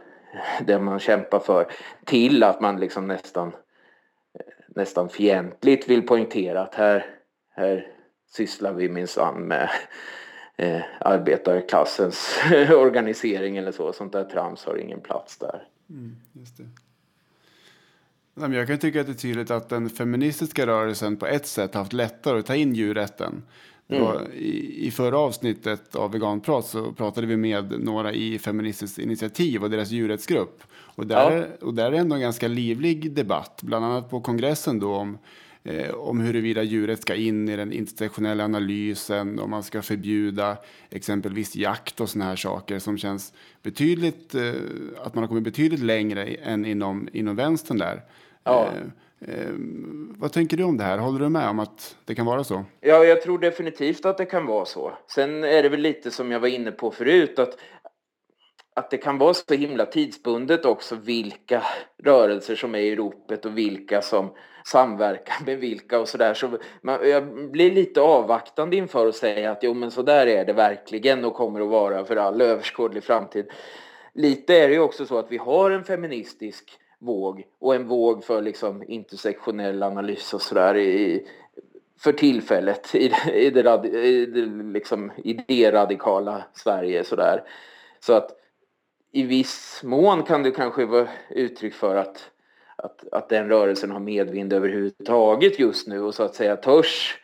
det 0.66 0.78
man 0.78 0.98
kämpar 0.98 1.38
för 1.38 1.66
till 2.04 2.42
att 2.42 2.60
man 2.60 2.80
liksom 2.80 3.06
nästan 3.06 3.52
nästan 4.76 5.08
fientligt 5.08 5.88
vill 5.88 6.06
poängtera 6.06 6.62
att 6.62 6.74
här, 6.74 7.06
här 7.50 7.86
sysslar 8.28 8.72
vi 8.72 8.88
minsann 8.88 9.40
med 9.40 9.70
eh, 10.56 10.82
arbetarklassens 11.00 12.38
organisering 12.70 13.56
eller 13.56 13.72
så. 13.72 13.92
Sånt 13.92 14.12
där 14.12 14.24
trams 14.24 14.64
har 14.64 14.76
ingen 14.76 15.00
plats 15.00 15.38
där. 15.38 15.68
Mm, 15.90 16.16
just 16.32 16.56
det. 16.56 16.64
Jag 18.40 18.66
kan 18.66 18.78
tycka 18.78 19.00
att 19.00 19.06
det 19.06 19.12
är 19.12 19.14
tydligt 19.14 19.50
att 19.50 19.68
den 19.68 19.90
feministiska 19.90 20.66
rörelsen 20.66 21.16
på 21.16 21.26
ett 21.26 21.46
sätt 21.46 21.74
haft 21.74 21.92
lättare 21.92 22.38
att 22.38 22.46
ta 22.46 22.54
in 22.54 22.74
djurrätten. 22.74 23.42
Mm. 23.88 24.32
i, 24.32 24.86
I 24.86 24.90
förra 24.90 25.18
avsnittet 25.18 25.96
av 25.96 26.12
Veganprat 26.12 26.66
så 26.66 26.92
pratade 26.92 27.26
vi 27.26 27.36
med 27.36 27.84
några 27.84 28.12
i 28.12 28.38
Feministiskt 28.38 28.98
initiativ 28.98 29.64
och 29.64 29.70
deras 29.70 29.90
djurrättsgrupp. 29.90 30.62
Och 30.72 31.06
där, 31.06 31.32
ja. 31.32 31.66
och 31.66 31.74
där 31.74 31.92
är 31.92 31.96
ändå 31.96 32.14
en 32.14 32.20
ganska 32.20 32.48
livlig 32.48 33.12
debatt, 33.12 33.60
bland 33.62 33.84
annat 33.84 34.10
på 34.10 34.20
kongressen 34.20 34.78
då 34.78 34.94
om 34.94 35.18
eh, 35.64 35.90
om 35.90 36.20
huruvida 36.20 36.62
djuret 36.62 37.02
ska 37.02 37.14
in 37.14 37.48
i 37.48 37.56
den 37.56 37.72
intersektionella 37.72 38.44
analysen, 38.44 39.38
om 39.38 39.50
man 39.50 39.62
ska 39.62 39.82
förbjuda 39.82 40.56
exempelvis 40.90 41.56
jakt 41.56 42.00
och 42.00 42.08
såna 42.08 42.24
här 42.24 42.36
saker 42.36 42.78
som 42.78 42.98
känns 42.98 43.32
betydligt, 43.62 44.34
eh, 44.34 44.52
att 45.04 45.14
man 45.14 45.24
har 45.24 45.28
kommit 45.28 45.44
betydligt 45.44 45.80
längre 45.80 46.24
än 46.24 46.64
inom, 46.64 47.08
inom 47.12 47.36
vänstern 47.36 47.78
där. 47.78 48.02
Ja. 48.46 48.68
Eh, 49.20 49.34
eh, 49.34 49.52
vad 50.18 50.32
tänker 50.32 50.56
du 50.56 50.64
om 50.64 50.76
det 50.76 50.84
här? 50.84 50.98
Håller 50.98 51.20
du 51.20 51.28
med 51.28 51.48
om 51.48 51.58
att 51.58 51.96
det 52.04 52.14
kan 52.14 52.26
vara 52.26 52.44
så? 52.44 52.64
Ja, 52.80 53.04
jag 53.04 53.22
tror 53.22 53.38
definitivt 53.38 54.04
att 54.04 54.18
det 54.18 54.24
kan 54.24 54.46
vara 54.46 54.64
så. 54.64 54.92
Sen 55.14 55.44
är 55.44 55.62
det 55.62 55.68
väl 55.68 55.80
lite 55.80 56.10
som 56.10 56.32
jag 56.32 56.40
var 56.40 56.48
inne 56.48 56.70
på 56.70 56.90
förut 56.90 57.38
att 57.38 57.56
att 58.76 58.90
det 58.90 58.96
kan 58.96 59.18
vara 59.18 59.34
så 59.34 59.54
himla 59.54 59.86
tidsbundet 59.86 60.64
också 60.64 60.94
vilka 60.94 61.62
rörelser 62.04 62.56
som 62.56 62.74
är 62.74 62.78
i 62.78 62.96
ropet 62.96 63.44
och 63.44 63.58
vilka 63.58 64.02
som 64.02 64.30
samverkar 64.66 65.44
med 65.46 65.58
vilka 65.58 66.00
och 66.00 66.08
sådär. 66.08 66.34
Så 66.34 66.58
jag 66.82 67.50
blir 67.50 67.70
lite 67.70 68.00
avvaktande 68.00 68.76
inför 68.76 69.06
att 69.06 69.14
säga 69.14 69.50
att 69.50 69.62
jo 69.62 69.74
men 69.74 69.90
så 69.90 70.02
där 70.02 70.26
är 70.26 70.44
det 70.44 70.52
verkligen 70.52 71.24
och 71.24 71.34
kommer 71.34 71.60
att 71.60 71.68
vara 71.68 72.04
för 72.04 72.16
all 72.16 72.40
överskådlig 72.40 73.04
framtid. 73.04 73.50
Lite 74.14 74.54
är 74.54 74.68
det 74.68 74.74
ju 74.74 74.80
också 74.80 75.06
så 75.06 75.18
att 75.18 75.32
vi 75.32 75.36
har 75.36 75.70
en 75.70 75.84
feministisk 75.84 76.78
våg 76.98 77.46
och 77.58 77.74
en 77.74 77.88
våg 77.88 78.24
för 78.24 78.42
liksom 78.42 78.82
intersektionell 78.88 79.82
analys 79.82 80.34
och 80.34 80.42
sådär 80.42 80.76
i, 80.76 81.26
för 81.98 82.12
tillfället 82.12 82.94
i, 82.94 83.12
i 83.32 83.50
det, 83.50 83.88
i 83.88 84.26
det 84.26 84.46
liksom 84.72 85.12
idéradikala 85.16 86.44
Sverige 86.52 87.04
sådär. 87.04 87.42
Så 88.00 88.12
att 88.12 88.30
i 89.12 89.22
viss 89.22 89.80
mån 89.84 90.22
kan 90.22 90.42
det 90.42 90.50
kanske 90.50 90.84
vara 90.84 91.08
uttryck 91.30 91.74
för 91.74 91.96
att, 91.96 92.30
att, 92.76 93.04
att 93.12 93.28
den 93.28 93.48
rörelsen 93.48 93.90
har 93.90 94.00
medvind 94.00 94.52
överhuvudtaget 94.52 95.58
just 95.58 95.86
nu 95.86 96.02
och 96.02 96.14
så 96.14 96.22
att 96.22 96.34
säga 96.34 96.56
törs 96.56 97.18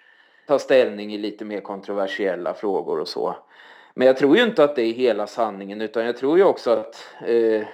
ta 0.47 0.59
ställning 0.59 1.15
i 1.15 1.19
lite 1.19 1.45
mer 1.45 1.61
kontroversiella 1.61 2.55
frågor 2.55 3.01
och 3.01 3.09
så. 3.09 3.37
Men 3.95 4.07
jag 4.07 4.17
tror 4.17 4.37
ju 4.37 4.43
inte 4.43 4.65
att 4.65 4.77
det 4.77 4.83
är 4.83 4.93
hela 4.93 5.27
sanningen 5.27 5.81
utan 5.81 6.07
jag 6.07 6.17
tror 6.17 6.39
ju 6.39 6.45
också 6.45 6.71
att 6.71 7.07
eh, 7.27 7.67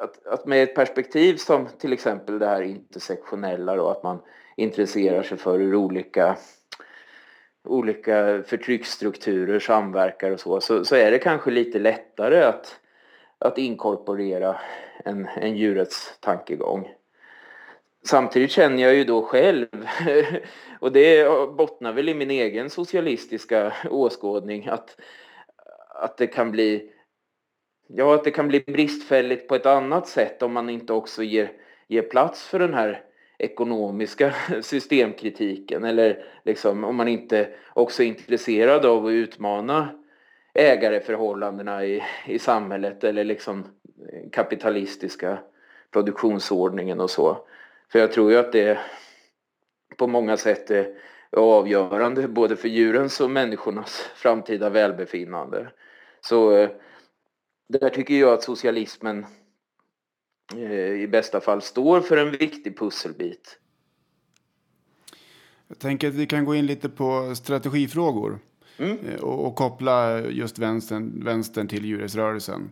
att, 0.00 0.26
att 0.26 0.46
med 0.46 0.62
ett 0.62 0.74
perspektiv 0.74 1.36
som 1.36 1.68
till 1.78 1.92
exempel 1.92 2.38
det 2.38 2.46
här 2.46 2.62
intersektionella 2.62 3.76
då, 3.76 3.88
att 3.88 4.02
man 4.02 4.22
intresserar 4.56 5.22
sig 5.22 5.38
för 5.38 5.58
hur 5.58 5.74
olika, 5.74 6.36
olika 7.64 8.42
förtrycksstrukturer 8.46 9.60
samverkar 9.60 10.30
och 10.30 10.40
så, 10.40 10.60
så, 10.60 10.84
så 10.84 10.96
är 10.96 11.10
det 11.10 11.18
kanske 11.18 11.50
lite 11.50 11.78
lättare 11.78 12.42
att, 12.42 12.80
att 13.38 13.58
inkorporera 13.58 14.56
en, 15.04 15.26
en 15.26 15.56
djurets 15.56 16.18
tankegång. 16.20 16.88
Samtidigt 18.06 18.50
känner 18.50 18.82
jag 18.82 18.94
ju 18.94 19.04
då 19.04 19.22
själv, 19.22 19.66
och 20.80 20.92
det 20.92 21.28
bottnar 21.56 21.92
väl 21.92 22.08
i 22.08 22.14
min 22.14 22.30
egen 22.30 22.70
socialistiska 22.70 23.72
åskådning, 23.90 24.68
att, 24.68 25.00
att 25.88 26.16
det 26.16 26.26
kan 26.26 26.50
bli 26.50 26.92
Ja, 27.94 28.14
att 28.14 28.24
det 28.24 28.30
kan 28.30 28.48
bli 28.48 28.60
bristfälligt 28.60 29.48
på 29.48 29.54
ett 29.54 29.66
annat 29.66 30.08
sätt 30.08 30.42
om 30.42 30.52
man 30.52 30.70
inte 30.70 30.92
också 30.92 31.22
ger, 31.22 31.52
ger 31.88 32.02
plats 32.02 32.48
för 32.48 32.58
den 32.58 32.74
här 32.74 33.04
ekonomiska 33.38 34.34
systemkritiken 34.62 35.84
eller 35.84 36.24
liksom 36.44 36.84
om 36.84 36.96
man 36.96 37.08
inte 37.08 37.48
också 37.74 38.02
är 38.02 38.06
intresserad 38.06 38.86
av 38.86 39.06
att 39.06 39.10
utmana 39.10 39.88
ägareförhållandena 40.54 41.84
i, 41.84 42.02
i 42.26 42.38
samhället 42.38 43.04
eller 43.04 43.24
liksom 43.24 43.64
eh, 44.12 44.30
kapitalistiska 44.30 45.38
produktionsordningen 45.90 47.00
och 47.00 47.10
så. 47.10 47.46
För 47.92 47.98
jag 47.98 48.12
tror 48.12 48.30
ju 48.30 48.38
att 48.38 48.52
det 48.52 48.78
på 49.96 50.06
många 50.06 50.36
sätt 50.36 50.70
är 50.70 50.94
avgörande 51.36 52.28
både 52.28 52.56
för 52.56 52.68
djurens 52.68 53.20
och 53.20 53.30
människornas 53.30 54.10
framtida 54.14 54.70
välbefinnande. 54.70 55.68
Så 56.20 56.56
eh, 56.56 56.70
där 57.78 57.90
tycker 57.90 58.14
jag 58.14 58.32
att 58.32 58.42
socialismen 58.42 59.26
eh, 60.56 61.02
i 61.02 61.08
bästa 61.08 61.40
fall 61.40 61.62
står 61.62 62.00
för 62.00 62.16
en 62.16 62.30
viktig 62.30 62.78
pusselbit. 62.78 63.58
Jag 65.68 65.78
tänker 65.78 66.08
att 66.08 66.14
vi 66.14 66.26
kan 66.26 66.44
gå 66.44 66.54
in 66.54 66.66
lite 66.66 66.88
på 66.88 67.34
strategifrågor 67.34 68.38
mm. 68.78 68.98
Eh, 68.98 69.20
och, 69.20 69.46
och, 69.46 69.56
koppla 69.56 70.20
just 70.20 70.58
vänstern, 70.58 71.24
vänstern 71.24 71.68
till 71.68 71.84
djurrättsrörelsen. 71.84 72.70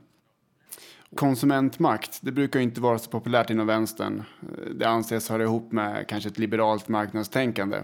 Konsumentmakt, 1.15 2.19
det 2.23 2.33
brukar 2.33 2.61
inte 2.61 2.81
vara 2.81 2.99
så 2.99 3.11
populärt 3.11 3.51
inom 3.51 3.67
vänstern. 3.67 4.23
Eh, 4.43 4.71
det 4.75 4.89
anses 4.89 5.29
höra 5.29 5.43
ihop 5.43 5.73
med 5.73 6.09
kanske 6.09 6.29
ett 6.29 6.39
liberalt 6.39 6.89
marknadstänkande. 6.89 7.83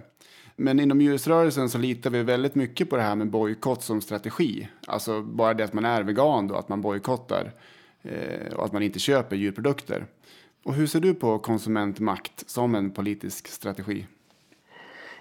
Men 0.57 0.81
inom 0.81 1.01
djurrättsrörelsen 1.01 1.69
så 1.69 1.79
litar 1.79 2.11
vi 2.11 2.23
väldigt 2.23 2.55
mycket 2.55 2.91
på 2.91 2.97
det 2.97 3.03
här 3.03 3.15
med 3.15 3.31
bojkott 3.31 3.83
som 3.83 4.01
strategi. 4.01 4.69
Alltså 4.87 5.23
bara 5.23 5.55
det 5.55 5.65
att 5.65 5.73
man 5.73 5.85
är 5.85 6.03
vegan 6.03 6.49
då, 6.49 6.55
att 6.55 6.69
man 6.69 6.81
bojkottar 6.81 7.53
eh, 8.03 8.55
och 8.55 8.65
att 8.65 8.73
man 8.73 8.83
inte 8.83 8.99
köper 8.99 9.37
djurprodukter. 9.37 10.07
Och 10.65 10.75
hur 10.75 10.87
ser 10.87 11.01
du 11.01 11.15
på 11.15 11.39
konsumentmakt 11.39 12.51
som 12.51 12.75
en 12.75 12.91
politisk 12.91 13.49
strategi? 13.49 14.07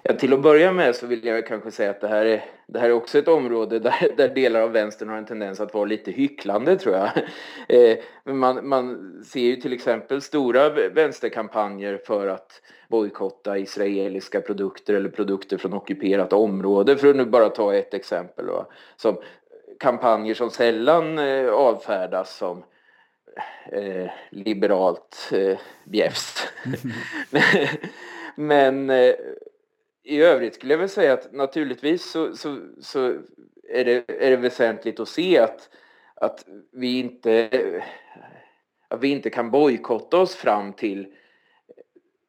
Ja, 0.06 0.14
till 0.14 0.34
att 0.34 0.42
börja 0.42 0.72
med 0.72 0.96
så 0.96 1.08
vill 1.08 1.26
jag 1.26 1.48
kanske 1.48 1.72
säga 1.72 1.90
att 1.90 2.02
det 2.02 2.08
här 2.08 2.26
är, 2.26 2.46
det 2.68 2.80
här 2.80 2.90
är 2.90 2.94
också 2.94 3.20
ett 3.20 3.28
område 3.28 3.80
där, 3.80 4.16
där 4.18 4.30
delar 4.30 4.62
av 4.62 4.72
vänstern 4.72 5.10
har 5.10 5.18
en 5.18 5.26
tendens 5.26 5.60
att 5.60 5.74
vara 5.74 5.86
lite 5.86 6.12
hycklande 6.12 6.78
tror 6.78 6.96
jag. 6.96 7.10
Eh, 7.70 7.98
man, 8.24 8.68
man 8.68 9.14
ser 9.26 9.40
ju 9.40 9.56
till 9.56 9.74
exempel 9.74 10.22
stora 10.22 10.70
vänsterkampanjer 10.70 12.02
för 12.06 12.28
att 12.28 12.62
bojkotta 12.90 13.58
israeliska 13.58 14.42
produkter 14.42 14.94
eller 14.94 15.10
produkter 15.10 15.58
från 15.58 15.74
ockuperat 15.74 16.34
område 16.34 16.98
för 16.98 17.08
att 17.08 17.16
nu 17.16 17.26
bara 17.26 17.50
ta 17.50 17.74
ett 17.74 17.94
exempel. 17.94 18.46
Va? 18.46 18.66
Som 18.96 19.18
kampanjer 19.80 20.34
som 20.34 20.50
sällan 20.50 21.20
eh, 21.20 21.50
avfärdas 21.50 22.38
som 22.38 22.64
eh, 23.72 24.10
liberalt 24.30 25.30
eh, 25.32 25.58
bjäfst. 25.84 26.54
Men 28.36 28.90
eh, 28.90 29.14
i 30.04 30.22
övrigt 30.22 30.56
skulle 30.56 30.74
jag 30.74 30.80
väl 30.80 30.90
säga 30.90 31.14
att 31.14 31.34
naturligtvis 31.34 32.12
så, 32.12 32.36
så, 32.36 32.60
så 32.80 33.08
är, 33.70 33.86
det, 33.86 34.10
är 34.26 34.30
det 34.30 34.38
väsentligt 34.38 35.00
att 35.00 35.10
se 35.10 35.40
att, 35.40 35.70
att 36.16 36.46
vi 36.72 37.00
inte 37.00 37.50
att 38.88 39.00
vi 39.00 39.08
inte 39.08 39.30
kan 39.30 39.52
bojkotta 39.52 40.18
oss 40.18 40.36
fram 40.36 40.74
till 40.74 41.14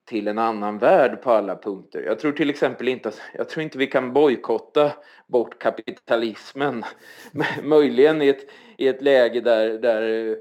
till 0.04 0.28
en 0.28 0.38
annan 0.38 0.78
värld 0.78 1.22
på 1.22 1.30
alla 1.30 1.56
punkter. 1.56 2.02
Jag 2.02 2.18
tror 2.18 2.32
till 2.32 2.50
exempel 2.50 2.88
inte 2.88 3.08
att, 3.08 3.20
jag 3.34 3.48
tror 3.48 3.62
inte 3.62 3.78
vi 3.78 3.86
kan 3.86 4.12
bojkotta 4.12 4.92
bort 5.26 5.58
kapitalismen. 5.58 6.84
Möjligen 7.62 8.22
i 8.22 8.28
ett, 8.28 8.50
i 8.78 8.88
ett 8.88 9.02
läge 9.02 9.40
där, 9.40 9.78
där 9.78 10.30
eh, 10.30 10.36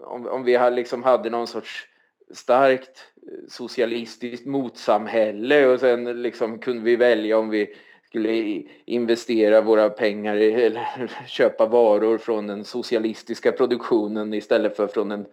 om, 0.00 0.26
om 0.26 0.44
vi 0.44 0.70
liksom 0.70 1.02
hade 1.02 1.30
någon 1.30 1.46
sorts 1.46 1.88
starkt 2.34 3.12
socialistiskt 3.48 4.46
motsamhälle 4.46 5.66
och 5.66 5.80
sen 5.80 6.22
liksom 6.22 6.58
kunde 6.58 6.82
vi 6.82 6.96
välja 6.96 7.38
om 7.38 7.48
vi 7.48 7.74
skulle 8.04 8.62
investera 8.84 9.60
våra 9.60 9.90
pengar 9.90 10.36
i, 10.36 10.52
eller 10.52 11.10
köpa 11.26 11.66
varor 11.66 12.18
från 12.18 12.46
den 12.46 12.64
socialistiska 12.64 13.52
produktionen 13.52 14.34
istället 14.34 14.76
för 14.76 14.86
från 14.86 15.08
den 15.08 15.26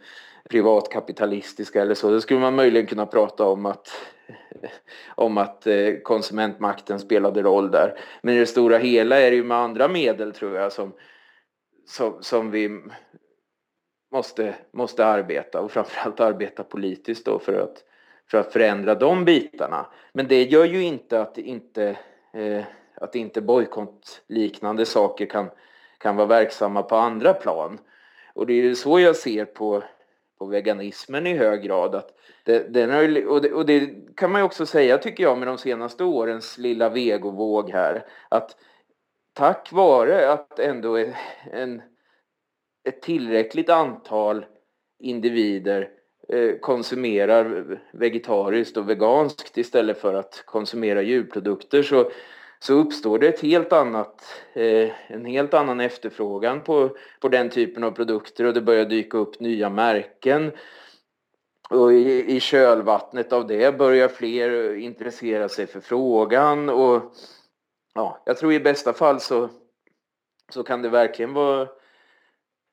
privatkapitalistiska 0.50 1.82
eller 1.82 1.96
så. 1.96 2.12
Då 2.12 2.22
skulle 2.22 2.40
man 2.40 2.56
möjligen 2.56 2.88
kunna 2.88 3.06
prata 3.06 3.46
om 3.46 3.66
att, 3.66 3.92
om 5.16 5.38
att 5.38 5.68
eh, 5.68 5.94
konsumentmakten 6.04 7.00
spelade 7.00 7.42
roll 7.42 7.72
där. 7.72 8.00
Men 8.22 8.36
i 8.36 8.40
det 8.40 8.46
stora 8.46 8.78
hela 8.78 9.20
är 9.20 9.32
det 9.32 9.38
ju 9.38 9.44
med 9.44 9.58
andra 9.58 9.88
medel 9.88 10.34
tror 10.34 10.56
jag 10.56 10.72
som, 10.72 10.94
som, 11.86 12.18
som 12.22 12.52
vi 12.52 12.80
måste, 14.14 14.56
måste 14.72 15.06
arbeta 15.06 15.62
och 15.62 15.72
framförallt 15.72 16.20
arbeta 16.20 16.64
politiskt 16.64 17.26
då 17.26 17.40
för 17.40 17.54
att, 17.54 17.84
för 18.32 18.38
att 18.38 18.54
förändra 18.54 18.96
de 18.96 19.26
bitarna. 19.26 19.86
Men 20.14 20.28
det 20.28 20.44
gör 20.44 20.66
ju 20.66 20.84
inte 20.84 21.22
att 21.22 21.38
inte, 21.38 21.98
eh, 22.34 22.64
att 22.96 23.16
inte 23.16 23.42
bojkottliknande 23.42 24.86
saker 24.86 25.26
kan, 25.26 25.50
kan 25.98 26.16
vara 26.16 26.28
verksamma 26.28 26.84
på 26.84 26.96
andra 26.96 27.34
plan. 27.34 27.80
Och 28.34 28.48
det 28.48 28.54
är 28.54 28.64
ju 28.64 28.76
så 28.76 29.00
jag 29.00 29.16
ser 29.16 29.46
på, 29.46 29.84
på 30.40 30.46
veganismen 30.46 31.28
i 31.28 31.38
hög 31.38 31.62
grad. 31.62 31.96
Att 31.96 32.10
det, 32.44 32.74
den 32.74 32.90
har, 32.90 33.28
och, 33.28 33.42
det, 33.42 33.52
och 33.52 33.66
det 33.66 33.90
kan 34.16 34.32
man 34.32 34.42
ju 34.42 34.46
också 34.46 34.66
säga 34.66 34.98
tycker 34.98 35.24
jag 35.24 35.38
med 35.38 35.48
de 35.48 35.58
senaste 35.58 36.04
årens 36.04 36.58
lilla 36.58 36.90
vegovåg 36.90 37.70
här. 37.70 38.06
Att 38.30 38.56
tack 39.34 39.72
vare 39.72 40.32
att 40.32 40.60
ändå 40.60 40.98
en 41.52 41.82
ett 42.84 43.02
tillräckligt 43.02 43.70
antal 43.70 44.46
individer 45.00 45.90
eh, 46.30 46.56
konsumerar 46.62 47.80
vegetariskt 47.94 48.78
och 48.78 48.90
veganskt 48.90 49.58
istället 49.58 50.02
för 50.02 50.14
att 50.14 50.44
konsumera 50.46 51.02
djurprodukter 51.02 51.84
så, 51.84 52.12
så 52.60 52.74
uppstår 52.74 53.20
det 53.20 53.28
ett 53.28 53.42
helt 53.42 53.74
annat, 53.74 54.42
eh, 54.54 54.90
en 55.08 55.26
helt 55.26 55.54
annan 55.54 55.80
efterfrågan 55.80 56.62
på, 56.62 56.98
på 57.20 57.30
den 57.30 57.50
typen 57.50 57.84
av 57.84 57.92
produkter 57.92 58.46
och 58.46 58.54
det 58.54 58.62
börjar 58.62 58.86
dyka 58.86 59.18
upp 59.18 59.40
nya 59.40 59.70
märken. 59.70 60.52
Och 61.70 61.94
i, 61.94 62.36
i 62.36 62.40
kölvattnet 62.40 63.34
av 63.34 63.48
det 63.48 63.78
börjar 63.78 64.08
fler 64.08 64.76
intressera 64.76 65.50
sig 65.50 65.68
för 65.68 65.80
frågan 65.80 66.70
och 66.70 67.14
ja, 67.94 68.22
jag 68.26 68.38
tror 68.38 68.54
i 68.54 68.60
bästa 68.60 68.94
fall 68.94 69.20
så, 69.20 69.50
så 70.50 70.64
kan 70.64 70.82
det 70.82 70.90
verkligen 70.90 71.34
vara 71.34 71.68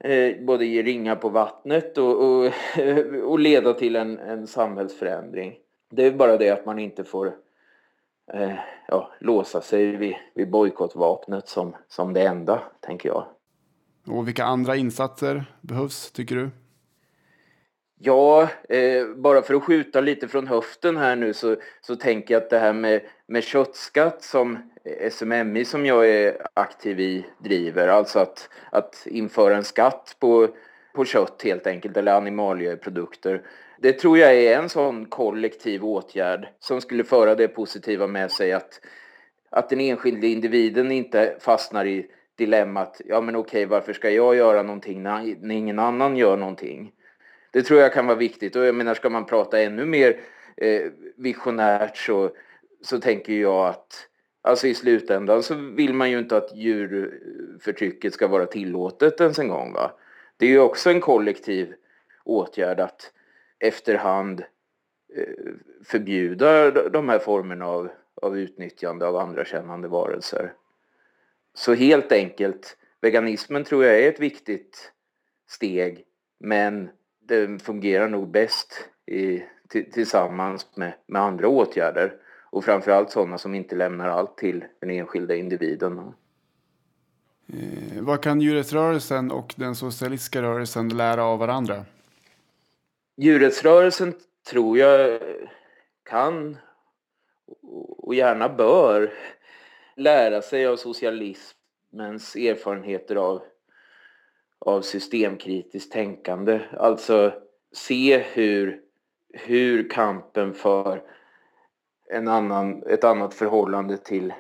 Eh, 0.05 0.45
både 0.45 0.65
ge 0.65 0.83
ringar 0.83 1.17
på 1.17 1.29
vattnet 1.29 1.99
och, 1.99 2.23
och, 2.23 2.53
och 3.25 3.39
leda 3.39 3.73
till 3.73 3.97
en, 3.97 4.19
en 4.19 4.47
samhällsförändring. 4.47 5.55
Det 5.91 6.07
är 6.07 6.13
bara 6.13 6.37
det 6.37 6.51
att 6.51 6.67
man 6.67 6.79
inte 6.79 7.05
får 7.05 7.27
eh, 8.33 8.55
ja, 8.89 9.13
låsa 9.21 9.61
sig 9.61 9.97
vid, 9.97 10.15
vid 10.35 10.51
bojkottvapnet 10.51 11.49
som, 11.49 11.77
som 11.89 12.13
det 12.13 12.23
enda, 12.23 12.63
tänker 12.81 13.09
jag. 13.09 13.27
Och 14.07 14.29
vilka 14.29 14.45
andra 14.45 14.77
insatser 14.77 15.45
behövs, 15.61 16.13
tycker 16.13 16.37
du? 16.37 16.51
Ja, 18.03 18.49
eh, 18.69 19.07
bara 19.17 19.43
för 19.43 19.55
att 19.55 19.63
skjuta 19.63 20.01
lite 20.01 20.29
från 20.29 20.47
höften 20.47 20.97
här 20.97 21.17
nu 21.17 21.35
så, 21.35 21.57
så 21.81 21.97
tänker 21.97 22.35
jag 22.35 22.43
att 22.43 22.51
det 22.51 22.59
här 22.59 22.73
med, 22.73 23.01
med 23.27 23.45
köttskatt 23.45 24.23
som 24.23 24.59
eh, 24.85 25.11
SMMI 25.11 25.65
som 25.65 25.87
jag 25.87 26.09
är 26.09 26.47
aktiv 26.55 27.01
i 27.01 27.27
driver, 27.39 27.89
alltså 27.89 28.19
att, 28.19 28.49
att 28.73 29.07
införa 29.07 29.57
en 29.57 29.65
skatt 29.65 30.17
på, 30.19 30.49
på 30.95 31.05
kött 31.05 31.43
helt 31.45 31.67
enkelt, 31.67 31.97
eller 31.97 32.13
animalieprodukter. 32.13 33.43
Det 33.79 33.93
tror 33.93 34.19
jag 34.19 34.35
är 34.35 34.59
en 34.59 34.69
sån 34.69 35.07
kollektiv 35.07 35.85
åtgärd 35.85 36.49
som 36.61 36.81
skulle 36.81 37.05
föra 37.05 37.35
det 37.35 37.49
positiva 37.49 38.07
med 38.07 38.31
sig 38.31 38.53
att, 38.53 38.81
att 39.51 39.69
den 39.69 39.81
enskilde 39.81 40.27
individen 40.27 40.93
inte 40.93 41.37
fastnar 41.41 41.85
i 41.85 42.07
dilemmat, 42.39 43.01
ja 43.05 43.21
men 43.21 43.37
okej 43.37 43.67
varför 43.67 43.93
ska 43.93 44.11
jag 44.11 44.37
göra 44.37 44.63
någonting 44.63 45.03
när, 45.03 45.37
när 45.41 45.55
ingen 45.55 45.79
annan 45.79 46.17
gör 46.17 46.37
någonting? 46.37 46.93
Det 47.51 47.63
tror 47.63 47.81
jag 47.81 47.93
kan 47.93 48.07
vara 48.07 48.19
viktigt 48.19 48.57
och 48.57 48.65
jag 48.65 48.75
menar 48.75 48.95
ska 48.95 49.11
man 49.11 49.27
prata 49.27 49.61
ännu 49.61 49.87
mer 49.87 50.21
eh, 50.57 50.83
visionärt 51.17 51.97
så, 51.97 52.31
så 52.83 53.01
tänker 53.01 53.33
jag 53.33 53.67
att 53.67 54.07
Alltså 54.43 54.67
i 54.67 54.75
slutändan 54.75 55.43
så 55.43 55.55
vill 55.55 55.95
man 55.95 56.11
ju 56.11 56.19
inte 56.19 56.37
att 56.37 56.57
djurförtrycket 56.57 58.15
ska 58.15 58.29
vara 58.29 58.47
tillåtet 58.47 59.21
ens 59.21 59.39
en 59.39 59.49
gång. 59.49 59.73
Va? 59.73 59.93
Det 60.37 60.47
är 60.47 60.51
ju 60.51 60.61
också 60.61 60.91
en 60.91 61.01
kollektiv 61.01 61.75
åtgärd 62.25 62.81
att 62.81 63.13
efterhand 63.59 64.41
eh, 65.17 65.53
förbjuda 65.85 66.71
de 66.71 67.09
här 67.09 67.19
formerna 67.19 67.67
av, 67.67 67.91
av 68.23 68.39
utnyttjande 68.39 69.07
av 69.07 69.17
andra 69.17 69.45
kännande 69.45 69.89
varelser. 69.89 70.53
Så 71.55 71.75
helt 71.75 72.13
enkelt, 72.13 72.77
veganismen 73.01 73.65
tror 73.65 73.85
jag 73.85 74.01
är 74.01 74.09
ett 74.09 74.21
viktigt 74.21 74.93
steg 75.49 76.05
men 76.39 76.91
den 77.21 77.59
fungerar 77.59 78.09
nog 78.09 78.31
bäst 78.31 78.89
i, 79.07 79.43
tillsammans 79.69 80.67
med, 80.77 80.93
med 81.07 81.23
andra 81.23 81.49
åtgärder. 81.49 82.13
Och 82.53 82.65
framförallt 82.65 83.11
sådana 83.11 83.39
som 83.39 83.55
inte 83.55 83.77
lämnar 83.77 84.09
allt 84.09 84.37
till 84.37 84.65
den 84.81 84.91
enskilda 84.91 85.35
individen. 85.35 85.99
Eh, 87.47 88.03
vad 88.03 88.23
kan 88.23 88.41
djurrättsrörelsen 88.41 89.31
och 89.31 89.55
den 89.57 89.75
socialistiska 89.75 90.43
rörelsen 90.43 90.89
lära 90.89 91.25
av 91.25 91.39
varandra? 91.39 91.85
Djurrättsrörelsen 93.17 94.15
tror 94.51 94.79
jag 94.79 95.21
kan 96.03 96.57
och 97.99 98.15
gärna 98.15 98.49
bör 98.49 99.13
lära 99.97 100.43
sig 100.43 100.67
av 100.67 100.77
socialismens 100.77 102.37
erfarenheter 102.37 103.17
av, 103.17 103.43
av 104.61 104.83
systemkritiskt 104.83 105.93
tänkande. 105.93 106.61
Alltså 106.79 107.33
se 107.73 108.19
hur, 108.19 108.81
hur 109.33 109.89
kampen 109.91 110.55
för 110.55 111.03
en 112.11 112.29
annan, 112.29 112.83
ett 112.83 113.05
annat 113.05 113.35
förhållande 113.35 113.97
till, 113.97 114.33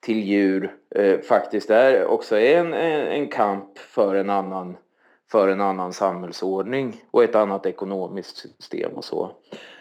till 0.00 0.20
djur 0.20 0.76
eh, 0.94 1.20
faktiskt 1.20 1.70
är 1.70 2.06
också 2.06 2.36
är 2.36 2.58
en, 2.58 2.74
en 2.74 3.28
kamp 3.28 3.78
för 3.78 4.14
en, 4.14 4.30
annan, 4.30 4.76
för 5.30 5.48
en 5.48 5.60
annan 5.60 5.92
samhällsordning 5.92 7.04
och 7.10 7.24
ett 7.24 7.34
annat 7.34 7.66
ekonomiskt 7.66 8.36
system 8.36 8.92
och 8.92 9.04
så. 9.04 9.32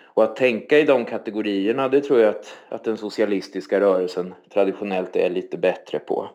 Och 0.04 0.24
att 0.24 0.36
tänka 0.36 0.80
i 0.80 0.84
de 0.84 1.06
kategorierna 1.06 1.88
det 1.88 2.02
tror 2.02 2.20
jag 2.20 2.30
att, 2.30 2.58
att 2.70 2.84
den 2.84 2.98
socialistiska 2.98 3.80
rörelsen 3.80 4.34
traditionellt 4.54 5.16
är 5.16 5.30
lite 5.30 5.58
bättre 5.58 6.00
på. 6.00 6.30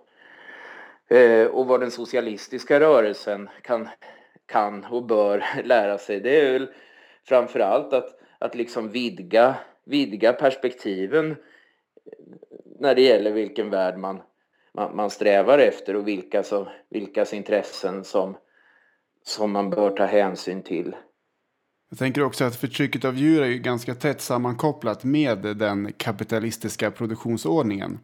Eh, 1.12 1.46
och 1.46 1.66
vad 1.66 1.80
den 1.80 1.90
socialistiska 1.90 2.80
rörelsen 2.80 3.48
kan, 3.62 3.88
kan 4.46 4.84
och 4.84 5.06
bör 5.06 5.44
lära 5.64 5.98
sig 5.98 6.20
det 6.20 6.40
är 6.40 6.52
väl 6.52 6.68
framförallt 7.24 7.92
att, 7.92 8.20
att 8.38 8.54
liksom 8.54 8.90
vidga 8.90 9.56
vidga 9.84 10.32
perspektiven 10.32 11.36
när 12.80 12.94
det 12.94 13.02
gäller 13.02 13.32
vilken 13.32 13.70
värld 13.70 13.98
man, 13.98 14.20
man, 14.74 14.96
man 14.96 15.10
strävar 15.10 15.58
efter 15.58 15.96
och 15.96 16.08
vilka 16.08 16.42
som, 16.42 16.66
vilkas 16.90 17.32
intressen 17.32 18.04
som, 18.04 18.36
som 19.24 19.52
man 19.52 19.70
bör 19.70 19.90
ta 19.90 20.04
hänsyn 20.04 20.62
till. 20.62 20.96
Jag 21.90 21.98
tänker 21.98 22.22
också 22.22 22.44
att 22.44 22.56
förtrycket 22.56 23.04
av 23.04 23.16
djur 23.16 23.42
är 23.42 23.46
ju 23.46 23.58
ganska 23.58 23.94
tätt 23.94 24.20
sammankopplat 24.20 25.04
med 25.04 25.38
den 25.38 25.92
kapitalistiska 25.92 26.90
produktionsordningen. 26.90 27.98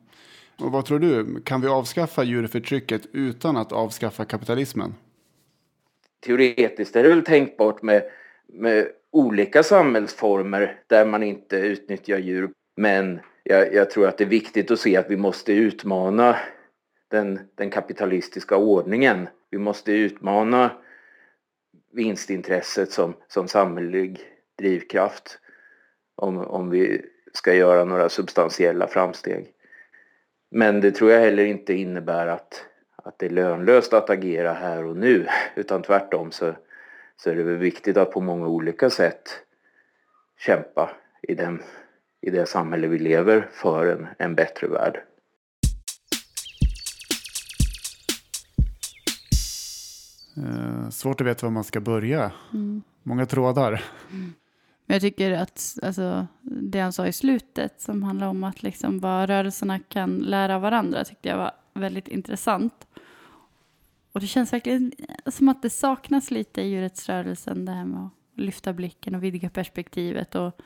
Och 0.61 0.72
vad 0.72 0.84
tror 0.84 0.98
du, 0.98 1.40
kan 1.40 1.61
vi 1.61 1.68
avskaffa 1.68 2.24
djurförtrycket 2.24 3.02
utan 3.12 3.56
att 3.56 3.72
avskaffa 3.72 4.24
kapitalismen? 4.24 4.94
Teoretiskt 6.20 6.96
är 6.96 7.02
det 7.02 7.09
väl 7.09 7.24
tänkbart 7.24 7.82
med, 7.82 8.02
med 8.46 8.88
olika 9.11 9.62
samhällsformer 9.62 10.80
där 10.86 11.06
man 11.06 11.22
inte 11.22 11.56
utnyttjar 11.56 12.18
djur. 12.18 12.50
Men 12.76 13.20
jag, 13.42 13.74
jag, 13.74 13.90
tror 13.90 14.09
att 14.09 14.18
det 14.18 14.24
är 14.24 14.28
viktigt 14.28 14.70
att 14.70 14.80
se 14.80 14.96
att 14.96 15.11
vi 15.11 15.16
måste 15.16 15.52
utmana 15.52 16.36
den, 17.09 17.40
den 17.54 17.70
kapitalistiska 17.70 18.56
ordningen. 18.56 19.28
Vi 19.50 19.59
måste 19.59 19.92
utmana 19.92 20.70
vinstintresset 21.92 22.92
som, 22.92 23.14
som 23.28 23.48
samhällelig 23.48 24.20
drivkraft 24.59 25.38
om, 26.16 26.38
om 26.38 26.70
vi 26.70 27.02
ska 27.32 27.54
göra 27.54 27.84
några 27.84 28.09
substantiella 28.09 28.86
framsteg. 28.86 29.52
Men 30.51 30.80
det 30.80 30.90
tror 30.90 31.11
jag 31.11 31.20
heller 31.20 31.44
inte 31.44 31.74
innebär 31.74 32.26
att, 32.26 32.64
att 32.96 33.18
det 33.18 33.26
är 33.26 33.30
lönlöst 33.30 33.92
att 33.92 34.11
agera 34.11 34.53
här 34.53 34.84
och 34.84 34.96
nu 34.96 35.26
utan 35.55 35.82
tvärtom 35.82 36.32
så, 36.32 36.53
så 37.16 37.30
är 37.30 37.34
det 37.34 37.42
väl 37.42 37.57
viktigt 37.57 37.96
att 37.96 38.12
på 38.12 38.20
många 38.20 38.46
olika 38.46 38.90
sätt 38.90 39.42
kämpa 40.38 40.90
i, 41.22 41.34
den, 41.34 41.62
i 42.20 42.30
det 42.30 42.46
samhälle 42.46 42.86
vi 42.86 42.99
lever 42.99 43.49
för 43.53 43.86
en, 43.86 44.07
en 44.18 44.34
bättre 44.34 44.66
värld. 44.66 45.03
Eh, 50.36 50.88
svårt 50.90 51.20
att 51.20 51.26
veta 51.26 51.46
var 51.46 51.51
man 51.51 51.64
ska 51.64 51.80
börja. 51.80 52.32
Många 53.03 53.26
trådar. 53.26 53.84
Men 54.89 54.95
jag 54.95 55.03
tycker 55.03 55.32
att 55.32 55.78
alltså, 55.82 56.26
det 56.43 56.80
han 56.80 56.93
sa 56.93 57.07
i 57.07 57.12
slutet 57.12 57.80
som 57.80 58.03
handlar 58.03 58.26
om 58.26 58.45
att 58.45 58.62
liksom 58.62 58.99
vad 59.01 59.28
rörelserna 59.28 59.78
kan 59.78 60.18
lära 60.18 60.59
varandra 60.59 61.05
tyckte 61.05 61.28
jag 61.28 61.36
var 61.36 61.53
väldigt 61.74 62.09
intressant. 62.09 62.86
Och 64.12 64.20
det 64.20 64.26
känns 64.26 64.53
verkligen 64.53 64.93
som 65.26 65.49
att 65.49 65.62
det 65.62 65.70
saknas 65.70 66.30
lite 66.30 66.62
i 66.62 66.68
djurrättsrörelsen 66.68 67.64
det 67.64 67.72
här 67.72 67.84
med 67.84 68.07
att 68.07 68.12
lyfta 68.34 68.72
blicken 68.72 69.14
och 69.14 69.22
vidga 69.22 69.51
perspektivet 69.51 70.34
och 70.34 70.61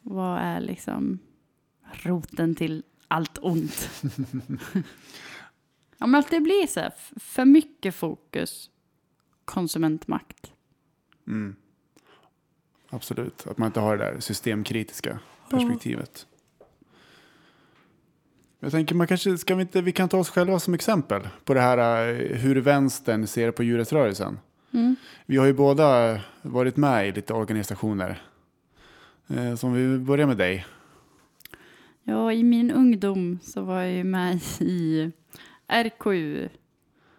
vad 0.00 0.38
är 0.38 0.60
liksom 0.60 1.18
roten 1.92 2.54
till 2.54 2.82
allt 3.08 3.38
ont. 3.42 4.02
ja, 5.98 6.06
men 6.06 6.14
att 6.14 6.30
det 6.30 6.40
blir 6.40 6.66
så 6.66 6.80
här 6.80 6.92
för 7.16 7.44
mycket 7.44 7.94
fokus, 7.94 8.70
konsumentmakt. 9.44 10.52
Mm. 11.26 11.56
Absolut, 12.90 13.46
att 13.46 13.58
man 13.58 13.66
inte 13.66 13.80
har 13.80 13.96
det 13.96 14.04
där 14.04 14.20
systemkritiska 14.20 15.18
perspektivet. 15.50 16.26
Jag 18.60 18.72
tänker 18.72 18.94
man 18.94 19.06
kanske, 19.06 19.38
ska 19.38 19.54
vi 19.54 19.62
inte, 19.62 19.82
vi 19.82 19.92
kan 19.92 20.08
ta 20.08 20.18
oss 20.18 20.30
själva 20.30 20.58
som 20.58 20.74
exempel 20.74 21.28
på 21.44 21.54
det 21.54 21.60
här 21.60 22.08
eh, 22.08 22.14
hur 22.38 22.56
vänstern 22.56 23.26
ser 23.26 23.50
på 23.50 23.62
djurrättsrörelsen. 23.62 24.38
Vi 25.26 25.36
har 25.36 25.46
ju 25.46 25.52
båda 25.52 26.20
varit 26.42 26.76
med 26.76 27.08
i 27.08 27.12
lite 27.12 27.32
organisationer. 27.34 28.22
Eh, 29.28 29.54
Så 29.54 29.66
om 29.66 29.72
vi 29.72 29.98
börjar 29.98 30.26
med 30.26 30.36
dig. 30.36 30.66
Ja, 32.02 32.32
i 32.32 32.42
min 32.42 32.70
ungdom 32.70 33.38
så 33.42 33.62
var 33.62 33.80
jag 33.82 33.92
ju 33.92 34.04
med 34.04 34.40
i 34.60 35.10
RKU, 35.66 36.48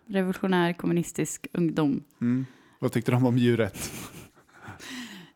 Revolutionär 0.06 0.74
kommunistisk 0.74 1.48
ungdom. 1.54 2.04
Mm. 2.22 2.46
Vad 2.80 2.92
tyckte 2.92 3.12
de 3.12 3.26
om 3.26 3.38
djurrätt? 3.38 3.92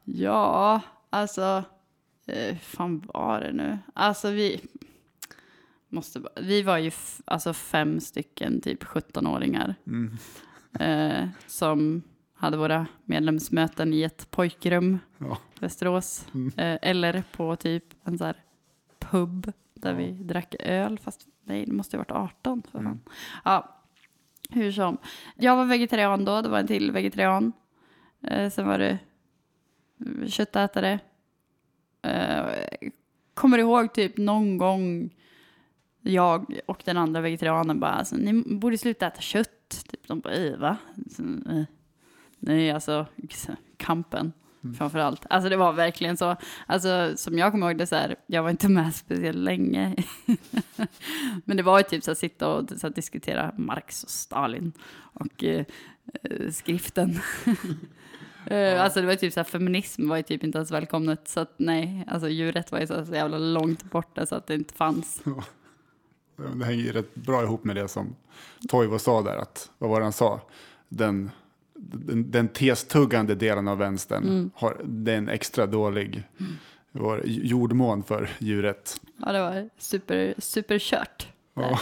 Ja, 0.03 0.81
alltså, 1.09 1.63
eh, 2.25 2.45
hur 2.47 2.55
fan 2.55 3.03
var 3.13 3.39
det 3.41 3.51
nu? 3.51 3.79
Alltså 3.93 4.29
vi, 4.31 4.61
måste, 5.89 6.21
vi 6.41 6.61
var 6.61 6.77
ju 6.77 6.87
f- 6.87 7.21
alltså 7.25 7.53
fem 7.53 7.99
stycken 7.99 8.61
typ 8.61 8.83
17-åringar 8.83 9.75
Mm. 9.87 10.17
eh, 10.79 11.29
som 11.47 12.01
hade 12.33 12.57
våra 12.57 12.85
medlemsmöten 13.05 13.93
i 13.93 14.01
ett 14.03 14.31
pojkrum 14.31 14.99
Ja. 15.17 15.37
Västerås. 15.59 16.25
Eh, 16.57 16.77
eller 16.81 17.23
på 17.35 17.55
typ 17.55 17.83
en 18.03 18.17
så 18.17 18.25
här 18.25 18.43
pub 18.99 19.51
där 19.73 19.93
vi 19.93 20.11
drack 20.11 20.55
öl. 20.59 20.99
Fast 20.99 21.27
nej, 21.43 21.65
det 21.65 21.71
måste 21.73 21.97
ha 21.97 21.99
varit 21.99 22.11
18. 22.11 22.63
För 22.71 22.83
fan. 22.83 23.01
Ja, 23.45 23.79
hur 24.49 24.71
som. 24.71 24.97
Jag 25.35 25.55
var 25.55 25.65
vegetarian 25.65 26.25
då, 26.25 26.41
det 26.41 26.49
var 26.49 26.59
en 26.59 26.67
till 26.67 26.91
vegetarian. 26.91 27.51
Eh, 28.21 28.49
sen 28.49 28.67
var 28.67 28.77
det 28.79 28.89
eh, 28.89 28.97
köttätare. 30.27 30.99
Eh, 32.01 32.45
kommer 33.33 33.57
ihåg 33.57 33.93
typ 33.93 34.17
någon 34.17 34.57
gång 34.57 35.09
jag 36.01 36.59
och 36.65 36.81
den 36.85 36.97
andra 36.97 37.21
vegetarianen 37.21 37.79
bara, 37.79 37.91
alltså, 37.91 38.15
ni 38.15 38.43
borde 38.55 38.77
sluta 38.77 39.07
äta 39.07 39.21
kött. 39.21 39.85
Typ 39.89 40.07
de 40.07 40.19
bara, 40.19 40.33
"Eh, 40.33 40.57
va? 40.57 40.77
Så, 41.09 41.23
eh. 41.23 41.63
Nej, 42.39 42.71
alltså 42.71 43.05
kampen 43.77 44.33
framför 44.77 44.99
allt. 44.99 45.25
Alltså 45.29 45.49
det 45.49 45.57
var 45.57 45.73
verkligen 45.73 46.17
så. 46.17 46.35
Alltså 46.65 47.13
som 47.15 47.37
jag 47.37 47.51
kommer 47.51 47.67
ihåg 47.69 47.77
det 47.77 47.87
så 47.87 47.95
här, 47.95 48.15
jag 48.27 48.43
var 48.43 48.49
inte 48.49 48.69
med 48.69 48.95
speciellt 48.95 49.37
länge. 49.37 49.95
Men 51.45 51.57
det 51.57 51.63
var 51.63 51.77
ju 51.79 51.83
typ 51.83 52.03
så 52.03 52.11
att 52.11 52.17
sitta 52.17 52.47
och 52.47 52.69
så 52.77 52.89
diskutera 52.89 53.53
Marx 53.57 54.03
och 54.03 54.09
Stalin 54.09 54.73
och 54.97 55.43
eh, 55.43 55.65
eh, 56.23 56.49
skriften. 56.51 57.19
Eh, 58.47 58.81
Alltså 58.83 59.01
det 59.01 59.07
var 59.07 59.15
typ 59.15 59.33
så 59.33 59.39
här, 59.39 59.45
feminism 59.45 60.09
var 60.09 60.17
ju 60.17 60.23
typ 60.23 60.43
inte 60.43 60.57
ens 60.57 60.71
välkomnet. 60.71 61.27
Så 61.27 61.39
att 61.39 61.53
nej, 61.57 62.05
alltså 62.07 62.29
djurrätt 62.29 62.71
var 62.71 62.79
ju 62.79 62.87
så, 62.87 63.05
så 63.05 63.13
jävla 63.13 63.37
långt 63.37 63.83
borta 63.83 64.25
så 64.25 64.35
att 64.35 64.47
det 64.47 64.53
inte 64.55 64.73
fanns. 64.73 65.21
Ja, 66.37 66.43
Det 66.59 66.65
hänger 66.65 66.83
ju 66.83 66.91
rätt 66.91 67.15
bra 67.15 67.43
ihop 67.43 67.63
med 67.63 67.75
det 67.75 67.87
som 67.87 68.15
Toivo 68.69 68.99
sa 68.99 69.21
där. 69.21 69.37
Att, 69.37 69.71
vad 69.77 69.89
var 69.89 69.99
det 69.99 70.05
han 70.05 70.13
sa? 70.13 70.41
Den, 70.89 71.29
den, 71.75 72.31
den 72.31 72.47
testuggande 72.47 73.35
delen 73.35 73.67
av 73.67 73.77
vänstern 73.77 74.51
har 74.55 74.81
den 74.83 75.29
extra 75.29 75.65
dålig 75.65 76.23
vår 76.91 77.21
jordmån 77.25 78.03
för 78.03 78.29
djuret. 78.39 79.01
Ja, 79.17 79.31
det 79.31 79.39
var 79.39 79.69
super, 79.77 80.33
superkört. 80.37 81.27
Ja, 81.53 81.79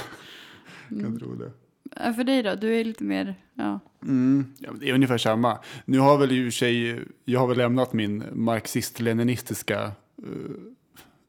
kan 0.89 1.20
tro 1.20 1.36
det. 1.36 1.51
För 1.96 2.24
dig 2.24 2.44
då? 2.44 2.56
Du 2.56 2.80
är 2.80 2.84
lite 2.84 3.04
mer, 3.04 3.36
ja. 3.54 3.80
Mm, 4.04 4.46
ja, 4.60 4.72
det 4.80 4.89
är 4.89 4.94
ungefär 4.94 5.18
samma. 5.18 5.60
Nu 5.86 6.00
har 6.00 6.18
väl 6.18 6.32
i 6.32 6.50
och 6.50 6.54
sig, 6.54 7.00
jag 7.26 7.39
har 7.39 7.48
väl 7.48 7.58
lämnat 7.58 7.94
min 7.94 8.24
marxist-leninistiska 8.34 9.84
eh, 9.84 9.92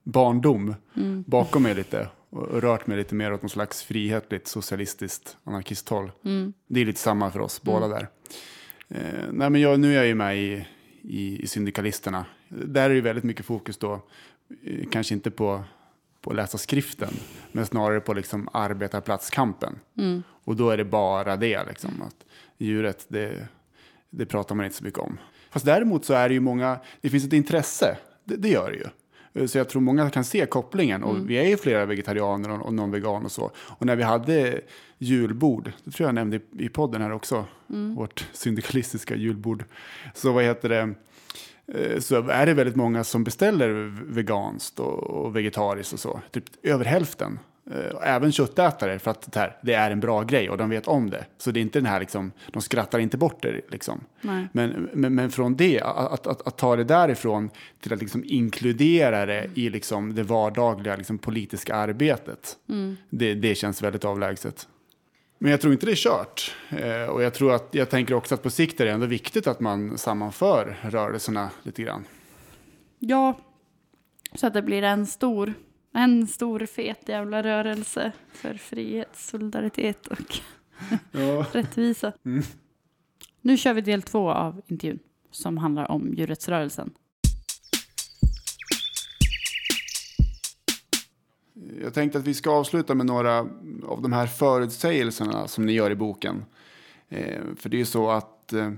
barndom 0.03 0.75
bakom 1.27 1.63
mig 1.63 1.75
lite 1.75 2.09
och 2.31 2.63
rört 2.63 2.87
mig 2.87 2.97
lite 2.97 3.15
mer 3.15 3.33
åt 3.33 3.43
någon 3.43 3.49
slags 3.51 3.83
frihetligt 3.83 4.47
socialistiskt 4.47 5.37
anarkisthåll. 5.45 6.11
Det 6.67 6.81
är 6.81 6.85
lite 6.85 7.01
samma 7.01 7.31
för 7.31 7.41
oss 7.41 7.63
båda 7.63 7.89
där. 7.89 8.09
Eh, 8.89 9.33
nej, 9.33 9.51
men 9.51 9.61
jag, 9.61 9.81
nu 9.81 9.93
är 9.93 9.97
jag 9.97 10.07
ju 10.07 10.15
med 10.15 10.39
i, 10.39 10.67
i, 11.03 11.43
i 11.43 11.47
Syndikalisterna. 11.47 12.25
Där 12.49 12.91
är 12.91 12.95
det 12.95 13.01
väldigt 13.01 13.25
mycket 13.25 13.47
fokus 13.47 13.77
då, 13.79 13.93
eh, 14.65 14.89
kanske 14.91 15.15
inte 15.15 15.31
på, 15.31 15.65
på 16.23 16.31
att 16.31 16.37
läsa 16.37 16.59
skriften, 16.59 17.15
men 17.53 17.67
snarare 17.67 18.01
på 18.01 18.15
liksom 18.15 18.49
arbetarplatskampen. 18.53 19.79
Och 20.45 20.57
då 20.57 20.71
är 20.71 20.77
det 20.77 20.85
bara 20.85 21.37
det, 21.37 21.65
liksom, 21.69 22.03
att 22.03 22.17
djuret, 22.59 23.05
det, 23.09 23.47
det 24.11 24.27
pratar 24.27 24.55
man 24.55 24.65
inte 24.65 24.77
så 24.77 24.85
mycket 24.85 24.99
om. 25.01 25.19
Fast 25.51 25.67
däremot 25.67 26.05
så 26.05 26.15
är 26.15 26.29
det 26.29 26.35
ju 26.35 26.41
många, 26.41 26.79
det 27.01 27.11
finns 27.11 27.25
ett 27.25 27.33
intresse, 27.33 27.97
det, 28.25 28.37
det 28.37 28.49
gör 28.49 28.71
det 28.71 28.77
ju. 28.77 28.85
Eh, 29.43 29.47
Så 29.47 29.59
jag 29.59 29.69
tror 29.69 29.83
många 29.83 30.11
kan 30.11 30.25
se 30.25 30.47
kopplingen. 30.47 31.03
Och 31.03 31.31
vi 31.31 31.35
är 31.37 31.49
ju 31.49 31.57
flera 31.57 31.87
vegetarianer 31.87 32.51
och, 32.51 32.67
och 32.67 32.75
någon 32.75 32.91
vegan 32.91 33.25
och 33.25 33.33
så. 33.33 33.51
Och 33.57 33.87
när 33.87 33.97
vi 33.97 34.03
hade 34.03 34.61
julbord, 34.99 35.73
det 35.85 35.91
tror 35.91 36.09
jag 36.09 36.15
nämnde 36.15 36.37
i, 36.37 36.41
i 36.59 36.69
podden 36.69 37.03
här 37.03 37.13
också, 37.13 37.45
vårt 37.97 38.29
syndikalistiska 38.33 39.17
julbord. 39.17 39.65
Så 40.15 40.33
vad 40.33 40.45
heter 40.45 40.69
det? 40.69 40.95
Eh, 41.75 41.99
Så 41.99 42.29
är 42.29 42.47
det 42.47 42.55
väldigt 42.55 42.77
många 42.77 43.05
som 43.05 43.25
beställer 43.25 43.69
veganskt 44.13 44.79
och, 44.81 45.37
vegetariskt 45.37 45.93
och 45.93 46.01
så. 46.01 46.21
Typ 46.31 46.45
över 46.63 46.85
hälften. 46.85 47.39
Eh, 47.71 48.15
Även 48.15 48.33
köttätare 48.33 48.99
för 48.99 49.11
att 49.11 49.33
det, 49.33 49.39
här, 49.41 49.57
det 49.63 49.75
är 49.75 49.91
en 49.91 50.01
bra 50.01 50.23
grej 50.23 50.51
och 50.51 50.59
de 50.59 50.71
vet 50.71 50.89
om 50.89 51.11
det. 51.11 51.25
Så 51.39 51.51
det 51.51 51.61
är 51.61 51.63
inte 51.63 51.79
den 51.79 51.87
här 51.87 52.01
liksom, 52.01 52.33
de 52.53 52.63
skrattar 52.63 52.99
inte 52.99 53.17
bort 53.17 53.43
det 53.43 53.61
liksom. 53.71 54.05
Men, 54.53 54.89
men, 54.93 55.15
men 55.15 55.31
från 55.31 55.57
det, 55.57 55.81
att, 55.81 56.27
att, 56.27 56.47
att 56.47 56.59
ta 56.59 56.77
det 56.77 56.85
därifrån 56.85 57.51
till 57.81 57.93
att 57.93 58.01
liksom 58.01 58.25
inkludera 58.27 59.27
det 59.27 59.51
i 59.55 59.71
liksom 59.71 60.15
det 60.15 60.23
vardagliga 60.23 60.97
liksom 60.97 61.19
politiska 61.19 61.75
arbetet. 61.75 62.57
Det, 63.11 63.35
det 63.35 63.55
känns 63.55 63.83
väldigt 63.83 64.05
avlägset. 64.05 64.69
Men 65.43 65.51
jag 65.51 65.61
tror 65.61 65.73
inte 65.73 65.87
det 65.87 65.93
är 65.93 65.97
kört. 65.97 66.55
Eh, 66.71 67.05
och 67.05 67.23
jag, 67.23 67.35
tror 67.35 67.55
att, 67.55 67.69
jag 67.71 67.91
tänker 67.91 68.15
också 68.15 68.35
att 68.35 68.43
på 68.43 68.51
sikt 68.51 68.81
är 68.81 68.85
det 68.85 68.91
ändå 68.91 69.07
viktigt 69.07 69.47
att 69.47 69.61
man 69.61 69.99
sammanför 69.99 70.77
rörelserna 70.83 71.51
lite 71.63 71.83
grann. 71.83 72.05
Ja, 72.99 73.39
så 74.35 74.47
att 74.47 74.55
det 74.55 74.63
blir 74.63 74.83
en 74.83 75.07
stor, 75.07 75.55
en 75.95 76.27
stor 76.27 76.67
fet 76.67 77.09
jävla 77.09 77.43
rörelse 77.43 78.13
för 78.33 78.55
frihet, 78.55 79.09
solidaritet 79.17 80.07
och 80.07 80.37
Ja. 81.13 81.47
rättvisa. 81.53 82.13
Nu 83.41 83.57
kör 83.57 83.75
vi 83.75 83.81
del 83.81 84.03
två 84.03 84.31
av 84.31 84.63
intervjun 84.67 84.99
som 85.31 85.59
handlar 85.59 85.91
om 85.91 86.15
djurrättsrörelsen. 86.15 86.91
Jag 91.81 91.95
tänkte 91.95 92.19
att 92.19 92.27
vi 92.27 92.35
ska 92.35 92.51
avsluta 92.51 92.95
med 92.95 93.07
några 93.07 93.39
av 93.87 94.03
de 94.03 94.13
här 94.13 94.27
förutsägelserna 94.27 95.49
som 95.49 95.67
ni 95.67 95.73
gör 95.73 95.91
i 95.91 95.95
boken. 95.95 96.45
Eh, 97.09 97.41
för 97.57 97.69
det 97.69 97.77
är 97.77 97.79
ju 97.79 97.85
så 97.85 98.11
att 98.11 98.53
eh, 98.53 98.71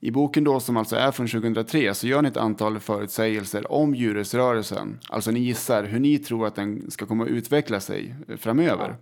i 0.00 0.10
boken 0.10 0.44
då 0.44 0.60
som 0.60 0.76
alltså 0.76 0.96
är 0.96 1.10
från 1.10 1.28
2003 1.28 1.94
så 1.94 2.06
gör 2.06 2.22
ni 2.22 2.28
ett 2.28 2.36
antal 2.36 2.80
förutsägelser 2.80 3.72
om 3.72 3.94
djurrättsrörelsen. 3.94 4.98
Alltså 5.08 5.30
ni 5.30 5.40
gissar 5.40 5.84
hur 5.84 6.00
ni 6.00 6.18
tror 6.18 6.46
att 6.46 6.54
den 6.54 6.90
ska 6.90 7.06
komma 7.06 7.24
att 7.24 7.30
utveckla 7.30 7.80
sig 7.80 8.14
eh, 8.28 8.36
framöver. 8.36 8.96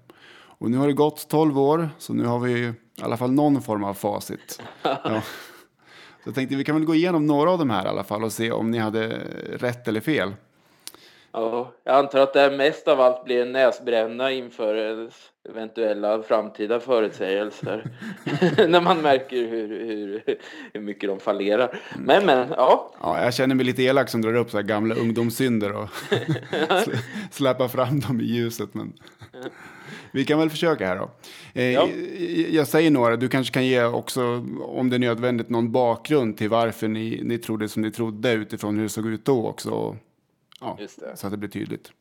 Och 0.61 0.71
nu 0.71 0.77
har 0.77 0.87
det 0.87 0.93
gått 0.93 1.29
12 1.29 1.59
år 1.59 1.91
så 1.99 2.15
nu 2.15 2.25
har 2.25 2.39
vi 2.39 2.53
i 2.53 2.73
alla 3.01 3.17
fall 3.17 3.33
någon 3.33 3.63
form 3.63 3.85
av 3.85 3.95
facit. 3.95 4.63
Ja. 4.83 5.23
Så 6.23 6.29
jag 6.29 6.35
tänkte 6.35 6.57
vi 6.57 6.65
kan 6.65 6.75
väl 6.75 6.85
gå 6.85 6.95
igenom 6.95 7.27
några 7.27 7.51
av 7.51 7.59
de 7.59 7.71
här 7.71 7.85
i 7.85 7.89
alla 7.89 8.05
fall 8.05 8.25
och 8.25 8.33
se 8.33 8.53
om 8.53 8.71
ni 8.71 8.79
hade 8.79 9.09
rätt 9.53 9.89
eller 9.89 10.01
fel. 10.01 10.33
Ja, 11.33 11.73
jag 11.85 11.95
antar 11.97 12.19
att 12.21 12.33
det 12.33 12.41
här 12.41 12.57
mest 12.57 12.89
av 12.89 13.01
allt 13.01 13.25
blir 13.25 13.43
en 13.43 13.53
näsbränna 13.53 14.33
inför 14.33 15.09
eventuella 15.49 16.23
framtida 16.23 16.81
förutsägelser. 16.81 17.91
När 18.69 18.81
man 18.81 19.01
märker 19.03 19.37
hur, 19.37 19.69
hur, 19.69 20.23
hur 20.73 20.81
mycket 20.81 21.09
de 21.11 21.21
fallerar. 21.21 21.81
Men, 21.99 22.27
men, 22.27 22.49
ja. 22.57 22.93
Ja, 23.03 23.25
jag 23.25 23.35
känner 23.35 23.55
mig 23.55 23.67
lite 23.67 23.83
elak 23.83 24.09
som 24.09 24.23
drar 24.23 24.35
upp 24.35 24.51
så 24.51 24.57
här 24.57 24.65
gamla 24.65 24.95
ungdomssynder 24.95 25.73
och 25.77 25.89
slä- 26.69 26.99
släpar 27.31 27.69
fram 27.69 28.01
dem 28.01 28.21
i 28.21 28.25
ljuset. 28.25 28.75
Men 28.75 28.93
vi 30.13 30.25
kan 30.25 30.39
väl 30.39 30.51
försöka 30.51 30.87
här 30.87 30.97
då. 30.97 31.11
Eh, 31.55 31.73
Ja. 31.73 31.89
Jag 32.51 32.67
säger 32.69 32.91
några, 32.91 33.17
du 33.17 33.29
kanske 33.29 33.55
kan 33.55 33.67
ge 33.67 33.85
också, 33.85 34.45
om 34.63 34.91
det 34.91 34.97
är 34.97 35.01
nödvändigt, 35.01 35.49
någon 35.49 35.73
bakgrund 35.73 36.37
till 36.37 36.49
varför 36.49 36.89
ni, 36.89 37.21
ni 37.25 37.39
trodde 37.39 37.69
som 37.69 37.83
ni 37.83 37.91
trodde 37.91 38.33
utifrån 38.33 38.77
hur 38.77 38.83
det 38.83 38.89
såg 38.89 39.07
ut 39.07 39.25
då 39.25 39.47
också. 39.47 39.97
Ja. 40.61 40.79
Så 41.15 41.27
att 41.27 41.31
det 41.31 41.37
blir 41.37 41.49
tydligt. 41.49 41.93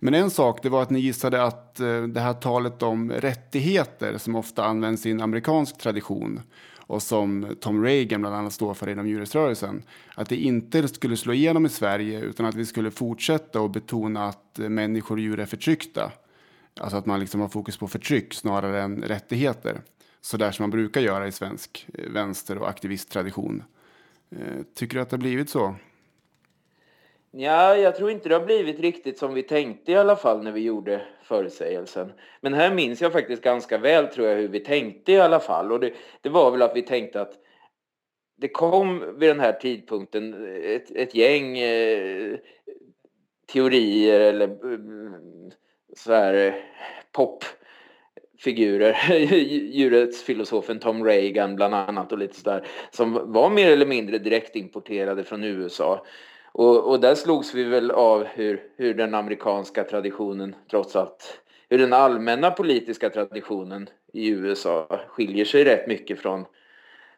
Men 0.00 0.14
en 0.14 0.30
sak 0.30 0.62
det 0.62 0.68
var 0.68 0.82
att 0.82 0.90
ni 0.90 1.00
gissade 1.00 1.42
att 1.42 1.80
eh, 1.80 2.02
det 2.02 2.20
här 2.20 2.32
talet 2.32 2.82
om 2.82 3.12
rättigheter 3.12 4.18
som 4.18 4.34
ofta 4.36 4.64
används 4.64 5.06
i 5.06 5.10
en 5.10 5.20
amerikansk 5.20 5.78
tradition 5.78 6.40
och 6.76 7.02
som 7.02 7.56
Tom 7.60 7.84
Reagan 7.84 8.20
bland 8.20 8.36
annat 8.36 8.52
står 8.52 8.74
för 8.74 8.88
inom 8.88 9.08
djurrättsrörelsen, 9.08 9.82
att 10.14 10.28
det 10.28 10.36
inte 10.36 10.88
skulle 10.88 11.16
slå 11.16 11.32
igenom 11.32 11.66
i 11.66 11.68
Sverige 11.68 12.20
utan 12.20 12.46
att 12.46 12.54
vi 12.54 12.66
skulle 12.66 12.90
fortsätta 12.90 13.60
att 13.60 13.72
betona 13.72 14.28
att 14.28 14.58
människor 14.58 15.14
och 15.16 15.20
djur 15.20 15.40
är 15.40 15.46
förtryckta. 15.46 16.12
Alltså 16.80 16.96
att 16.96 17.06
man 17.06 17.20
liksom 17.20 17.40
har 17.40 17.48
fokus 17.48 17.76
på 17.76 17.88
förtryck 17.88 18.34
snarare 18.34 18.82
än 18.82 19.02
rättigheter. 19.02 19.80
Så 20.20 20.36
där 20.36 20.50
som 20.50 20.62
man 20.62 20.70
brukar 20.70 21.00
göra 21.00 21.26
i 21.26 21.32
svensk 21.32 21.86
eh, 21.94 22.10
vänster 22.10 22.58
och 22.58 22.68
aktivisttradition. 22.68 23.62
Eh, 24.30 24.62
Tycker 24.74 24.96
du 24.96 25.02
att 25.02 25.10
det 25.10 25.16
har 25.16 25.20
blivit 25.20 25.50
så? 25.50 25.74
Ja, 27.34 27.76
jag 27.76 27.96
tror 27.96 28.10
inte 28.10 28.28
det 28.28 28.34
har 28.34 28.46
blivit 28.46 28.80
riktigt 28.80 29.18
som 29.18 29.34
vi 29.34 29.42
tänkte 29.42 29.92
i 29.92 29.96
alla 29.96 30.16
fall 30.16 30.42
när 30.42 30.52
vi 30.52 30.60
gjorde 30.60 31.02
förutsägelsen. 31.22 32.12
Men 32.40 32.54
här 32.54 32.74
minns 32.74 33.00
jag 33.00 33.12
faktiskt 33.12 33.42
ganska 33.42 33.78
väl 33.78 34.06
tror 34.06 34.28
jag 34.28 34.36
hur 34.36 34.48
vi 34.48 34.60
tänkte 34.60 35.12
i 35.12 35.20
alla 35.20 35.40
fall. 35.40 35.72
Och 35.72 35.80
det, 35.80 35.92
det 36.20 36.28
var 36.28 36.50
väl 36.50 36.62
att 36.62 36.76
vi 36.76 36.82
tänkte 36.82 37.20
att 37.20 37.32
det 38.36 38.48
kom 38.48 39.18
vid 39.18 39.30
den 39.30 39.40
här 39.40 39.52
tidpunkten 39.52 40.54
ett, 40.64 40.90
ett 40.90 41.14
gäng 41.14 41.58
eh, 41.58 42.36
teorier 43.52 44.20
eller 44.20 44.44
mm, 44.44 45.50
så 45.96 46.12
här 46.12 46.34
eh, 46.34 46.54
popfigurer. 47.12 48.96
Djurrättsfilosofen 49.72 50.78
Tom 50.78 51.04
Reagan 51.04 51.56
bland 51.56 51.74
annat 51.74 52.12
och 52.12 52.18
lite 52.18 52.36
sådär 52.36 52.66
som 52.90 53.32
var 53.32 53.50
mer 53.50 53.70
eller 53.70 53.86
mindre 53.86 54.18
direkt 54.18 54.56
importerade 54.56 55.24
från 55.24 55.44
USA. 55.44 56.06
Och, 56.52 56.90
och 56.90 57.00
där 57.00 57.14
slogs 57.14 57.54
vi 57.54 57.64
väl 57.64 57.90
av 57.90 58.24
hur, 58.24 58.62
hur 58.76 58.94
den 58.94 59.14
amerikanska 59.14 59.84
traditionen 59.84 60.56
trots 60.70 60.96
allt, 60.96 61.40
hur 61.68 61.78
den 61.78 61.92
allmänna 61.92 62.50
politiska 62.50 63.10
traditionen 63.10 63.88
i 64.12 64.28
USA 64.28 65.00
skiljer 65.08 65.44
sig 65.44 65.64
rätt 65.64 65.86
mycket 65.86 66.20
från, 66.20 66.44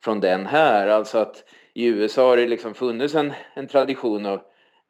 från 0.05 0.20
den 0.20 0.47
här. 0.47 0.89
Alltså 0.89 1.18
att 1.18 1.45
i 1.74 1.87
USA 1.87 2.28
har 2.28 2.37
det 2.37 2.47
liksom 2.47 2.74
funnits 2.74 3.14
en, 3.14 3.32
en 3.55 3.66
tradition 3.66 4.26
av 4.26 4.41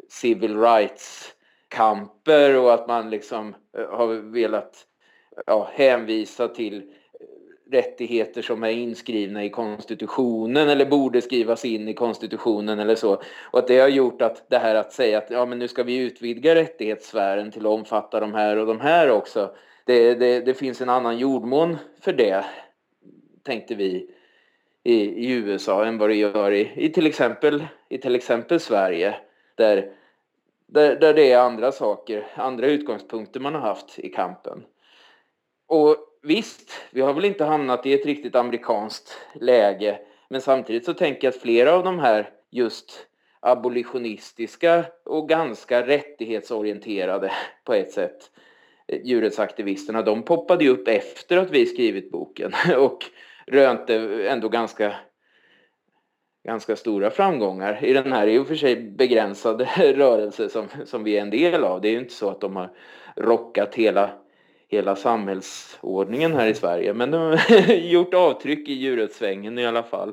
civil 0.09 0.61
rights-kamper 0.61 2.57
och 2.57 2.75
att 2.75 2.89
man 2.89 3.11
liksom 3.11 3.55
eh, 3.79 3.91
har 3.91 4.07
velat 4.33 4.87
ja, 5.47 5.71
hänvisa 5.73 6.49
till 6.49 6.93
rättigheter 7.71 8.43
som 8.43 8.63
är 8.63 8.71
inskrivna 8.71 9.45
i 9.45 9.51
konstitutionen 9.51 10.69
eller 10.69 10.87
borde 10.87 11.23
skrivas 11.23 11.65
in 11.65 11.89
i 11.89 11.95
konstitutionen 11.95 12.79
eller 12.79 12.95
så. 12.95 13.23
Och 13.51 13.59
att 13.59 13.67
det 13.67 13.79
har 13.79 13.89
gjort 13.89 14.23
att 14.23 14.51
det 14.51 14.59
här 14.59 14.75
att 14.75 14.93
säga 14.93 15.19
att 15.19 15.31
ja, 15.31 15.47
men 15.47 15.59
nu 15.59 15.69
ska 15.69 15.83
vi 15.83 15.97
utvidga 15.97 16.55
rättighetssfären 16.55 17.51
till 17.51 17.67
att 17.67 17.73
omfatta 17.73 18.21
de 18.21 18.35
här 18.35 18.57
och 18.57 18.67
de 18.67 18.81
här 18.81 19.11
också. 19.11 19.55
Det, 19.85 20.15
det, 20.15 20.41
det 20.41 20.55
finns 20.55 20.81
en 20.81 20.89
annan 20.89 21.19
jordmån 21.19 21.77
för 22.01 22.13
det, 22.13 22.45
tänkte 23.43 23.75
vi 23.75 24.11
i, 24.83 24.95
i 24.95 25.33
USA 25.33 25.85
än 25.85 25.99
vad 25.99 26.11
det 26.11 26.17
gör 26.17 26.53
i, 26.53 26.73
i, 26.77 26.89
till, 26.89 27.07
exempel, 27.07 27.65
i 27.89 27.99
till 27.99 28.15
exempel 28.15 28.61
Sverige. 28.61 29.15
Där, 29.55 29.93
där, 30.67 30.97
där 30.97 31.15
det 31.15 31.33
är 31.33 31.39
andra 31.39 31.73
saker, 31.73 32.27
andra 32.35 32.67
utgångspunkter 32.67 33.41
man 33.41 33.55
har 33.55 33.61
haft 33.61 33.99
i 33.99 34.09
kampen. 34.09 34.65
Och 35.67 35.97
visst, 36.25 36.71
vi 36.91 37.01
har 37.01 37.13
väl 37.13 37.25
inte 37.25 37.45
hamnat 37.45 37.87
i 37.87 37.93
ett 37.93 38.07
riktigt 38.07 38.35
amerikanskt 38.35 39.19
läge. 39.35 39.99
Men 40.29 40.41
samtidigt 40.41 40.85
så 40.85 40.95
tänker 40.95 41.27
jag 41.27 41.35
att 41.35 41.43
flera 41.43 41.75
av 41.75 41.85
de 41.85 41.99
här 41.99 42.31
just 42.51 43.07
abolitionistiska 43.41 44.85
och 45.05 45.29
ganska 45.29 45.87
rättighetsorienterade 45.87 47.33
på 47.65 47.75
ett 47.75 47.93
sätt 47.93 48.31
eh, 48.89 49.01
djurrättsaktivisterna, 49.05 50.03
de 50.03 50.23
poppade 50.23 50.65
ju 50.65 50.71
upp 50.71 50.89
efter 50.89 51.37
att 51.37 51.51
vi 51.51 51.67
skrivit 51.67 52.11
boken 52.11 52.53
och 52.77 52.99
rönte 53.47 53.95
ändå 54.29 54.49
ganska 54.49 54.95
ganska 56.45 56.77
stora 56.77 57.11
framgångar 57.11 57.85
i 57.85 57.93
den 57.93 58.13
här 58.13 58.27
i 58.27 58.39
och 58.39 58.47
för 58.47 58.55
sig 58.55 58.77
begränsade 58.77 59.65
rörelse 59.77 60.49
som, 60.49 60.69
som 60.85 61.05
vi 61.05 61.17
är 61.17 61.23
en 61.23 61.31
del 61.31 61.65
av. 61.65 61.81
Det 61.81 61.89
är 61.89 61.93
ju 61.93 61.99
inte 61.99 62.15
så 62.15 62.31
att 62.31 62.41
de 62.41 62.57
har 62.57 62.71
rockat 63.17 63.75
hela 63.75 64.11
hela 64.75 64.97
samhällsordningen 64.97 66.33
här 66.33 66.47
i 66.47 66.55
Sverige. 66.55 66.95
Men 66.95 67.11
de 67.11 67.17
har 67.17 67.73
gjort 67.75 68.15
avtryck 68.15 68.69
i 68.69 68.73
djurrättssvängen 68.73 69.59
i 69.59 69.67
alla 69.67 69.83
fall. 69.83 70.13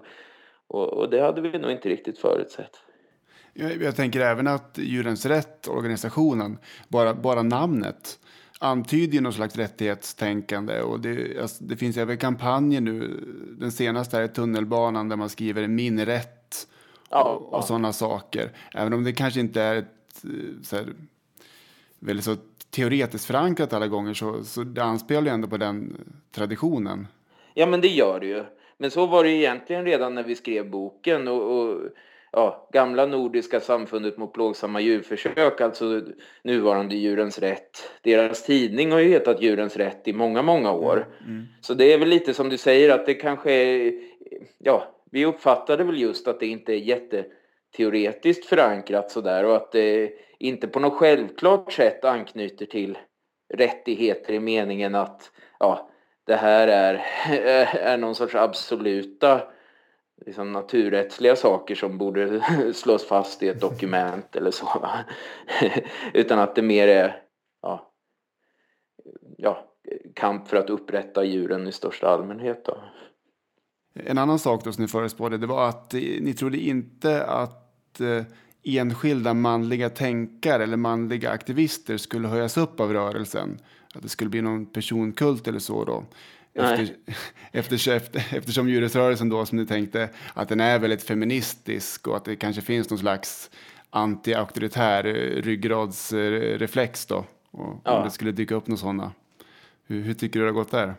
Och, 0.67 0.93
och 0.93 1.09
det 1.09 1.21
hade 1.21 1.41
vi 1.41 1.59
nog 1.59 1.71
inte 1.71 1.89
riktigt 1.89 2.19
förutsett. 2.19 2.71
Jag, 3.53 3.81
jag 3.83 3.95
tänker 3.95 4.19
även 4.19 4.47
att 4.47 4.77
Djurens 4.77 5.25
Rätt, 5.25 5.67
organisationen, 5.67 6.57
bara, 6.87 7.13
bara 7.13 7.43
namnet 7.43 8.19
antyder 8.59 9.13
ju 9.13 9.21
någon 9.21 9.33
slags 9.33 9.55
rättighetstänkande. 9.55 10.81
Och 10.81 10.99
det, 10.99 11.41
alltså, 11.41 11.63
det 11.63 11.77
finns 11.77 11.97
även 11.97 12.17
kampanjer 12.17 12.81
nu. 12.81 13.23
Den 13.59 13.71
senaste 13.71 14.17
är 14.17 14.27
tunnelbanan 14.27 15.09
där 15.09 15.15
man 15.15 15.29
skriver 15.29 15.67
min 15.67 16.05
rätt 16.05 16.67
Ja, 17.11 17.23
och, 17.23 17.53
och 17.53 17.57
ja. 17.57 17.61
sådana 17.61 17.93
saker. 17.93 18.51
Även 18.73 18.93
om 18.93 19.03
det 19.03 19.13
kanske 19.13 19.39
inte 19.39 19.61
är 19.61 19.75
ett 19.75 20.23
eh, 20.23 20.63
så 20.63 20.75
här, 20.75 20.93
väldigt 21.99 22.25
så 22.25 22.35
teoretiskt 22.71 23.25
förankrat 23.25 23.73
alla 23.73 23.87
gånger 23.87 24.13
så, 24.13 24.43
så 24.43 24.63
det 24.63 24.83
anspelar 24.83 25.21
ju 25.21 25.29
ändå 25.29 25.47
på 25.47 25.57
den 25.57 25.97
traditionen. 26.31 27.07
Ja, 27.53 27.65
men 27.65 27.81
det 27.81 27.87
gör 27.87 28.19
det 28.19 28.27
ju. 28.27 28.43
Men 28.77 28.91
så 28.91 29.05
var 29.05 29.23
det 29.23 29.29
egentligen 29.29 29.85
redan 29.85 30.15
när 30.15 30.23
vi 30.23 30.35
skrev 30.35 30.69
boken. 30.69 31.27
Och, 31.27 31.59
och 31.59 31.81
ja, 32.31 32.69
gamla 32.73 33.05
Nordiska 33.05 33.59
samfundet 33.59 34.17
mot 34.17 34.33
plågsamma 34.33 34.81
djurförsök, 34.81 35.61
alltså 35.61 36.01
nuvarande 36.43 36.95
Djurens 36.95 37.39
Rätt. 37.39 37.91
Deras 38.01 38.45
tidning 38.45 38.91
har 38.91 38.99
ju 38.99 39.09
hetat 39.09 39.41
Djurens 39.41 39.77
Rätt 39.77 40.07
i 40.07 40.13
många, 40.13 40.41
många 40.41 40.71
år. 40.71 41.07
Så 41.61 41.73
det 41.73 41.93
är 41.93 41.97
väl 41.97 42.07
lite 42.07 42.33
som 42.33 42.49
du 42.49 42.57
säger 42.57 42.89
att 42.89 43.05
det 43.05 43.13
kanske 43.13 43.51
är, 43.51 43.93
ja, 44.57 44.95
vi 45.11 45.25
uppfattade 45.25 45.83
väl 45.83 46.01
just 46.01 46.27
att 46.27 46.39
det 46.39 46.47
inte 46.47 46.73
är 46.73 46.77
teoretiskt 47.77 48.45
förankrat 48.45 49.11
sådär 49.11 49.45
och 49.45 49.55
att 49.55 49.71
det 49.71 50.11
inte 50.39 50.67
på 50.67 50.79
något 50.79 50.93
självklart 50.93 51.73
sätt 51.73 52.05
anknyter 52.05 52.65
till 52.65 52.97
rättigheter 53.53 54.33
i 54.33 54.39
meningen 54.39 54.95
att 54.95 55.31
ja, 55.59 55.89
det 56.23 56.35
här 56.35 56.67
är, 56.67 56.93
är 57.75 57.97
någon 57.97 58.15
sorts 58.15 58.35
absoluta 58.35 59.41
liksom, 60.25 60.51
naturrättsliga 60.51 61.35
saker 61.35 61.75
som 61.75 61.97
borde 61.97 62.41
slås 62.73 63.07
fast 63.07 63.43
i 63.43 63.47
ett 63.47 63.61
dokument 63.61 64.35
eller 64.35 64.51
så. 64.51 64.65
va. 64.65 64.99
Utan 66.13 66.39
att 66.39 66.55
det 66.55 66.61
mer 66.61 66.87
är 66.87 67.21
ja, 67.61 67.91
ja, 69.37 69.67
kamp 70.15 70.47
för 70.47 70.57
att 70.57 70.69
upprätta 70.69 71.23
djuren 71.23 71.67
i 71.67 71.71
största 71.71 72.07
allmänhet. 72.07 72.65
Då. 72.65 72.77
En 73.93 74.17
annan 74.17 74.39
sak 74.39 74.63
då 74.63 74.71
som 74.71 74.81
ni 74.81 74.87
förespådde 74.87 75.37
det 75.37 75.47
var 75.47 75.69
att 75.69 75.93
eh, 75.93 75.99
ni 75.99 76.33
trodde 76.33 76.57
inte 76.57 77.25
att 77.25 77.60
eh, 77.99 78.23
enskilda 78.63 79.33
manliga 79.33 79.89
tänkare 79.89 80.63
eller 80.63 80.77
manliga 80.77 81.29
aktivister 81.31 81.97
skulle 81.97 82.27
höjas 82.27 82.57
upp 82.57 82.79
av 82.79 82.93
rörelsen. 82.93 83.59
Att 83.95 84.03
det 84.03 84.09
skulle 84.09 84.29
bli 84.29 84.41
någon 84.41 84.65
personkult 84.65 85.47
eller 85.47 85.59
så 85.59 85.85
då. 85.85 86.03
Efter, 86.53 86.89
efter, 87.51 87.91
efter, 87.91 88.37
eftersom 88.37 88.69
djurrättsrörelsen 88.69 89.29
då 89.29 89.45
som 89.45 89.57
ni 89.57 89.65
tänkte 89.65 90.09
att 90.33 90.49
den 90.49 90.59
är 90.59 90.79
väldigt 90.79 91.03
feministisk 91.03 92.07
och 92.07 92.17
att 92.17 92.25
det 92.25 92.35
kanske 92.35 92.61
finns 92.61 92.89
någon 92.89 92.99
slags 92.99 93.49
anti-auktoritär 93.89 95.05
eh, 95.05 95.41
ryggradsreflex 95.41 97.05
då. 97.05 97.25
Och 97.51 97.81
Ja. 97.83 97.97
om 97.97 98.03
det 98.03 98.11
skulle 98.11 98.31
dyka 98.31 98.55
upp 98.55 98.67
några 98.67 98.77
sådana. 98.77 99.11
Hur, 99.87 100.01
hur 100.01 100.13
tycker 100.13 100.39
du 100.39 100.45
det 100.45 100.51
har 100.51 100.55
gått 100.55 100.71
där? 100.71 100.93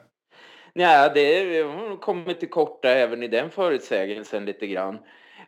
Nej, 0.75 1.11
det 1.15 1.63
har 1.63 1.97
kommit 1.97 2.41
till 2.41 2.51
korta 2.51 2.89
även 2.89 3.23
i 3.23 3.29
den 3.29 3.51
förutsägelsen 3.51 4.45
lite 4.45 4.67
grann. 4.67 4.99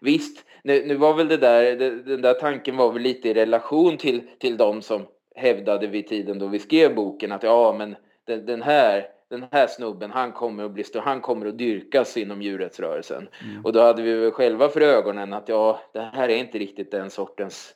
Visst, 0.01 0.45
nu, 0.65 0.87
nu 0.87 0.95
var 0.95 1.15
väl 1.15 1.29
det 1.29 1.37
där, 1.37 1.77
det, 1.77 2.03
den 2.03 2.23
där 2.23 2.35
tanken 2.35 2.77
var 2.77 2.93
väl 2.93 3.03
lite 3.03 3.29
i 3.29 3.35
relation 3.35 3.97
till, 3.97 4.23
till 4.39 4.57
de 4.57 4.83
som 4.83 5.07
hävdade 5.35 5.87
vid 5.87 6.07
tiden 6.07 6.39
då 6.39 6.47
vi 6.47 6.59
skrev 6.59 6.95
boken 6.95 7.33
att 7.33 7.43
ja, 7.43 7.75
men 7.79 7.97
den, 8.27 8.47
den 8.47 8.63
här 8.63 9.09
den 9.31 9.47
här 9.53 9.67
snubben, 9.67 10.11
han 10.11 10.33
kommer 10.33 10.65
att 10.65 10.71
bli 10.71 10.85
stor, 10.85 11.01
han 11.01 11.21
kommer 11.21 11.47
att 11.47 11.59
dyrkas 11.59 12.17
inom 12.17 12.43
djurrättsrörelsen. 12.43 13.29
Och 13.65 13.73
då 13.73 13.81
hade 13.81 14.03
vi 14.03 14.15
väl 14.15 14.31
själva 14.31 14.69
för 14.69 14.81
ögonen 14.81 15.33
att 15.33 15.49
ja, 15.49 15.81
det 15.93 16.01
här 16.01 16.29
är 16.29 16.37
inte 16.37 16.59
riktigt 16.59 16.91
den 16.91 17.11
sortens 17.11 17.75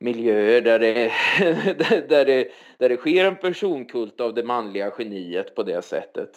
miljöer 0.00 0.60
där 0.60 0.78
det, 0.78 0.92
där, 2.08 2.24
det, 2.24 2.48
där 2.78 2.88
det 2.88 2.96
sker 2.96 3.24
en 3.24 3.36
personkult 3.36 4.20
av 4.20 4.34
det 4.34 4.44
manliga 4.44 4.92
geniet 4.98 5.54
på 5.54 5.62
det 5.62 5.82
sättet. 5.82 6.30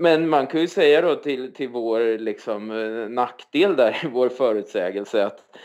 Men 0.00 0.28
man 0.28 0.46
kan 0.46 0.60
ju 0.60 0.68
säga 0.68 1.00
då 1.00 1.14
till, 1.14 1.54
till 1.54 1.68
vår 1.68 2.18
liksom, 2.18 2.70
eh, 2.70 3.08
nackdel 3.08 3.76
där 3.76 4.00
i 4.04 4.06
vår 4.06 4.28
förutsägelse 4.28 5.24
att 5.24 5.56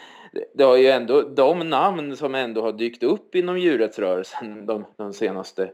det 0.54 0.64
har 0.64 0.78
ju 0.78 0.88
ändå, 0.88 1.22
de 1.22 1.70
namn 1.70 2.18
som 2.18 2.36
ändå 2.36 2.62
har 2.62 2.72
dykt 2.72 3.04
upp 3.04 3.36
inom 3.36 3.60
djurrättsrörelsen 3.60 4.66
de, 4.66 4.86
de 4.98 5.14
senaste 5.14 5.72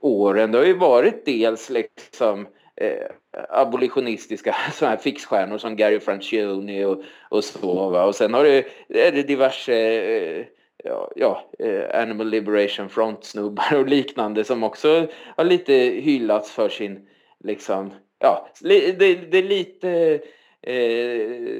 åren, 0.00 0.52
det 0.52 0.58
har 0.58 0.64
ju 0.64 0.78
varit 0.78 1.24
dels 1.24 1.70
liksom 1.70 2.46
eh, 2.76 3.06
abolitionistiska 3.48 4.56
såna 4.72 4.90
här 4.90 4.96
fixstjärnor 4.96 5.58
som 5.58 5.76
Gary 5.76 6.00
Francione 6.00 6.84
och, 6.86 7.02
och 7.28 7.44
så. 7.44 7.90
Va? 7.90 8.04
Och 8.04 8.14
sen 8.14 8.34
har 8.34 8.44
det, 8.44 8.58
är 8.88 9.12
det 9.12 9.22
diverse 9.22 9.74
eh, 9.74 10.44
ja, 10.84 11.10
ja, 11.16 11.50
eh, 11.58 12.00
Animal 12.00 12.30
Liberation 12.30 12.88
Front-snubbar 12.88 13.74
och 13.76 13.88
liknande 13.88 14.44
som 14.44 14.62
också 14.62 15.06
har 15.36 15.44
lite 15.44 15.74
hyllats 15.74 16.52
för 16.52 16.68
sin, 16.68 17.08
liksom, 17.44 17.90
ja, 18.18 18.48
det, 18.60 18.92
det 18.92 19.38
är 19.38 19.42
lite 19.42 19.90
eh, 20.62 20.74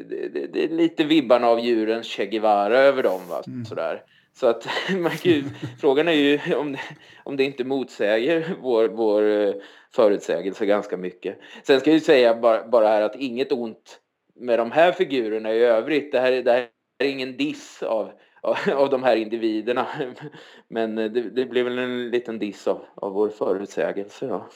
det, 0.08 0.48
det, 0.52 0.64
är 0.64 0.68
lite 0.68 1.04
vibbarna 1.04 1.48
av 1.48 1.60
djurens 1.60 2.06
Che 2.06 2.26
Guevara 2.26 2.78
över 2.78 3.02
dem. 3.02 3.20
Va? 3.28 3.42
Mm. 3.46 3.64
Sådär. 3.64 4.02
Så 4.34 4.46
att 4.46 4.66
man 4.98 5.12
ju, 5.22 5.44
frågan 5.80 6.08
är 6.08 6.12
ju 6.12 6.54
om 6.54 6.72
det, 6.72 6.80
om 7.24 7.36
det 7.36 7.44
inte 7.44 7.64
motsäger 7.64 8.56
vår, 8.62 8.88
vår 8.88 9.22
eh, 9.22 9.54
förutsägelse 9.94 10.66
ganska 10.66 10.96
mycket. 10.96 11.38
Sen 11.62 11.80
ska 11.80 11.90
jag 11.90 11.94
ju 11.94 12.00
säga 12.00 12.34
bara, 12.34 12.68
bara 12.68 12.88
här 12.88 13.02
att 13.02 13.16
inget 13.16 13.52
ont 13.52 14.00
med 14.34 14.58
de 14.58 14.70
här 14.70 14.92
figurerna 14.92 15.54
i 15.54 15.58
övrigt. 15.58 16.12
Det 16.12 16.20
här, 16.20 16.32
det 16.32 16.52
här 16.52 16.68
är 16.98 17.08
ingen 17.08 17.36
diss 17.36 17.82
av, 17.82 18.10
av, 18.40 18.56
av 18.74 18.90
de 18.90 19.02
här 19.02 19.16
individerna. 19.16 19.86
Men 20.68 20.94
det, 20.94 21.08
det 21.08 21.44
blir 21.44 21.64
väl 21.64 21.78
en 21.78 22.10
liten 22.10 22.38
diss 22.38 22.68
av, 22.68 22.84
av 22.94 23.12
vår 23.12 23.28
förutsägelse. 23.28 24.26
Ja, 24.26 24.48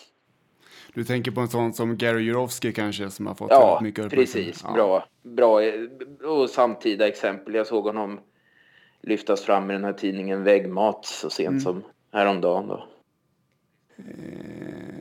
Du 0.99 1.05
tänker 1.05 1.31
på 1.31 1.41
en 1.41 1.49
sån 1.49 1.73
som 1.73 1.97
Gary 1.97 2.23
Jurowski 2.23 2.73
kanske 2.73 3.11
som 3.11 3.27
har 3.27 3.35
fått 3.35 3.51
ja 3.51 3.67
väldigt 3.67 3.83
mycket 3.83 4.05
uppmärksamhet. 4.05 4.47
precis. 4.47 4.65
Ja. 4.65 4.73
Bra, 4.75 5.05
bra 5.23 5.63
eh, 5.63 6.29
och 6.31 6.51
samtida 6.51 7.09
exempel. 7.09 7.55
Jag 7.55 7.67
såg 7.67 7.85
honom 7.85 8.21
lyftas 9.03 9.43
fram 9.43 9.71
i 9.71 9.75
den 9.75 9.85
här 9.85 9.93
tidningen 9.93 10.45
Väggmat 10.45 11.05
så 11.07 11.31
sent 11.31 11.49
Mm. 11.49 11.61
som 11.61 11.83
häromdagen. 12.13 12.67
Då. 12.69 12.85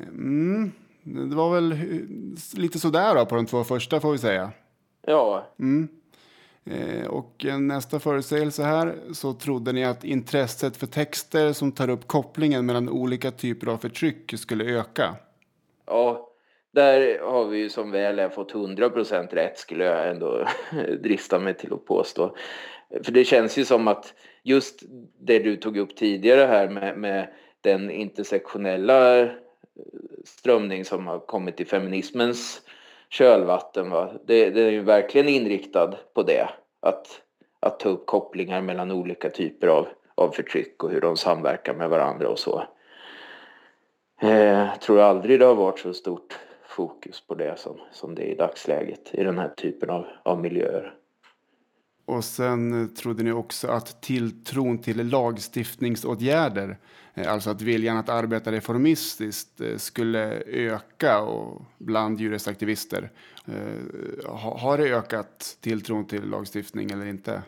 Mm. 0.08 0.72
Det 1.04 1.36
var 1.36 1.54
väl 1.54 1.76
lite 2.56 2.80
sådär 2.80 3.16
då 3.16 3.26
på 3.26 3.36
de 3.36 3.46
två 3.46 3.64
första 3.64 4.00
får 4.00 4.12
vi 4.12 4.18
säga. 4.18 4.52
Ja, 5.08 5.48
Mm. 5.60 5.88
Eh, 6.66 7.08
Och 7.08 7.46
eh, 7.46 7.60
nästa 7.60 8.00
förutsägelse 8.00 8.64
här 8.64 8.96
så 9.12 9.34
trodde 9.34 9.72
ni 9.72 9.86
att 9.86 10.04
intresset 10.04 10.78
för 10.78 10.88
texter 10.88 11.54
som 11.54 11.72
tar 11.72 11.90
upp 11.90 12.08
kopplingen 12.08 12.66
mellan 12.66 12.90
olika 12.90 13.32
typer 13.32 13.68
av 13.68 13.78
förtryck 13.78 14.34
skulle 14.40 14.64
öka. 14.66 15.16
Ja, 15.88 16.30
där 16.72 17.20
har 17.20 17.46
vi 17.46 17.58
ju 17.58 17.70
som 17.70 17.92
väl 17.92 18.20
är 18.20 18.30
fått 18.30 18.54
100% 18.54 19.36
rätt 19.36 19.58
skulle 19.58 19.84
jag 19.84 20.10
ändå 20.10 20.48
drista 21.04 21.40
mig 21.40 21.54
till 21.54 21.74
att 21.74 21.86
påstå. 21.86 22.36
För 23.04 23.12
det 23.12 23.24
känns 23.24 23.58
ju 23.58 23.66
som 23.66 23.88
att 23.88 24.14
just 24.44 24.84
det 25.20 25.40
du 25.40 25.56
tog 25.56 25.78
upp 25.78 25.96
tidigare 25.96 26.42
här 26.42 26.70
med, 26.70 26.98
med 26.98 27.28
den 27.62 27.92
intersektionella 27.92 29.20
eh, 29.20 29.30
strömning 30.26 30.86
som 30.86 31.08
har 31.08 31.20
kommit 31.20 31.60
i 31.62 31.66
feminismens 31.66 32.62
kölvatten. 33.10 33.90
Va? 33.90 34.14
Det, 34.26 34.50
det 34.50 34.62
är 34.62 34.72
ju 34.72 34.82
verkligen 34.82 35.28
inriktad 35.28 35.96
på 36.14 36.24
det. 36.24 36.50
Att, 36.80 37.22
att 37.60 37.80
ta 37.80 37.90
upp 37.90 38.06
kopplingar 38.06 38.62
mellan 38.62 38.92
olika 38.92 39.30
typer 39.30 39.68
av, 39.68 39.88
av 40.16 40.30
förtryck 40.30 40.84
och 40.84 40.92
hur 40.92 41.02
de 41.02 41.18
samverkar 41.18 41.74
med 41.74 41.90
varandra 41.90 42.30
och 42.30 42.40
så. 42.40 42.64
Eh, 44.22 44.30
Jag 44.30 44.82
tror 44.82 45.00
aldrig 45.02 45.40
det 45.40 45.46
har 45.46 45.56
varit 45.56 45.80
så 45.80 45.94
stort 45.94 46.40
fokus 46.68 47.22
på 47.28 47.36
det 47.36 47.60
som, 47.60 47.78
som 47.92 48.16
det 48.16 48.22
är 48.22 48.32
i 48.34 48.36
dagsläget 48.36 49.10
i 49.14 49.24
den 49.24 49.40
här 49.40 49.50
typen 49.50 49.90
av, 49.90 50.06
av 50.24 50.42
miljöer. 50.42 50.94
Och 52.06 52.24
sen 52.24 52.82
eh, 52.82 52.88
trodde 52.88 53.24
ni 53.24 53.32
också 53.32 53.68
att 53.68 54.02
tilltron 54.02 54.78
till 54.78 55.08
lagstiftningsåtgärder, 55.08 56.78
eh, 57.14 57.32
alltså 57.34 57.50
att 57.50 57.62
viljan 57.62 57.98
att 57.98 58.10
arbeta 58.10 58.52
reformistiskt, 58.52 59.62
eh, 59.62 59.78
skulle 59.78 60.44
öka 60.48 61.22
och 61.22 61.62
bland 61.78 62.20
djurrättsaktivister. 62.20 63.12
Har 64.58 64.78
det 64.78 64.84
ökat 64.84 65.58
tilltron 65.62 66.06
till 66.08 66.30
lagstiftning 66.30 66.92
eller 66.92 67.06
inte? 67.06 67.42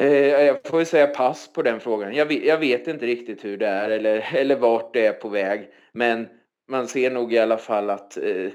Eh, 0.00 0.44
jag 0.44 0.58
får 0.64 0.78
ju 0.78 0.84
säga 0.84 1.06
pass 1.06 1.52
på 1.52 1.62
den 1.62 1.80
frågan. 1.80 2.14
Jag 2.14 2.26
vet, 2.26 2.44
jag 2.44 2.58
vet 2.58 2.88
inte 2.88 3.06
riktigt 3.06 3.44
hur 3.44 3.56
det 3.56 3.66
är 3.66 3.90
eller, 3.90 4.28
eller 4.34 4.56
vart 4.56 4.94
det 4.94 5.06
är 5.06 5.12
på 5.12 5.28
väg. 5.28 5.68
Men 5.92 6.28
man 6.68 6.88
ser 6.88 7.10
nog 7.10 7.32
i 7.32 7.38
alla 7.38 7.58
fall 7.58 7.90
att 7.90 8.16
eh, 8.16 8.50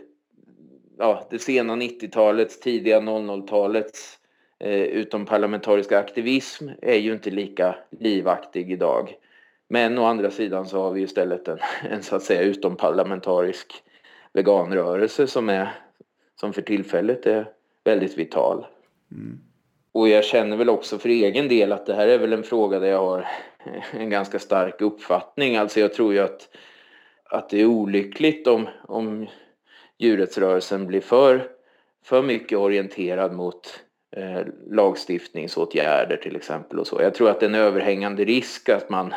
ja, 0.97 1.27
det 1.29 1.39
sena 1.39 1.75
90-talets, 1.75 2.59
tidiga 2.59 2.99
00-talets 2.99 4.19
eh, 4.59 4.81
utomparlamentariska 4.83 5.99
aktivism 5.99 6.69
är 6.81 6.97
ju 6.97 7.13
inte 7.13 7.29
lika 7.29 7.75
livaktig 7.99 8.71
idag. 8.71 9.15
Men 9.67 9.97
å 9.97 10.05
andra 10.05 10.31
sidan 10.31 10.65
så 10.65 10.81
har 10.81 10.91
vi 10.91 11.01
istället 11.01 11.47
en, 11.47 11.59
en 11.89 12.03
så 12.03 12.15
att 12.15 12.23
säga 12.23 12.41
utomparlamentarisk 12.41 13.83
veganrörelse 14.33 15.27
som, 15.27 15.49
är, 15.49 15.69
som 16.39 16.53
för 16.53 16.61
tillfället 16.61 17.25
är 17.25 17.49
väldigt 17.83 18.17
vital. 18.17 18.65
Mm. 19.11 19.39
Och 19.93 20.09
jag 20.09 20.25
känner 20.25 20.57
väl 20.57 20.69
också 20.69 20.99
för 20.99 21.09
egen 21.09 21.47
del 21.47 21.71
att 21.71 21.85
det 21.85 21.93
här 21.93 22.07
är 22.07 22.17
väl 22.17 22.33
en 22.33 22.43
fråga 22.43 22.79
där 22.79 22.87
jag 22.87 23.05
har 23.05 23.27
en 23.91 24.09
ganska 24.09 24.39
stark 24.39 24.81
uppfattning. 24.81 25.55
Alltså 25.55 25.79
jag 25.79 25.93
tror 25.93 26.13
ju 26.13 26.19
att, 26.19 26.49
att 27.23 27.49
det 27.49 27.61
är 27.61 27.65
olyckligt 27.65 28.47
om, 28.47 28.67
om 28.87 29.27
djurrättsrörelsen 29.97 30.87
blir 30.87 31.01
för, 31.01 31.47
för 32.05 32.21
mycket 32.21 32.57
orienterad 32.57 33.33
mot 33.33 33.83
eh, 34.15 34.41
lagstiftningsåtgärder 34.69 36.17
till 36.17 36.35
exempel 36.35 36.79
och 36.79 36.87
så. 36.87 37.01
Jag 37.01 37.13
tror 37.13 37.29
att 37.29 37.39
det 37.39 37.45
är 37.45 37.49
en 37.49 37.55
överhängande 37.55 38.25
risk 38.25 38.69
att 38.69 38.89
man 38.89 39.13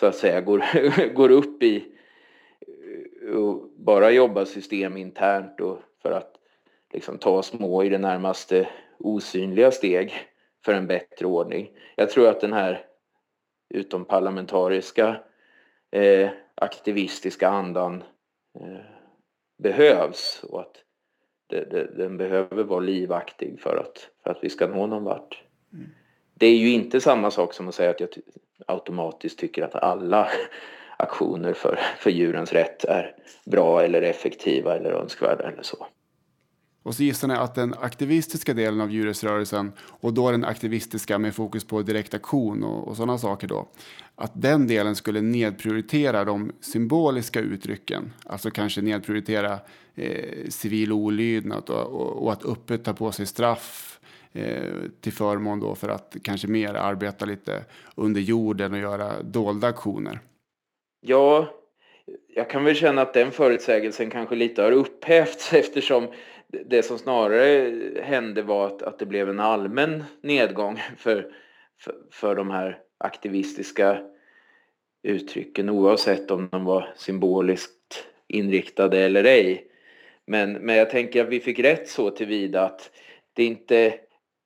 så 0.00 0.06
att 0.06 0.16
säga 0.16 0.40
går, 0.40 0.64
går 1.14 1.30
upp 1.30 1.62
i 1.62 1.84
och 3.34 3.70
bara 3.76 4.10
jobbar 4.10 4.44
systeminternt 4.44 5.60
och 5.60 5.78
för 6.02 6.10
att 6.10 6.32
liksom 6.92 7.18
ta 7.18 7.42
små 7.42 7.84
i 7.84 7.88
det 7.88 7.98
närmaste 7.98 8.68
osynliga 8.98 9.70
steg 9.70 10.12
för 10.64 10.72
en 10.72 10.86
bättre 10.86 11.26
ordning. 11.26 11.70
Jag 11.96 12.10
tror 12.10 12.28
att 12.28 12.40
den 12.40 12.52
här 12.52 12.84
utomparlamentariska 13.68 15.20
eh, 15.90 16.30
aktivistiska 16.54 17.48
andan 17.48 18.04
eh, 18.60 18.80
behövs 19.58 20.44
och 20.44 20.60
att 20.60 20.82
det, 21.46 21.64
det, 21.70 21.84
den 21.96 22.16
behöver 22.16 22.64
vara 22.64 22.80
livaktig 22.80 23.60
för 23.60 23.76
att, 23.76 24.08
för 24.22 24.30
att 24.30 24.38
vi 24.44 24.50
ska 24.50 24.66
nå 24.66 24.86
någon 24.86 25.04
vart. 25.04 25.42
Det 26.34 26.46
är 26.46 26.56
ju 26.56 26.70
inte 26.70 27.00
samma 27.00 27.30
sak 27.30 27.54
som 27.54 27.68
att 27.68 27.74
säga 27.74 27.90
att 27.90 28.00
jag 28.00 28.08
automatiskt 28.66 29.38
tycker 29.38 29.62
att 29.62 29.74
alla 29.74 30.28
aktioner 30.96 31.52
för, 31.52 31.78
för 31.98 32.10
djurens 32.10 32.52
rätt 32.52 32.84
är 32.84 33.16
bra 33.44 33.82
eller 33.82 34.02
effektiva 34.02 34.76
eller 34.76 34.90
önskvärda 34.90 35.44
eller 35.50 35.62
så. 35.62 35.86
Och 36.86 36.94
så 36.94 37.02
gissar 37.02 37.28
ni 37.28 37.34
att 37.34 37.54
den 37.54 37.74
aktivistiska 37.80 38.54
delen 38.54 38.80
av 38.80 38.90
djurrättsrörelsen 38.90 39.72
och 39.78 40.14
då 40.14 40.30
den 40.30 40.44
aktivistiska 40.44 41.18
med 41.18 41.34
fokus 41.34 41.64
på 41.64 41.82
direktaktion 41.82 42.64
och, 42.64 42.88
och 42.88 42.96
sådana 42.96 43.18
saker 43.18 43.48
då. 43.48 43.68
Att 44.14 44.32
den 44.34 44.66
delen 44.66 44.96
skulle 44.96 45.20
nedprioritera 45.20 46.24
de 46.24 46.52
symboliska 46.60 47.40
uttrycken. 47.40 48.12
Alltså 48.26 48.50
kanske 48.50 48.80
nedprioritera 48.80 49.58
eh, 49.94 50.48
civil 50.48 50.92
olydnad 50.92 51.70
och, 51.70 51.86
och, 51.86 52.22
och 52.22 52.32
att 52.32 52.44
öppet 52.44 52.84
ta 52.84 52.92
på 52.92 53.12
sig 53.12 53.26
straff 53.26 54.00
eh, 54.32 54.72
till 55.00 55.12
förmån 55.12 55.60
då 55.60 55.74
för 55.74 55.88
att 55.88 56.16
kanske 56.22 56.48
mer 56.48 56.74
arbeta 56.74 57.24
lite 57.24 57.64
under 57.94 58.20
jorden 58.20 58.72
och 58.72 58.78
göra 58.78 59.22
dolda 59.22 59.68
aktioner. 59.68 60.20
Ja, 61.00 61.48
jag 62.34 62.50
kan 62.50 62.64
väl 62.64 62.74
känna 62.74 63.02
att 63.02 63.14
den 63.14 63.32
förutsägelsen 63.32 64.10
kanske 64.10 64.34
lite 64.34 64.62
har 64.62 64.72
upphävts 64.72 65.52
eftersom 65.52 66.08
det 66.48 66.82
som 66.82 66.98
snarare 66.98 67.72
hände 68.02 68.42
var 68.42 68.66
att, 68.66 68.82
att 68.82 68.98
det 68.98 69.06
blev 69.06 69.30
en 69.30 69.40
allmän 69.40 70.04
nedgång 70.20 70.76
för, 70.96 71.32
för, 71.80 71.94
för 72.10 72.34
de 72.34 72.50
här 72.50 72.78
aktivistiska 72.98 74.02
uttrycken 75.02 75.70
oavsett 75.70 76.30
om 76.30 76.48
de 76.52 76.64
var 76.64 76.92
symboliskt 76.96 78.06
inriktade 78.28 78.98
eller 78.98 79.24
ej. 79.24 79.66
Men, 80.26 80.52
men 80.52 80.76
jag 80.76 80.90
tänker 80.90 81.24
att 81.24 81.28
vi 81.28 81.40
fick 81.40 81.58
rätt 81.58 81.88
så 81.88 82.10
tillvida 82.10 82.62
att 82.62 82.90
det 83.32 83.44
inte 83.44 83.98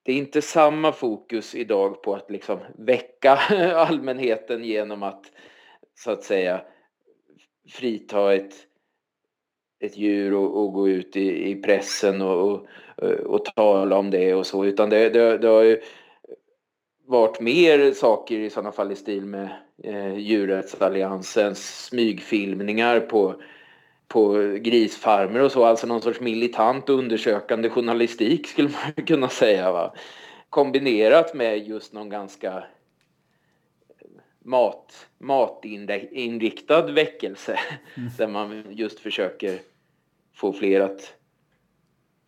det 0.03 0.13
är 0.13 0.17
inte 0.17 0.43
samma 0.43 0.93
fokus 0.93 1.55
idag 1.55 2.03
på 2.03 2.15
att 2.15 2.31
liksom 2.31 2.59
väcka 2.79 3.37
allmänheten 3.75 4.65
genom 4.65 5.03
att 5.03 5.33
så 5.95 6.11
att 6.11 6.23
säga 6.23 6.65
frita 7.69 8.35
ett, 8.35 8.55
ett 9.81 9.97
djur 9.97 10.35
och, 10.35 10.63
och 10.63 10.73
gå 10.73 10.89
ut 10.89 11.17
i, 11.17 11.51
i 11.51 11.57
pressen 11.57 12.23
och, 12.23 12.43
och, 12.43 12.67
och, 13.27 13.45
tala 13.45 13.99
om 13.99 14.11
det 14.11 14.35
och 14.35 14.47
så. 14.47 14.65
Utan 14.65 14.91
det, 14.91 15.09
det, 15.09 15.39
det 15.39 15.49
har 15.49 15.63
ju 15.63 15.81
varit 17.07 17.41
mer 17.41 17.93
saker 17.93 18.39
i 18.39 18.51
sådana 18.51 18.73
fall 18.73 18.93
i 18.93 18.97
stil 18.97 19.25
med 19.27 19.49
eh, 19.85 20.19
djurrättsalliansens 20.19 21.85
smygfilmningar 21.87 23.01
på, 23.01 23.43
på 24.09 24.33
grisfarmer 24.61 25.41
och 25.41 25.53
så. 25.53 25.65
Alltså 25.65 25.87
någon 25.87 26.03
sorts 26.03 26.21
militant 26.21 26.89
undersökande 26.89 27.69
journalistik 27.69 28.47
skulle 28.47 28.69
man 28.69 29.07
kunna 29.07 29.29
säga. 29.29 29.73
Va? 29.73 29.95
Kombinerat 30.51 31.35
med 31.35 31.69
just 31.69 31.93
någon 31.93 32.09
ganska 32.09 32.65
mat, 34.45 35.07
matinriktad 35.19 36.93
väckelse. 36.93 37.59
Mm. 37.97 38.11
Där 38.19 38.29
man 38.29 38.65
just 38.71 39.01
försöker 39.01 39.59
få 40.35 40.53
fler 40.53 40.81
att 40.81 41.15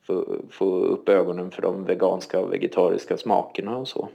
få, 0.07 0.37
få 0.51 0.81
upp 0.85 1.09
ögonen 1.09 1.51
för 1.51 1.63
de 1.63 1.85
veganska 1.85 2.41
och 2.41 2.53
vegetariska 2.53 3.17
smakerna 3.17 3.77
och 3.77 3.89
så. 3.89 4.09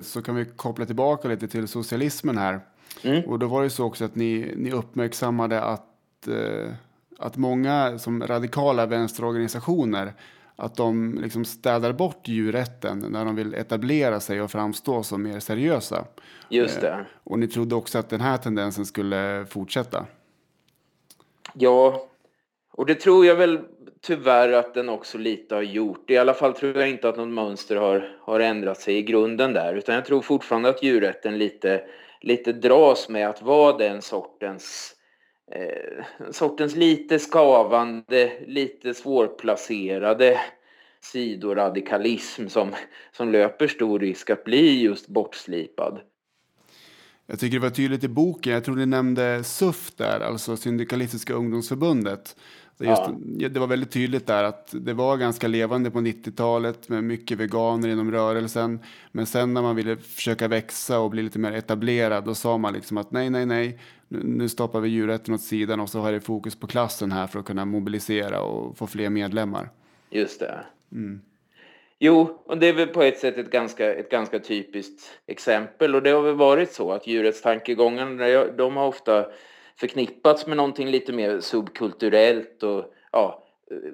Så 0.00 0.22
kan 0.22 0.34
vi 0.34 0.44
koppla 0.44 0.86
tillbaka 0.86 1.28
lite 1.28 1.48
till 1.48 1.68
socialismen 1.68 2.38
här. 2.38 2.60
Mm. 3.02 3.24
Och 3.24 3.38
då 3.38 3.46
var 3.46 3.62
det 3.62 3.70
så 3.70 3.84
också 3.84 4.04
att 4.04 4.14
ni, 4.14 4.52
ni 4.56 4.72
uppmärksammade 4.72 5.62
att, 5.62 6.28
eh, 6.28 6.72
att 7.18 7.36
många 7.36 7.98
som 7.98 8.26
radikala 8.26 8.86
vänsterorganisationer 8.86 10.12
att 10.60 10.76
de 10.76 11.18
liksom 11.22 11.44
städar 11.44 11.92
bort 11.92 12.28
djurrätten 12.28 12.98
när 12.98 13.24
de 13.24 13.36
vill 13.36 13.54
etablera 13.54 14.20
sig 14.20 14.42
och 14.42 14.50
framstå 14.50 15.02
som 15.02 15.22
mer 15.22 15.40
seriösa. 15.40 16.04
Just 16.48 16.80
det. 16.80 16.90
Eh, 16.90 16.98
och 17.24 17.38
ni 17.38 17.48
trodde 17.48 17.74
också 17.74 17.98
att 17.98 18.08
den 18.08 18.20
här 18.20 18.36
tendensen 18.36 18.86
skulle 18.86 19.46
fortsätta? 19.46 20.06
Ja, 21.52 22.06
och 22.78 22.86
det 22.86 22.94
tror 22.94 23.26
jag 23.26 23.36
väl 23.36 23.60
tyvärr 24.00 24.52
att 24.52 24.74
den 24.74 24.88
också 24.88 25.18
lite 25.18 25.54
har 25.54 25.62
gjort. 25.62 26.10
I 26.10 26.16
alla 26.16 26.34
fall 26.34 26.54
tror 26.54 26.76
jag 26.76 26.90
inte 26.90 27.08
att 27.08 27.16
något 27.16 27.28
mönster 27.28 27.76
har, 27.76 28.16
har 28.20 28.40
ändrat 28.40 28.80
sig 28.80 28.96
i 28.96 29.02
grunden 29.02 29.52
där. 29.52 29.74
Utan 29.74 29.94
jag 29.94 30.04
tror 30.04 30.22
fortfarande 30.22 30.68
att 30.68 30.82
djurrätten 30.82 31.38
lite, 31.38 31.82
lite 32.20 32.52
dras 32.52 33.08
med 33.08 33.28
att 33.28 33.42
vara 33.42 33.78
den 33.78 34.02
sortens 34.02 34.94
eh, 35.52 36.04
sortens 36.30 36.76
lite 36.76 37.18
skavande, 37.18 38.32
lite 38.46 38.94
svårplacerade 38.94 40.40
sidoradikalism 41.00 42.48
som, 42.48 42.74
som 43.12 43.32
löper 43.32 43.66
stor 43.66 43.98
risk 43.98 44.30
att 44.30 44.44
bli 44.44 44.82
just 44.82 45.08
bortslipad. 45.08 46.00
Jag 47.30 47.40
tycker 47.40 47.56
det 47.56 47.62
var 47.62 47.70
tydligt 47.70 48.04
i 48.04 48.08
boken, 48.08 48.52
jag 48.52 48.64
tror 48.64 48.76
ni 48.76 48.86
nämnde 48.86 49.44
SUF 49.44 49.92
där, 49.96 50.20
alltså 50.20 50.56
Syndikalistiska 50.56 51.34
ungdomsförbundet. 51.34 52.36
Just, 52.80 53.02
ja. 53.38 53.48
det 53.48 53.60
var 53.60 53.66
väldigt 53.66 53.90
tydligt 53.90 54.26
där 54.26 54.44
att 54.44 54.68
det 54.72 54.92
var 54.92 55.16
ganska 55.16 55.48
levande 55.48 55.90
på 55.90 55.98
90-talet 55.98 56.88
med 56.88 57.04
mycket 57.04 57.38
veganer 57.38 57.88
inom 57.88 58.12
rörelsen. 58.12 58.80
Men 59.12 59.26
sen 59.26 59.54
när 59.54 59.62
man 59.62 59.76
ville 59.76 59.96
försöka 59.96 60.48
växa 60.48 60.98
och 60.98 61.10
bli 61.10 61.22
lite 61.22 61.38
mer 61.38 61.52
etablerad 61.52 62.24
då 62.24 62.34
sa 62.34 62.58
man 62.58 62.74
liksom 62.74 62.96
att 62.96 63.10
nej, 63.10 63.30
nej, 63.30 63.46
nej, 63.46 63.78
nu 64.08 64.48
stoppar 64.48 64.80
vi 64.80 64.88
djurrätten 64.88 65.34
åt 65.34 65.40
sidan 65.40 65.80
och 65.80 65.88
så 65.88 66.00
har 66.00 66.12
det 66.12 66.20
fokus 66.20 66.56
på 66.56 66.66
klassen 66.66 67.12
här 67.12 67.26
för 67.26 67.38
att 67.38 67.44
kunna 67.44 67.64
mobilisera 67.64 68.42
och 68.42 68.78
få 68.78 68.86
fler 68.86 69.10
medlemmar. 69.10 69.70
Just 70.10 70.40
det. 70.40 70.64
Mm. 70.92 71.20
Jo, 71.98 72.42
och 72.46 72.58
det 72.58 72.66
är 72.66 72.72
väl 72.72 72.88
på 72.88 73.02
ett 73.02 73.18
sätt 73.18 73.38
ett 73.38 73.50
ganska, 73.50 73.94
ett 73.94 74.10
ganska 74.10 74.38
typiskt 74.38 75.10
exempel 75.26 75.94
och 75.94 76.02
det 76.02 76.10
har 76.10 76.22
väl 76.22 76.34
varit 76.34 76.72
så 76.72 76.92
att 76.92 77.06
djurrättstankegångarna 77.06 78.44
de 78.44 78.76
har 78.76 78.86
ofta 78.86 79.26
förknippats 79.80 80.46
med 80.46 80.56
någonting 80.56 80.88
lite 80.88 81.12
mer 81.12 81.40
subkulturellt 81.40 82.62
och 82.62 82.94
ja, 83.12 83.44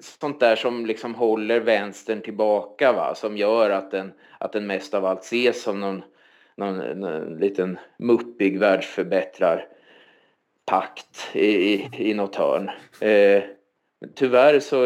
sånt 0.00 0.40
där 0.40 0.56
som 0.56 0.86
liksom 0.86 1.14
håller 1.14 1.60
vänstern 1.60 2.20
tillbaka 2.20 2.92
va, 2.92 3.14
som 3.14 3.36
gör 3.36 3.70
att 3.70 3.90
den, 3.90 4.12
att 4.38 4.52
den 4.52 4.66
mest 4.66 4.94
av 4.94 5.04
allt 5.04 5.22
ses 5.22 5.62
som 5.62 5.80
någon, 5.80 6.02
någon, 6.56 6.76
någon 6.76 7.38
liten 7.38 7.78
muppig 7.98 8.58
världsförbättrar 8.58 9.66
pakt 10.66 11.30
i, 11.32 11.46
i, 11.46 11.90
i 11.98 12.14
något 12.14 12.36
hörn. 12.36 12.70
Eh, 13.00 13.42
tyvärr 14.14 14.60
så 14.60 14.76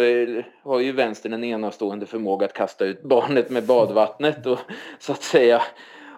har 0.62 0.80
ju 0.80 0.92
vänstern 0.92 1.32
en 1.32 1.44
enastående 1.44 2.06
förmåga 2.06 2.46
att 2.46 2.52
kasta 2.52 2.84
ut 2.84 3.02
barnet 3.02 3.50
med 3.50 3.66
badvattnet 3.66 4.46
och 4.46 4.58
så 4.98 5.12
att 5.12 5.22
säga 5.22 5.62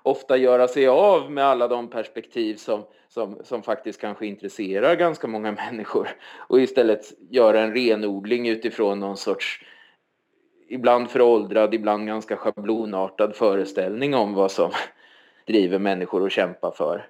ofta 0.02 0.36
göra 0.36 0.68
sig 0.68 0.88
av 0.88 1.30
med 1.32 1.44
alla 1.44 1.68
de 1.68 1.88
perspektiv 1.88 2.56
som, 2.56 2.84
som, 3.08 3.38
som 3.44 3.62
faktiskt 3.62 4.00
kanske 4.00 4.26
intresserar 4.26 4.96
ganska 4.96 5.26
många 5.26 5.52
människor 5.70 6.08
och 6.48 6.60
istället 6.60 7.12
göra 7.30 7.60
en 7.60 7.74
renodling 7.74 8.48
utifrån 8.48 9.00
någon 9.00 9.16
sorts 9.16 9.64
ibland 10.68 11.10
föråldrad, 11.10 11.74
ibland 11.74 12.06
ganska 12.06 12.36
schablonartad 12.36 13.36
föreställning 13.36 14.14
om 14.14 14.34
vad 14.34 14.50
som 14.50 14.70
driver 15.46 15.78
människor 15.78 16.26
att 16.26 16.32
kämpa 16.32 16.72
för. 16.72 17.06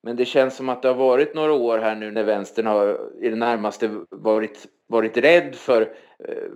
Men 0.00 0.16
det 0.16 0.24
känns 0.24 0.56
som 0.56 0.68
att 0.68 0.82
det 0.82 0.88
har 0.88 0.94
varit 0.94 1.34
några 1.34 1.52
år 1.52 1.78
här 1.78 1.94
nu 1.94 2.10
när 2.10 2.24
vänstern 2.24 2.66
har 2.66 3.00
i 3.20 3.28
det 3.28 3.36
närmaste 3.36 4.00
varit, 4.10 4.66
varit 4.86 5.16
rädd 5.16 5.54
för, 5.54 5.82
eh, 6.18 6.48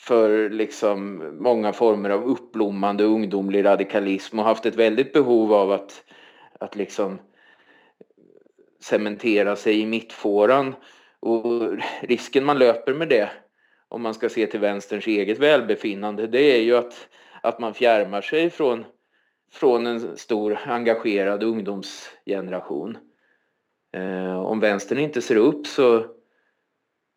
för 0.00 0.50
liksom 0.50 1.24
många 1.38 1.72
former 1.72 2.10
av 2.10 2.24
uppblommande 2.24 3.04
ungdomlig 3.04 3.64
radikalism 3.64 4.38
och 4.38 4.44
haft 4.44 4.66
ett 4.66 4.76
väldigt 4.76 5.12
behov 5.12 5.52
av 5.52 5.72
att, 5.72 6.04
att 6.60 6.76
liksom 6.76 7.18
cementera 8.80 9.56
sig 9.56 9.80
i 9.80 9.86
mittfåran. 9.86 10.74
Och 11.20 11.42
risken 12.00 12.44
man 12.44 12.58
löper 12.58 12.94
med 12.94 13.08
det, 13.08 13.30
om 13.88 14.02
man 14.02 14.14
ska 14.14 14.28
se 14.28 14.46
till 14.46 14.60
vänsterns 14.60 15.06
eget 15.06 15.38
välbefinnande, 15.38 16.26
det 16.26 16.56
är 16.56 16.62
ju 16.62 16.76
att, 16.76 17.08
att 17.42 17.58
man 17.58 17.74
fjärmar 17.74 18.20
sig 18.20 18.50
från 18.50 18.84
från 19.52 19.86
en 19.86 20.16
stor 20.16 20.58
engagerad 20.66 21.42
ungdomsgeneration. 21.42 22.98
Eh, 23.92 24.38
om 24.38 24.60
vänstern 24.60 24.98
inte 24.98 25.22
ser 25.22 25.36
upp 25.36 25.66
så, 25.66 26.04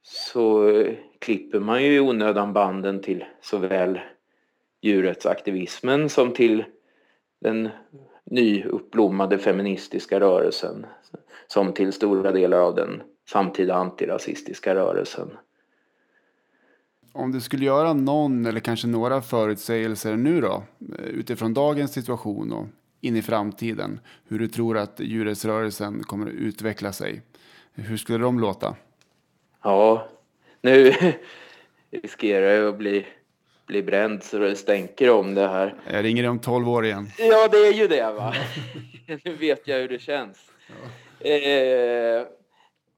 så 0.03 0.69
eh, 0.69 0.93
klipper 1.19 1.59
man 1.59 1.83
ju 1.83 1.95
i 1.95 1.99
onödan 1.99 2.53
banden 2.53 3.01
till 3.01 3.25
såväl 3.41 3.99
djurrättsaktivismen 4.81 6.09
som 6.09 6.33
till 6.33 6.63
den 7.41 7.69
nyuppblommade 8.25 9.37
feministiska 9.37 10.19
rörelsen 10.19 10.85
som 11.47 11.73
till 11.73 11.93
stora 11.93 12.31
delar 12.31 12.57
av 12.57 12.75
den 12.75 13.01
samtida 13.29 13.75
antirasistiska 13.75 14.75
rörelsen 14.75 15.29
om 17.13 17.31
du 17.31 17.41
skulle 17.41 17.65
göra 17.65 17.93
någon 17.93 18.45
eller 18.45 18.59
kanske 18.59 18.87
några 18.87 19.21
förutsägelser 19.21 20.15
nu 20.15 20.41
då, 20.41 20.63
eh, 20.99 21.05
utifrån 21.05 21.53
dagens 21.53 21.93
situation 21.93 22.53
och 22.53 22.67
in 23.01 23.15
i 23.15 23.21
framtiden, 23.21 23.99
hur 24.27 24.39
du 24.39 24.47
tror 24.47 24.77
att 24.77 24.99
djurrättsrörelsen 24.99 26.03
kommer 26.03 26.27
att 26.27 26.33
utveckla 26.33 26.93
sig. 26.93 27.21
Hur 27.73 27.97
skulle 27.97 28.17
de 28.17 28.39
låta? 28.39 28.75
Ja, 29.63 30.07
nu 30.61 30.93
riskerar 31.91 32.45
jag 32.51 32.67
att 32.67 32.77
bli, 32.77 33.05
bli 33.65 33.83
bränd 33.83 34.23
så 34.23 34.37
det 34.37 34.55
stänker 34.55 35.09
om 35.09 35.35
det 35.35 35.47
här. 35.47 35.75
Jag 35.91 36.03
ringer 36.03 36.29
om 36.29 36.39
tolv 36.39 36.69
år 36.69 36.85
igen. 36.85 37.07
Ja, 37.17 37.47
det 37.47 37.57
är 37.57 37.73
ju 37.73 37.87
det 37.87 38.11
va. 38.11 38.33
nu 39.23 39.33
vet 39.33 39.67
jag 39.67 39.79
hur 39.79 39.89
det 39.89 39.99
känns. 39.99 40.51
Ja. 41.19 41.29
Eh, 41.29 42.27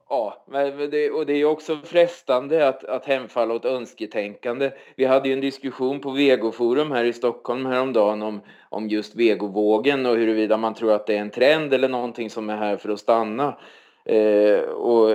Ja, 0.09 0.45
men 0.47 0.89
det, 0.89 1.11
och 1.11 1.25
det 1.25 1.33
är 1.33 1.45
också 1.45 1.77
frestande 1.83 2.67
att, 2.67 2.83
att 2.83 3.05
hemfalla 3.05 3.53
åt 3.53 3.65
önsketänkande. 3.65 4.71
Vi 4.95 5.05
hade 5.05 5.27
ju 5.27 5.33
en 5.33 5.41
diskussion 5.41 5.99
på 5.99 6.11
Vegoforum 6.11 6.91
här 6.91 7.03
i 7.03 7.13
Stockholm 7.13 7.65
häromdagen 7.65 8.21
om, 8.21 8.41
om 8.69 8.89
just 8.89 9.15
vegovågen 9.15 10.05
och 10.05 10.15
huruvida 10.15 10.57
man 10.57 10.73
tror 10.73 10.91
att 10.91 11.07
det 11.07 11.15
är 11.15 11.21
en 11.21 11.29
trend 11.29 11.73
eller 11.73 11.89
någonting 11.89 12.29
som 12.29 12.49
är 12.49 12.57
här 12.57 12.77
för 12.77 12.89
att 12.89 12.99
stanna. 12.99 13.57
Eh, 14.05 14.59
och 14.59 15.11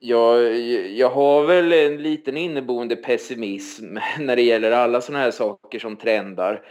jag, 0.00 0.58
jag 0.90 1.10
har 1.10 1.44
väl 1.44 1.72
en 1.72 2.02
liten 2.02 2.36
inneboende 2.36 2.96
pessimism 2.96 3.98
när 4.18 4.36
det 4.36 4.42
gäller 4.42 4.70
alla 4.70 5.00
sådana 5.00 5.24
här 5.24 5.30
saker 5.30 5.78
som 5.78 5.96
trendar 5.96 6.62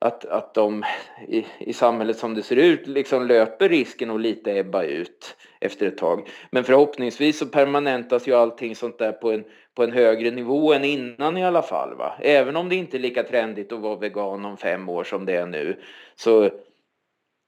att, 0.00 0.24
att 0.24 0.54
de 0.54 0.84
i, 1.28 1.46
i 1.58 1.72
samhället 1.72 2.18
som 2.18 2.34
det 2.34 2.42
ser 2.42 2.56
ut 2.56 2.86
liksom 2.86 3.26
löper 3.26 3.68
risken 3.68 4.10
att 4.10 4.20
lite 4.20 4.52
ebba 4.58 4.82
ut 4.82 5.36
efter 5.60 5.86
ett 5.86 5.98
tag. 5.98 6.28
Men 6.50 6.64
förhoppningsvis 6.64 7.38
så 7.38 7.46
permanentas 7.46 8.28
ju 8.28 8.34
allting 8.34 8.76
sånt 8.76 8.98
där 8.98 9.12
på 9.12 9.32
en, 9.32 9.44
på 9.74 9.82
en 9.84 9.92
högre 9.92 10.30
nivå 10.30 10.72
än 10.72 10.84
innan 10.84 11.36
i 11.36 11.44
alla 11.44 11.62
fall. 11.62 11.94
Va? 11.96 12.14
Även 12.20 12.56
om 12.56 12.68
det 12.68 12.74
inte 12.74 12.96
är 12.96 12.98
lika 12.98 13.22
trendigt 13.22 13.72
att 13.72 13.80
vara 13.80 13.96
vegan 13.96 14.44
om 14.44 14.56
fem 14.56 14.88
år 14.88 15.04
som 15.04 15.26
det 15.26 15.32
är 15.32 15.46
nu 15.46 15.80
så, 16.14 16.50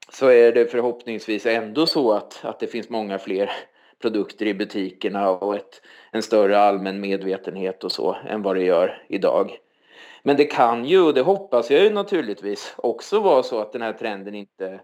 så 0.09 0.27
är 0.27 0.51
det 0.51 0.65
förhoppningsvis 0.65 1.45
ändå 1.45 1.85
så 1.85 2.11
att, 2.11 2.45
att 2.45 2.59
det 2.59 2.67
finns 2.67 2.89
många 2.89 3.19
fler 3.19 3.51
produkter 4.01 4.45
i 4.45 4.53
butikerna 4.53 5.29
och 5.29 5.55
ett, 5.55 5.81
en 6.11 6.21
större 6.21 6.59
allmän 6.59 6.99
medvetenhet 6.99 7.83
och 7.83 7.91
så 7.91 8.17
än 8.27 8.41
vad 8.41 8.55
det 8.55 8.63
gör 8.63 9.03
idag. 9.07 9.57
Men 10.23 10.37
det 10.37 10.45
kan 10.45 10.85
ju, 10.85 11.01
och 11.01 11.13
det 11.13 11.21
hoppas 11.21 11.71
jag 11.71 11.83
ju 11.83 11.89
naturligtvis, 11.89 12.73
också 12.77 13.19
vara 13.19 13.43
så 13.43 13.61
att 13.61 13.73
den 13.73 13.81
här 13.81 13.93
trenden 13.93 14.35
inte, 14.35 14.81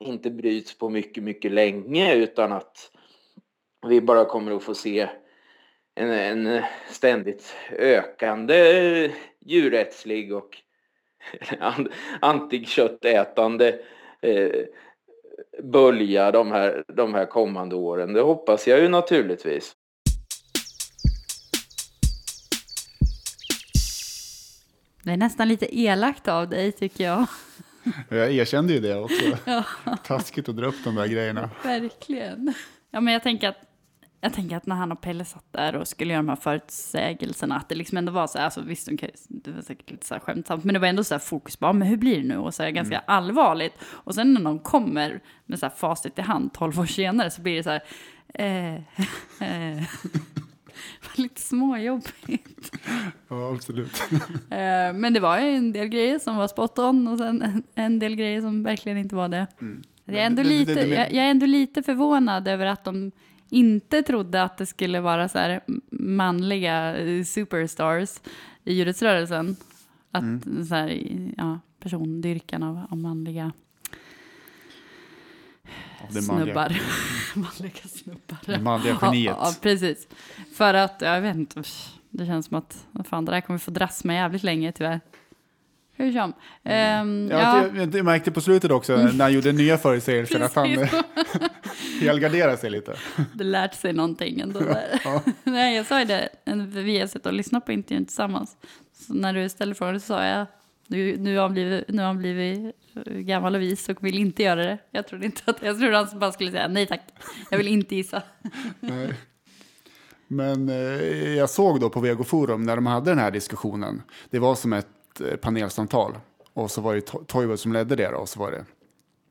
inte 0.00 0.30
bryts 0.30 0.78
på 0.78 0.88
mycket, 0.88 1.22
mycket 1.22 1.52
länge 1.52 2.14
utan 2.14 2.52
att 2.52 2.90
vi 3.86 4.00
bara 4.00 4.24
kommer 4.24 4.56
att 4.56 4.62
få 4.62 4.74
se 4.74 5.08
en, 5.94 6.10
en 6.10 6.62
ständigt 6.88 7.56
ökande 7.78 9.10
djurrättslig 9.40 10.34
och 10.34 10.58
antiköttätande 12.20 13.78
eh, 14.20 14.64
bölja 15.62 16.30
de 16.30 16.50
här, 16.50 16.84
de 16.96 17.14
här 17.14 17.26
kommande 17.26 17.76
åren. 17.76 18.12
Det 18.12 18.20
hoppas 18.20 18.66
jag 18.66 18.80
ju 18.80 18.88
naturligtvis. 18.88 19.72
Det 25.02 25.10
är 25.10 25.16
nästan 25.16 25.48
lite 25.48 25.78
elakt 25.78 26.28
av 26.28 26.48
dig 26.48 26.72
tycker 26.72 27.04
jag. 27.04 27.26
Jag 28.08 28.32
erkände 28.32 28.72
ju 28.72 28.80
det 28.80 28.96
också. 28.96 29.38
Taskigt 30.04 30.48
att 30.48 30.56
dra 30.56 30.66
upp 30.66 30.84
de 30.84 30.94
där 30.94 31.06
grejerna. 31.06 31.50
Verkligen. 31.64 32.54
Ja, 32.90 33.00
men 33.00 33.12
jag 33.12 33.22
tänker 33.22 33.48
att 33.48 33.71
jag 34.24 34.32
tänker 34.32 34.56
att 34.56 34.66
när 34.66 34.76
han 34.76 34.92
och 34.92 35.00
Pelle 35.00 35.24
satt 35.24 35.52
där 35.52 35.76
och 35.76 35.88
skulle 35.88 36.12
göra 36.12 36.22
de 36.22 36.28
här 36.28 36.36
förutsägelserna, 36.36 37.56
att 37.56 37.68
det 37.68 37.74
liksom 37.74 37.98
ändå 37.98 38.12
var 38.12 38.26
så 38.26 38.38
här, 38.38 38.44
alltså 38.44 38.60
visst, 38.60 38.88
det 39.28 39.50
var 39.50 39.62
säkert 39.62 39.90
lite 39.90 40.06
så 40.06 40.14
här 40.14 40.20
skämtsamt, 40.20 40.64
men 40.64 40.74
det 40.74 40.78
var 40.80 40.88
ändå 40.88 41.04
så 41.04 41.14
här 41.14 41.18
fokus 41.18 41.56
på, 41.56 41.72
men 41.72 41.88
hur 41.88 41.96
blir 41.96 42.16
det 42.16 42.28
nu? 42.28 42.36
Och 42.36 42.54
så 42.54 42.62
här 42.62 42.70
ganska 42.70 42.98
allvarligt. 42.98 43.74
Och 43.84 44.14
sen 44.14 44.34
när 44.34 44.40
någon 44.40 44.58
kommer 44.58 45.20
med 45.46 45.58
så 45.58 45.66
här 45.66 45.72
facit 45.76 46.18
i 46.18 46.22
hand, 46.22 46.52
12 46.52 46.80
år 46.80 46.86
senare, 46.86 47.30
så 47.30 47.42
blir 47.42 47.56
det 47.56 47.62
så 47.62 47.70
här, 47.70 47.82
eh, 48.34 48.74
eh, 49.76 49.82
lite 51.16 51.40
småjobbigt. 51.40 52.72
Ja, 53.28 53.52
absolut. 53.54 54.02
Eh, 54.50 54.92
men 54.92 55.12
det 55.12 55.20
var 55.20 55.38
ju 55.38 55.56
en 55.56 55.72
del 55.72 55.88
grejer 55.88 56.18
som 56.18 56.36
var 56.36 56.48
spot 56.48 56.78
on 56.78 57.08
och 57.08 57.18
sen 57.18 57.62
en, 57.74 57.98
del 57.98 58.16
grejer 58.16 58.40
som 58.40 58.62
verkligen 58.62 58.98
inte 58.98 59.14
var 59.14 59.28
det. 59.28 59.46
Jag, 60.04 60.16
är 60.16 60.26
ändå 60.26 60.42
lite, 60.42 60.72
jag, 60.72 61.12
jag 61.12 61.24
är 61.24 61.30
ändå 61.30 61.46
lite 61.46 61.82
förvånad 61.82 62.48
över 62.48 62.66
att 62.66 62.84
de 62.84 63.12
inte 63.52 64.02
trodde 64.02 64.42
att 64.42 64.58
det 64.58 64.66
skulle 64.66 65.00
vara 65.00 65.28
så 65.28 65.38
här 65.38 65.60
manliga 65.90 66.96
eh, 66.96 67.24
superstars 67.24 68.20
i 68.64 68.74
djurrättsrörelsen. 68.74 69.56
Att 70.10 70.22
Mm. 70.22 70.64
så 70.66 70.74
här, 70.74 71.02
ja, 71.36 71.60
persondyrkan 71.80 72.62
av, 72.62 72.86
av 72.90 72.98
manliga 72.98 73.52
Det 76.10 76.22
snubbar. 76.22 76.76
manliga 77.34 77.88
snubbar. 77.88 78.38
det 78.46 78.58
manliga 78.58 78.98
geniet. 79.02 79.36
Ja, 79.38 79.46
ja, 79.48 79.54
precis. 79.62 80.08
För 80.54 80.74
att, 80.74 81.00
jag 81.00 81.20
vet 81.20 81.36
inte, 81.36 81.62
det 82.10 82.26
känns 82.26 82.46
som 82.46 82.56
att 82.56 82.86
vad 82.92 83.06
fan, 83.06 83.24
det 83.24 83.32
där 83.32 83.40
kommer 83.40 83.58
få 83.58 83.70
dras 83.70 84.04
med 84.04 84.16
jävligt 84.16 84.42
länge 84.42 84.72
tyvärr. 84.72 85.00
Hur 85.96 86.12
som. 86.12 86.32
Ehm, 86.64 87.28
Ja, 87.30 87.38
ja, 87.38 87.66
Jag, 87.76 87.94
jag 87.94 88.04
märkte 88.04 88.30
på 88.30 88.40
slutet 88.40 88.70
också 88.70 88.96
när 88.96 89.24
han 89.24 89.32
gjorde 89.32 89.52
nya 89.52 89.78
förutsägelser 89.78 90.40
att 90.40 90.54
han 90.54 90.78
eh, 90.78 90.88
helgarderade 92.00 92.56
sig 92.56 92.70
lite. 92.70 92.96
det 93.34 93.44
lärt 93.44 93.74
sig 93.74 93.92
någonting 93.92 94.40
ändå. 94.40 94.60
Där. 94.64 95.00
Nej, 95.44 95.76
jag 95.76 95.86
sa 95.86 95.98
ju 95.98 96.04
det, 96.04 96.28
vi 96.66 96.98
har 96.98 97.06
suttit 97.06 97.26
och 97.26 97.32
lyssnat 97.32 97.66
på 97.66 97.72
intervjun 97.72 98.04
tillsammans. 98.04 98.56
Så 98.92 99.14
när 99.14 99.32
du 99.32 99.48
ställde 99.48 99.74
frågan 99.74 100.00
så 100.00 100.06
sa 100.06 100.24
jag, 100.24 100.46
nu, 100.86 101.16
nu, 101.16 101.36
har 101.36 101.42
han 101.42 101.52
blivit, 101.52 101.88
nu 101.88 101.98
har 101.98 102.06
han 102.06 102.18
blivit 102.18 102.76
gammal 103.06 103.54
och 103.54 103.60
vis 103.62 103.88
och 103.88 104.04
vill 104.04 104.18
inte 104.18 104.42
göra 104.42 104.64
det. 104.64 104.78
Jag 104.90 105.06
trodde 105.06 105.26
inte 105.26 105.42
att, 105.44 105.62
jag 105.62 105.78
trodde 105.78 105.96
han 105.96 106.18
bara 106.18 106.32
skulle 106.32 106.50
säga 106.50 106.68
nej 106.68 106.86
tack, 106.86 107.00
jag 107.50 107.58
vill 107.58 107.68
inte 107.68 107.96
gissa. 107.96 108.22
Nej. 108.80 109.14
Men 110.28 110.68
eh, 110.68 111.34
jag 111.34 111.50
såg 111.50 111.80
då 111.80 111.90
på 111.90 112.00
Vego 112.00 112.24
Forum 112.24 112.62
när 112.62 112.76
de 112.76 112.86
hade 112.86 113.10
den 113.10 113.18
här 113.18 113.30
diskussionen. 113.30 114.02
Det 114.30 114.38
var 114.38 114.54
som 114.54 114.72
ett 114.72 114.86
eh, 114.86 114.92
panelsamtal. 115.40 116.18
Och 116.52 116.70
så 116.70 116.80
var 116.80 116.94
det 116.94 117.10
To- 117.12 117.24
Toivo 117.24 117.56
som 117.56 117.72
ledde 117.72 117.96
det 117.96 118.10
då, 118.10 118.16
och 118.16 118.28
så 118.28 118.40
var 118.40 118.50
det 118.50 118.64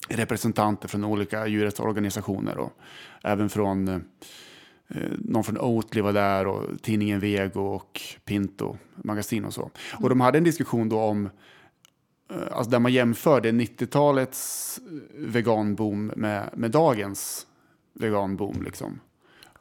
representanter 0.09 0.87
från 0.87 1.03
olika 1.03 1.47
djurrättsorganisationer 1.47 2.57
och 2.57 2.71
även 3.23 3.49
från 3.49 3.87
eh, 3.87 3.99
någon 5.17 5.43
från 5.43 5.57
Oatly 5.57 6.01
var 6.01 6.13
där 6.13 6.47
och 6.47 6.81
tidningen 6.81 7.19
Vego 7.19 7.61
och 7.61 8.01
Pinto 8.25 8.77
magasin 8.95 9.45
och 9.45 9.53
så. 9.53 9.71
Och 9.99 10.09
de 10.09 10.21
hade 10.21 10.37
en 10.37 10.43
diskussion 10.43 10.89
då 10.89 10.99
om 10.99 11.25
eh, 12.31 12.37
Alltså 12.51 12.71
där 12.71 12.79
man 12.79 12.93
jämförde 12.93 13.51
90-talets 13.51 14.79
veganboom 15.15 16.11
med, 16.15 16.49
med 16.53 16.71
dagens 16.71 17.47
veganboom. 17.93 18.63
Liksom. 18.63 18.99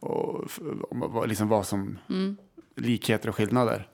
Och 0.01 0.49
liksom 1.29 1.49
vad 1.49 1.67
som 1.67 1.99
likheter 2.77 3.29
och 3.29 3.37
skillnader. 3.37 3.89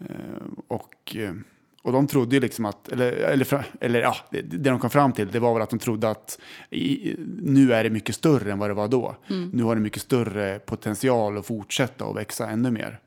Eh, 0.00 0.46
och, 0.68 1.16
eh, 1.16 1.34
och 1.82 1.92
de 1.92 2.06
trodde 2.06 2.36
ju 2.36 2.40
liksom 2.40 2.64
att, 2.64 2.88
eller, 2.88 3.12
eller, 3.12 3.66
eller 3.80 4.00
ja, 4.00 4.16
det, 4.30 4.42
det 4.42 4.70
de 4.70 4.78
kom 4.78 4.90
fram 4.90 5.12
till, 5.12 5.30
det 5.30 5.38
var 5.38 5.54
väl 5.54 5.62
att 5.62 5.70
de 5.70 5.78
trodde 5.78 6.10
att 6.10 6.40
i, 6.70 7.14
nu 7.42 7.72
är 7.72 7.84
det 7.84 7.90
mycket 7.90 8.14
större 8.14 8.52
än 8.52 8.58
vad 8.58 8.70
det 8.70 8.74
var 8.74 8.88
då. 8.88 9.16
Nu 9.52 9.62
har 9.62 9.74
det 9.74 9.80
mycket 9.80 10.02
större 10.02 10.58
potential 10.58 11.38
att 11.38 11.46
fortsätta 11.46 12.04
och 12.04 12.16
växa 12.16 12.50
ännu 12.50 12.70
mer. 12.70 13.00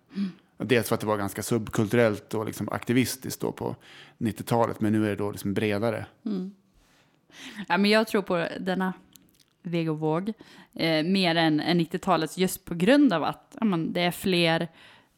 Dels 0.57 0.87
för 0.87 0.95
att 0.95 1.01
det 1.01 1.07
var 1.07 1.17
ganska 1.17 1.43
subkulturellt 1.43 2.33
och 2.33 2.45
liksom 2.45 2.69
aktivistiskt 2.69 3.41
då 3.41 3.51
på 3.51 3.75
90-talet, 4.17 4.81
men 4.81 4.93
nu 4.93 5.05
är 5.05 5.09
det 5.09 5.15
då 5.15 5.31
liksom 5.31 5.53
bredare. 5.53 6.05
Ja, 7.67 7.77
men 7.77 7.91
jag 7.91 8.07
tror 8.07 8.21
på 8.21 8.47
denna 8.59 8.93
vegovåg 9.63 10.33
eh, 10.73 11.05
mer 11.05 11.35
än, 11.35 11.59
än 11.59 11.79
90-talets 11.79 12.37
just 12.37 12.65
på 12.65 12.75
grund 12.75 13.13
av 13.13 13.23
att 13.23 13.55
ja, 13.59 13.65
men, 13.65 13.93
det 13.93 14.01
är 14.01 14.11
fler 14.11 14.67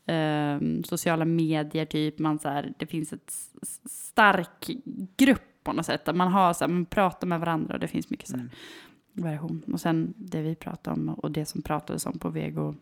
eh, 0.05 0.59
sociala 0.83 1.25
medier, 1.25 1.85
typ 1.85 2.19
man 2.19 2.39
så 2.39 2.49
här, 2.49 2.73
det 2.77 2.85
finns 2.85 3.13
ett 3.13 3.33
stark 3.85 4.69
grupp 5.17 5.63
på 5.63 5.73
något 5.73 5.85
sätt. 5.85 6.15
Man, 6.15 6.31
har, 6.31 6.53
så 6.53 6.65
här, 6.65 6.71
man 6.71 6.85
pratar 6.85 7.27
med 7.27 7.39
varandra 7.39 7.73
och 7.73 7.79
det 7.79 7.87
finns 7.87 8.09
mycket 8.09 8.27
så 8.27 8.37
här, 8.37 8.49
variation. 9.13 9.63
Och 9.73 9.81
sen 9.81 10.13
det 10.17 10.41
vi 10.41 10.55
pratar 10.55 10.91
om 10.91 11.09
och 11.09 11.31
det 11.31 11.45
som 11.45 11.61
pratades 11.61 12.05
om 12.05 12.19
på 12.19 12.29
Vego 12.29 12.75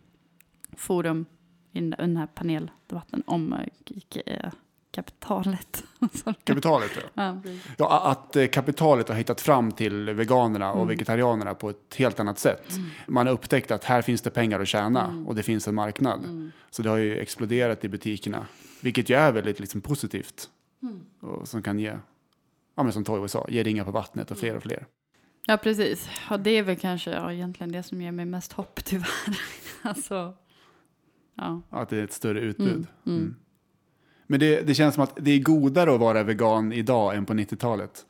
forum 0.72 1.26
i 1.72 1.80
den 1.82 2.18
här 2.18 2.28
paneldebatten 2.28 3.24
om 3.26 3.54
eh, 3.54 4.26
eh, 4.26 4.52
kapitalet. 4.94 5.84
Kapitalet, 6.44 6.92
ja. 7.14 7.42
ja, 7.78 8.02
att 8.12 8.36
eh, 8.36 8.48
kapitalet 8.48 9.10
har 9.10 9.16
hittat 9.16 9.42
fram 9.42 9.72
till 9.72 10.10
veganerna 10.10 10.72
och 10.72 10.90
vegetarianerna 10.90 11.54
på 11.54 11.70
ett 11.70 11.96
helt 11.96 12.20
annat 12.20 12.40
sätt. 12.40 12.74
Man 13.08 13.28
har 13.28 13.34
upptäckt 13.34 13.72
att 13.72 13.84
här 13.84 14.02
finns 14.02 14.22
det 14.22 14.30
pengar 14.30 14.60
att 14.60 14.68
tjäna 14.68 15.24
och 15.28 15.36
det 15.36 15.44
finns 15.44 15.68
en 15.68 15.76
marknad. 15.76 16.52
Så 16.70 16.82
det 16.82 16.90
har 16.90 16.98
ju 16.98 17.18
exploderat 17.18 17.84
i 17.84 17.90
butikerna, 17.90 18.48
vilket 18.82 19.10
ju 19.10 19.16
är 19.16 19.32
väldigt 19.32 19.60
liksom, 19.60 19.82
positivt. 19.82 20.50
Och 21.22 21.48
som 21.48 21.62
kan 21.62 21.80
ge, 21.80 21.98
ja, 22.76 22.84
men 22.84 22.94
som 22.94 23.04
Toivo 23.04 23.28
sa, 23.28 23.46
ge 23.50 23.64
ringar 23.64 23.84
på 23.84 23.92
vattnet 23.92 24.32
och 24.32 24.38
fler 24.38 24.56
och 24.56 24.64
fler. 24.64 24.86
Ja, 25.46 25.58
precis. 25.58 26.10
Ja, 26.30 26.38
det 26.38 26.52
är 26.52 26.64
väl 26.64 26.76
kanske 26.76 27.12
ja, 27.12 27.34
egentligen 27.34 27.72
det 27.72 27.84
som 27.84 28.02
ger 28.02 28.12
mig 28.12 28.26
mest 28.26 28.54
hopp, 28.54 28.86
tyvärr. 28.86 29.40
alltså, 29.82 30.34
ja. 31.36 31.62
Att 31.70 31.90
det 31.90 31.98
är 31.98 32.04
ett 32.04 32.14
större 32.14 32.40
utbud. 32.40 32.88
Mm. 34.34 34.40
Men 34.40 34.40
det, 34.40 34.62
det 34.68 34.74
känns 34.76 34.96
som 34.96 35.04
att 35.04 35.14
det 35.16 35.32
är 35.32 35.40
godare 35.40 35.94
att 35.94 36.00
vara 36.00 36.24
vegan 36.24 36.74
idag 36.74 37.16
än 37.16 37.26
på 37.26 37.34
90-talet. 37.34 38.06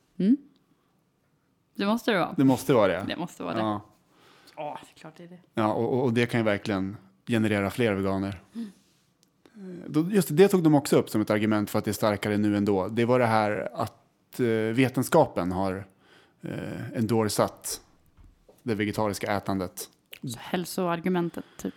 Det 1.75 1.85
måste 1.85 2.11
det 2.11 2.17
vara. 2.19 2.33
Det 2.37 2.43
måste 2.43 2.73
vara 2.73 2.87
det. 2.87 3.05
Det 3.07 3.15
måste 3.17 3.43
vara 3.43 3.53
det. 3.53 3.59
Ja. 3.59 3.81
Ja, 4.55 4.79
klart 4.95 5.13
det 5.17 5.23
är 5.23 5.27
det. 5.27 5.39
Ja, 5.53 5.73
och, 5.73 6.03
och- 6.03 6.13
det 6.13 6.25
kan 6.25 6.39
ju 6.39 6.43
verkligen 6.43 6.97
generera 7.27 7.69
fler 7.69 7.93
veganer. 7.93 8.41
Då, 9.87 10.09
just 10.11 10.27
det, 10.27 10.33
det 10.33 10.47
tog 10.47 10.63
de 10.63 10.75
också 10.75 10.97
upp 10.97 11.09
som 11.09 11.21
ett 11.21 11.29
argument 11.29 11.69
för 11.69 11.79
att 11.79 11.85
det 11.85 11.91
är 11.91 11.93
starkare 11.93 12.37
nu 12.37 12.57
ändå. 12.57 12.87
Det 12.87 13.05
var 13.05 13.19
det 13.19 13.25
här 13.25 13.69
att 13.73 14.39
eh, 14.39 14.45
vetenskapen 14.73 15.51
har 15.51 15.85
eh, 16.41 16.91
endorsat 16.97 17.81
det 18.63 18.75
vegetariska 18.75 19.31
ätandet. 19.37 19.89
Så 20.23 20.39
hälsoargumentet, 20.39 21.45
typ. 21.57 21.73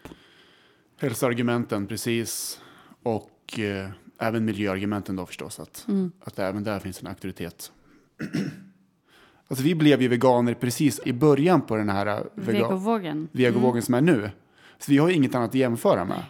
Hälsoargumenten, 0.97 1.87
precis. 1.87 2.61
Och 3.03 3.59
eh, 3.59 3.91
även 4.19 4.45
miljöargumenten 4.45 5.17
då 5.17 5.27
förstås. 5.27 5.61
Att, 5.61 5.87
att 6.21 6.39
även 6.39 6.65
där 6.65 6.79
finns 6.79 7.01
en 7.01 7.07
auktoritet. 7.07 7.73
alltså 9.49 9.65
vi 9.65 9.75
blev 9.75 10.03
ju 10.03 10.09
veganer 10.09 10.55
precis 10.55 11.01
i 11.05 11.13
början 11.13 11.61
på 11.61 11.77
den 11.77 11.89
här 11.89 12.07
vega- 12.35 12.53
Vegovågen. 12.69 13.29
vegovågen 13.33 13.83
som 13.83 13.95
är 13.95 14.01
nu. 14.01 14.31
Så 14.79 14.91
vi 14.93 14.99
har 14.99 15.09
ju 15.09 15.15
inget 15.15 15.35
annat 15.35 15.49
att 15.51 15.55
jämföra 15.55 16.05
med. 16.05 16.23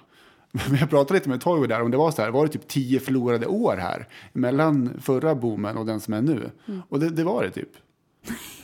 Men 0.52 0.76
jag 0.76 0.90
pratade 0.90 1.14
lite 1.14 1.28
med 1.28 1.40
Toivo 1.40 1.66
där 1.66 1.82
om 1.82 1.90
det 1.90 1.96
var 1.96 2.10
så 2.10 2.22
här, 2.22 2.30
var 2.30 2.46
det 2.46 2.52
typ 2.52 2.68
tio 2.68 3.00
förlorade 3.00 3.46
år 3.46 3.76
här 3.76 4.08
mellan 4.32 4.90
förra 5.00 5.34
boomen 5.34 5.76
och 5.76 5.86
den 5.86 6.00
som 6.00 6.14
är 6.14 6.22
nu? 6.22 6.50
Och 6.88 7.00
det, 7.00 7.10
det 7.10 7.24
var 7.24 7.42
det 7.42 7.50
typ. 7.50 7.70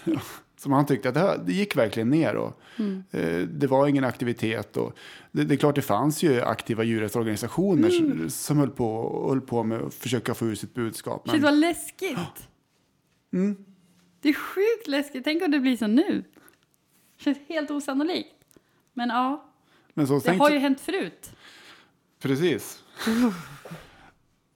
Som 0.63 0.73
han 0.73 0.87
tyckte 0.87 1.09
att 1.09 1.15
det, 1.15 1.21
här, 1.21 1.39
det 1.47 1.53
gick 1.53 1.77
verkligen 1.77 2.11
ner 2.11 2.35
och 2.37 2.61
eh, 3.11 3.39
det 3.41 3.67
var 3.67 3.87
ingen 3.89 4.05
aktivitet. 4.05 4.77
Och 4.77 4.93
det, 5.33 5.45
det 5.45 5.55
är 5.55 5.57
klart 5.57 5.75
det 5.75 5.83
fanns 5.83 6.23
ju 6.23 6.41
aktiva 6.43 6.85
djurrättsorganisationer 6.85 7.91
som- 7.91 8.31
som 8.31 8.59
höll 8.59 8.71
på, 8.71 9.25
höll 9.29 9.41
på 9.41 9.63
med 9.63 9.83
att 9.83 9.95
försöka 9.95 10.35
få 10.35 10.47
ut 10.47 10.61
sitt 10.61 10.75
budskap. 10.75 11.23
Shit, 11.25 11.33
Men, 11.33 11.43
vad 11.43 11.59
läskigt. 11.59 12.49
Det 14.21 14.29
är 14.29 14.33
sjukt 14.35 14.87
läskigt. 14.89 15.25
Tänk 15.25 15.43
om 15.43 15.51
det 15.51 15.61
blir 15.61 15.77
så 15.77 15.87
nu. 15.87 16.25
Det 17.17 17.25
känns 17.25 17.39
helt 17.49 17.71
osannolikt. 17.71 18.45
Men 18.95 19.09
ja, 19.09 19.45
men 19.95 20.07
så 20.07 20.19
det 20.19 20.33
har 20.33 20.51
ju 20.51 20.59
hänt 20.59 20.81
förut. 20.81 21.33
Precis. 22.21 22.83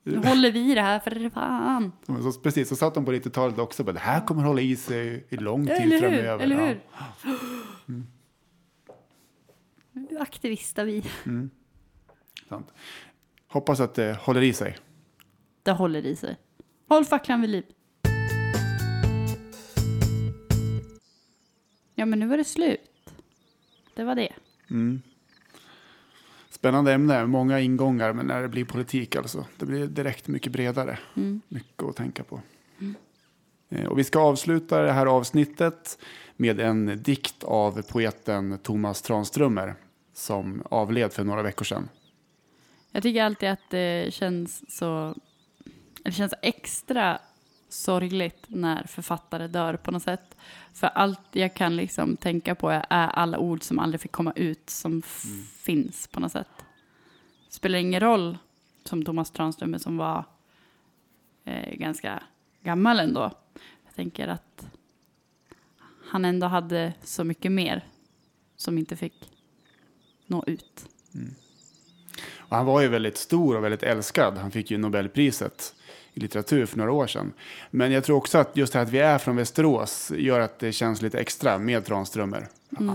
Nu 0.08 0.16
håller 0.28 0.52
vi 0.52 0.74
det 0.74 0.80
här 0.80 0.98
för 0.98 1.30
fan. 1.30 1.92
Så, 2.06 2.32
precis, 2.40 2.68
så 2.68 2.76
satt 2.76 2.94
de 2.94 3.04
på 3.04 3.12
90-talet 3.12 3.58
också. 3.58 3.84
Bara, 3.84 3.92
det 3.92 3.98
här 3.98 4.26
kommer 4.26 4.42
hålla 4.42 4.60
i 4.60 4.76
sig 4.76 5.26
i 5.28 5.36
lång 5.36 5.66
tid 5.66 5.76
Eller 5.76 5.94
hur? 5.94 6.00
framöver. 6.00 6.38
Eller 6.44 6.56
Ja. 6.60 6.66
hur? 6.66 6.80
Aktivister 10.20 10.84
vi. 10.84 11.04
Sant. 12.48 12.72
Hoppas 13.48 13.80
att 13.80 13.94
det 13.94 14.16
håller 14.20 14.42
i 14.42 14.52
sig. 14.52 14.76
Det 15.62 15.72
håller 15.72 16.06
i 16.06 16.16
sig. 16.16 16.36
Håll 16.88 17.04
facklan 17.04 17.40
vid 17.40 17.50
liv. 17.50 17.64
Ja, 21.94 22.06
men 22.06 22.18
nu 22.18 22.26
var 22.26 22.36
det 22.36 22.44
slut. 22.44 22.80
Det 23.94 24.04
var 24.04 24.14
det. 24.14 24.32
Spännande 26.66 26.93
ämne, 26.93 27.26
många 27.26 27.60
ingångar, 27.60 28.12
men 28.12 28.26
när 28.26 28.43
det 28.43 28.48
blir 28.48 28.64
politik 28.64 29.16
alltså. 29.16 29.44
Det 29.56 29.66
blir 29.66 29.86
direkt 29.86 30.28
mycket 30.28 30.52
bredare. 30.52 30.98
Mycket 31.48 31.82
att 31.82 31.97
tänka 31.97 32.24
på. 32.24 32.40
Eh, 33.68 33.84
Och 33.86 33.98
vi 33.98 34.05
ska 34.05 34.18
avsluta 34.20 34.82
det 34.82 34.93
här 34.93 35.06
avsnittet 35.06 35.98
med 36.36 36.60
en 36.60 37.02
dikt 37.02 37.44
av 37.44 37.82
poeten 37.82 38.59
Thomas 38.62 39.02
Tranströmer 39.02 39.74
som 40.14 40.62
avled 40.70 41.12
för 41.12 41.24
några 41.24 41.43
veckor 41.43 41.64
sedan. 41.64 41.88
Jag 42.93 43.02
tycker 43.02 43.22
alltid 43.22 43.48
att 43.48 43.70
det 43.70 44.14
känns 44.14 44.76
så... 44.78 45.14
Det 46.02 46.12
känns 46.12 46.34
extra 46.43 47.18
sorgligt 47.68 48.44
när 48.48 48.86
författare 48.86 49.47
dör 49.47 49.76
på 49.76 49.90
något 49.90 50.02
sätt. 50.02 50.36
För 50.72 50.86
allt 50.86 51.20
jag 51.32 51.55
kan 51.55 51.76
liksom 51.76 52.16
tänka 52.16 52.55
på 52.55 52.70
är 52.70 52.82
alla 52.90 53.38
ord 53.38 53.62
som 53.62 53.78
aldrig 53.78 54.01
fick 54.01 54.12
komma 54.12 54.32
ut 54.36 54.70
som 54.70 54.98
f- 55.05 55.24
finns 55.62 56.09
på 56.09 56.20
något 56.20 56.32
sätt. 56.32 56.48
Spelar 57.48 57.78
ingen 57.78 58.01
roll 58.01 58.38
som 58.84 59.05
Thomas 59.05 59.30
Tranströmer 59.30 59.78
som 59.78 59.97
var 59.97 60.24
eh, 61.44 61.74
ganska 61.74 62.22
gammal 62.62 63.01
ändå. 63.01 63.30
Jag 63.84 63.94
tänker 63.94 64.28
att 64.28 64.66
han 66.10 66.24
ändå 66.24 66.47
hade 66.47 66.93
så 67.02 67.24
mycket 67.24 67.52
mer 67.52 67.84
som 68.56 68.78
inte 68.78 68.97
fick 68.97 69.30
nå 70.26 70.44
ut. 70.47 70.88
Och 72.38 72.56
han 72.56 72.66
var 72.66 72.80
ju 72.80 72.88
väldigt 72.88 73.16
stor 73.16 73.56
och 73.56 73.64
väldigt 73.64 73.82
älskad. 73.82 74.38
Han 74.38 74.51
fick 74.51 74.70
ju 74.70 74.78
Nobelpriset 74.78 75.74
i 76.16 76.20
litteratur 76.20 76.66
för 76.66 76.78
några 76.78 76.93
år 76.93 77.06
sedan. 77.06 77.32
Men 77.70 77.93
jag 77.93 78.05
tror 78.05 78.16
också 78.16 78.38
att 78.38 78.56
just 78.56 78.72
det 78.72 78.78
här 78.78 78.86
att 78.86 78.93
vi 78.93 78.98
är 78.98 79.18
från 79.18 79.36
Västerås 79.36 80.12
gör 80.16 80.40
att 80.40 80.59
det 80.59 80.72
känns 80.72 81.02
lite 81.02 81.18
extra 81.18 81.59
med 81.59 81.84
Tranströmer. 81.84 82.48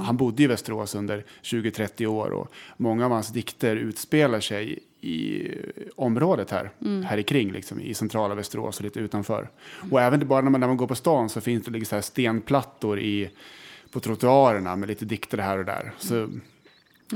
Han 0.04 0.18
bodde 0.18 0.44
i 0.44 0.48
Västerås 0.48 0.96
under 0.96 1.26
20-30 1.44 2.06
år 2.06 2.30
och 2.30 2.52
många 2.78 3.06
av 3.06 3.12
hans 3.12 3.28
dikter 3.28 3.76
utspelar 3.76 4.40
sig 4.40 4.80
i 5.02 5.48
området 5.96 6.52
här, 6.52 6.72
här 7.06 7.18
i 7.18 7.24
kring, 7.24 7.52
liksom, 7.52 7.82
i 7.82 7.94
centrala 7.94 8.36
Västerås 8.36 8.78
och 8.78 8.84
lite 8.84 9.00
utanför. 9.00 9.50
Och 9.92 10.02
även 10.02 10.28
bara 10.28 10.42
när 10.42 10.52
man, 10.52 10.62
när 10.62 10.68
man 10.68 10.78
går 10.78 10.88
på 10.88 10.96
stan 10.96 11.30
så 11.30 11.42
finns 11.42 11.66
det 11.66 11.72
liksom 11.72 11.90
så 11.90 11.96
här 11.96 12.02
stenplattor 12.02 13.00
i, 13.00 13.30
på 13.92 14.00
trottoarerna 14.00 14.76
med 14.76 14.90
lite 14.90 15.06
dikter 15.06 15.38
här 15.38 15.58
och 15.58 15.66
där. 15.66 15.94
Så 15.98 16.30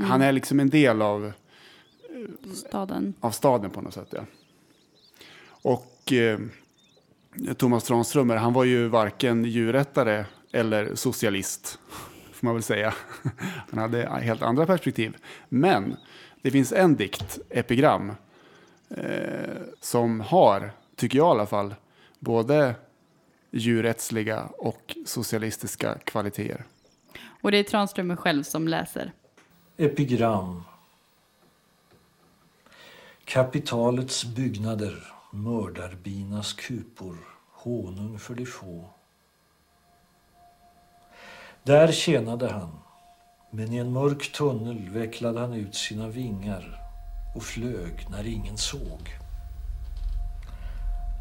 han 0.00 0.22
är 0.22 0.32
liksom 0.32 0.60
en 0.60 0.70
del 0.70 1.02
av 1.02 1.32
Staden. 2.54 3.14
av 3.20 3.30
staden 3.30 3.70
på 3.70 3.80
något 3.80 3.94
sätt. 3.94 4.08
Ja. 4.10 4.20
Och 5.66 6.12
eh, 6.12 6.38
Thomas 7.56 7.84
Tranströmer, 7.84 8.36
han 8.36 8.52
var 8.52 8.64
ju 8.64 8.88
varken 8.88 9.44
djurrättare 9.44 10.26
eller 10.52 10.94
socialist, 10.94 11.78
får 12.32 12.46
man 12.46 12.54
väl 12.54 12.62
säga. 12.62 12.94
Han 13.70 13.78
hade 13.78 14.08
helt 14.08 14.42
andra 14.42 14.66
perspektiv. 14.66 15.16
Men 15.48 15.96
det 16.42 16.50
finns 16.50 16.72
en 16.72 16.96
dikt, 16.96 17.38
Epigram, 17.50 18.12
eh, 18.90 19.56
som 19.80 20.20
har, 20.20 20.70
tycker 20.96 21.18
jag 21.18 21.26
i 21.26 21.30
alla 21.30 21.46
fall, 21.46 21.74
både 22.18 22.74
djurrättsliga 23.50 24.42
och 24.58 24.96
socialistiska 25.06 25.98
kvaliteter. 26.04 26.64
Och 27.40 27.50
det 27.50 27.58
är 27.58 27.62
Tranströmer 27.62 28.16
själv 28.16 28.42
som 28.42 28.68
läser. 28.68 29.12
Epigram. 29.76 30.62
Kapitalets 33.24 34.24
byggnader, 34.24 35.15
mördarbinas 35.42 36.52
kupor, 36.52 37.16
honung 37.52 38.18
för 38.18 38.34
de 38.34 38.46
få. 38.46 38.90
Där 41.62 41.92
tjänade 41.92 42.52
han, 42.52 42.78
men 43.50 43.72
i 43.72 43.76
en 43.76 43.92
mörk 43.92 44.32
tunnel 44.32 44.90
vecklade 44.90 45.40
han 45.40 45.52
ut 45.52 45.74
sina 45.74 46.08
vingar 46.08 46.80
och 47.36 47.42
flög 47.42 48.06
när 48.10 48.26
ingen 48.26 48.56
såg. 48.56 49.10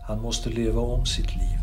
Han 0.08 0.22
måste 0.22 0.50
leva 0.50 0.82
om 0.82 1.06
sitt 1.06 1.36
liv. 1.36 1.60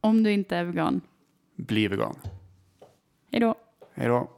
Om 0.00 0.22
du 0.22 0.32
inte 0.32 0.56
är 0.56 0.64
vegan. 0.64 1.00
Bli 1.56 1.88
vegan. 1.88 2.16
Hej 3.32 3.40
då. 3.40 3.54
Hej 3.94 4.08
då. 4.08 4.28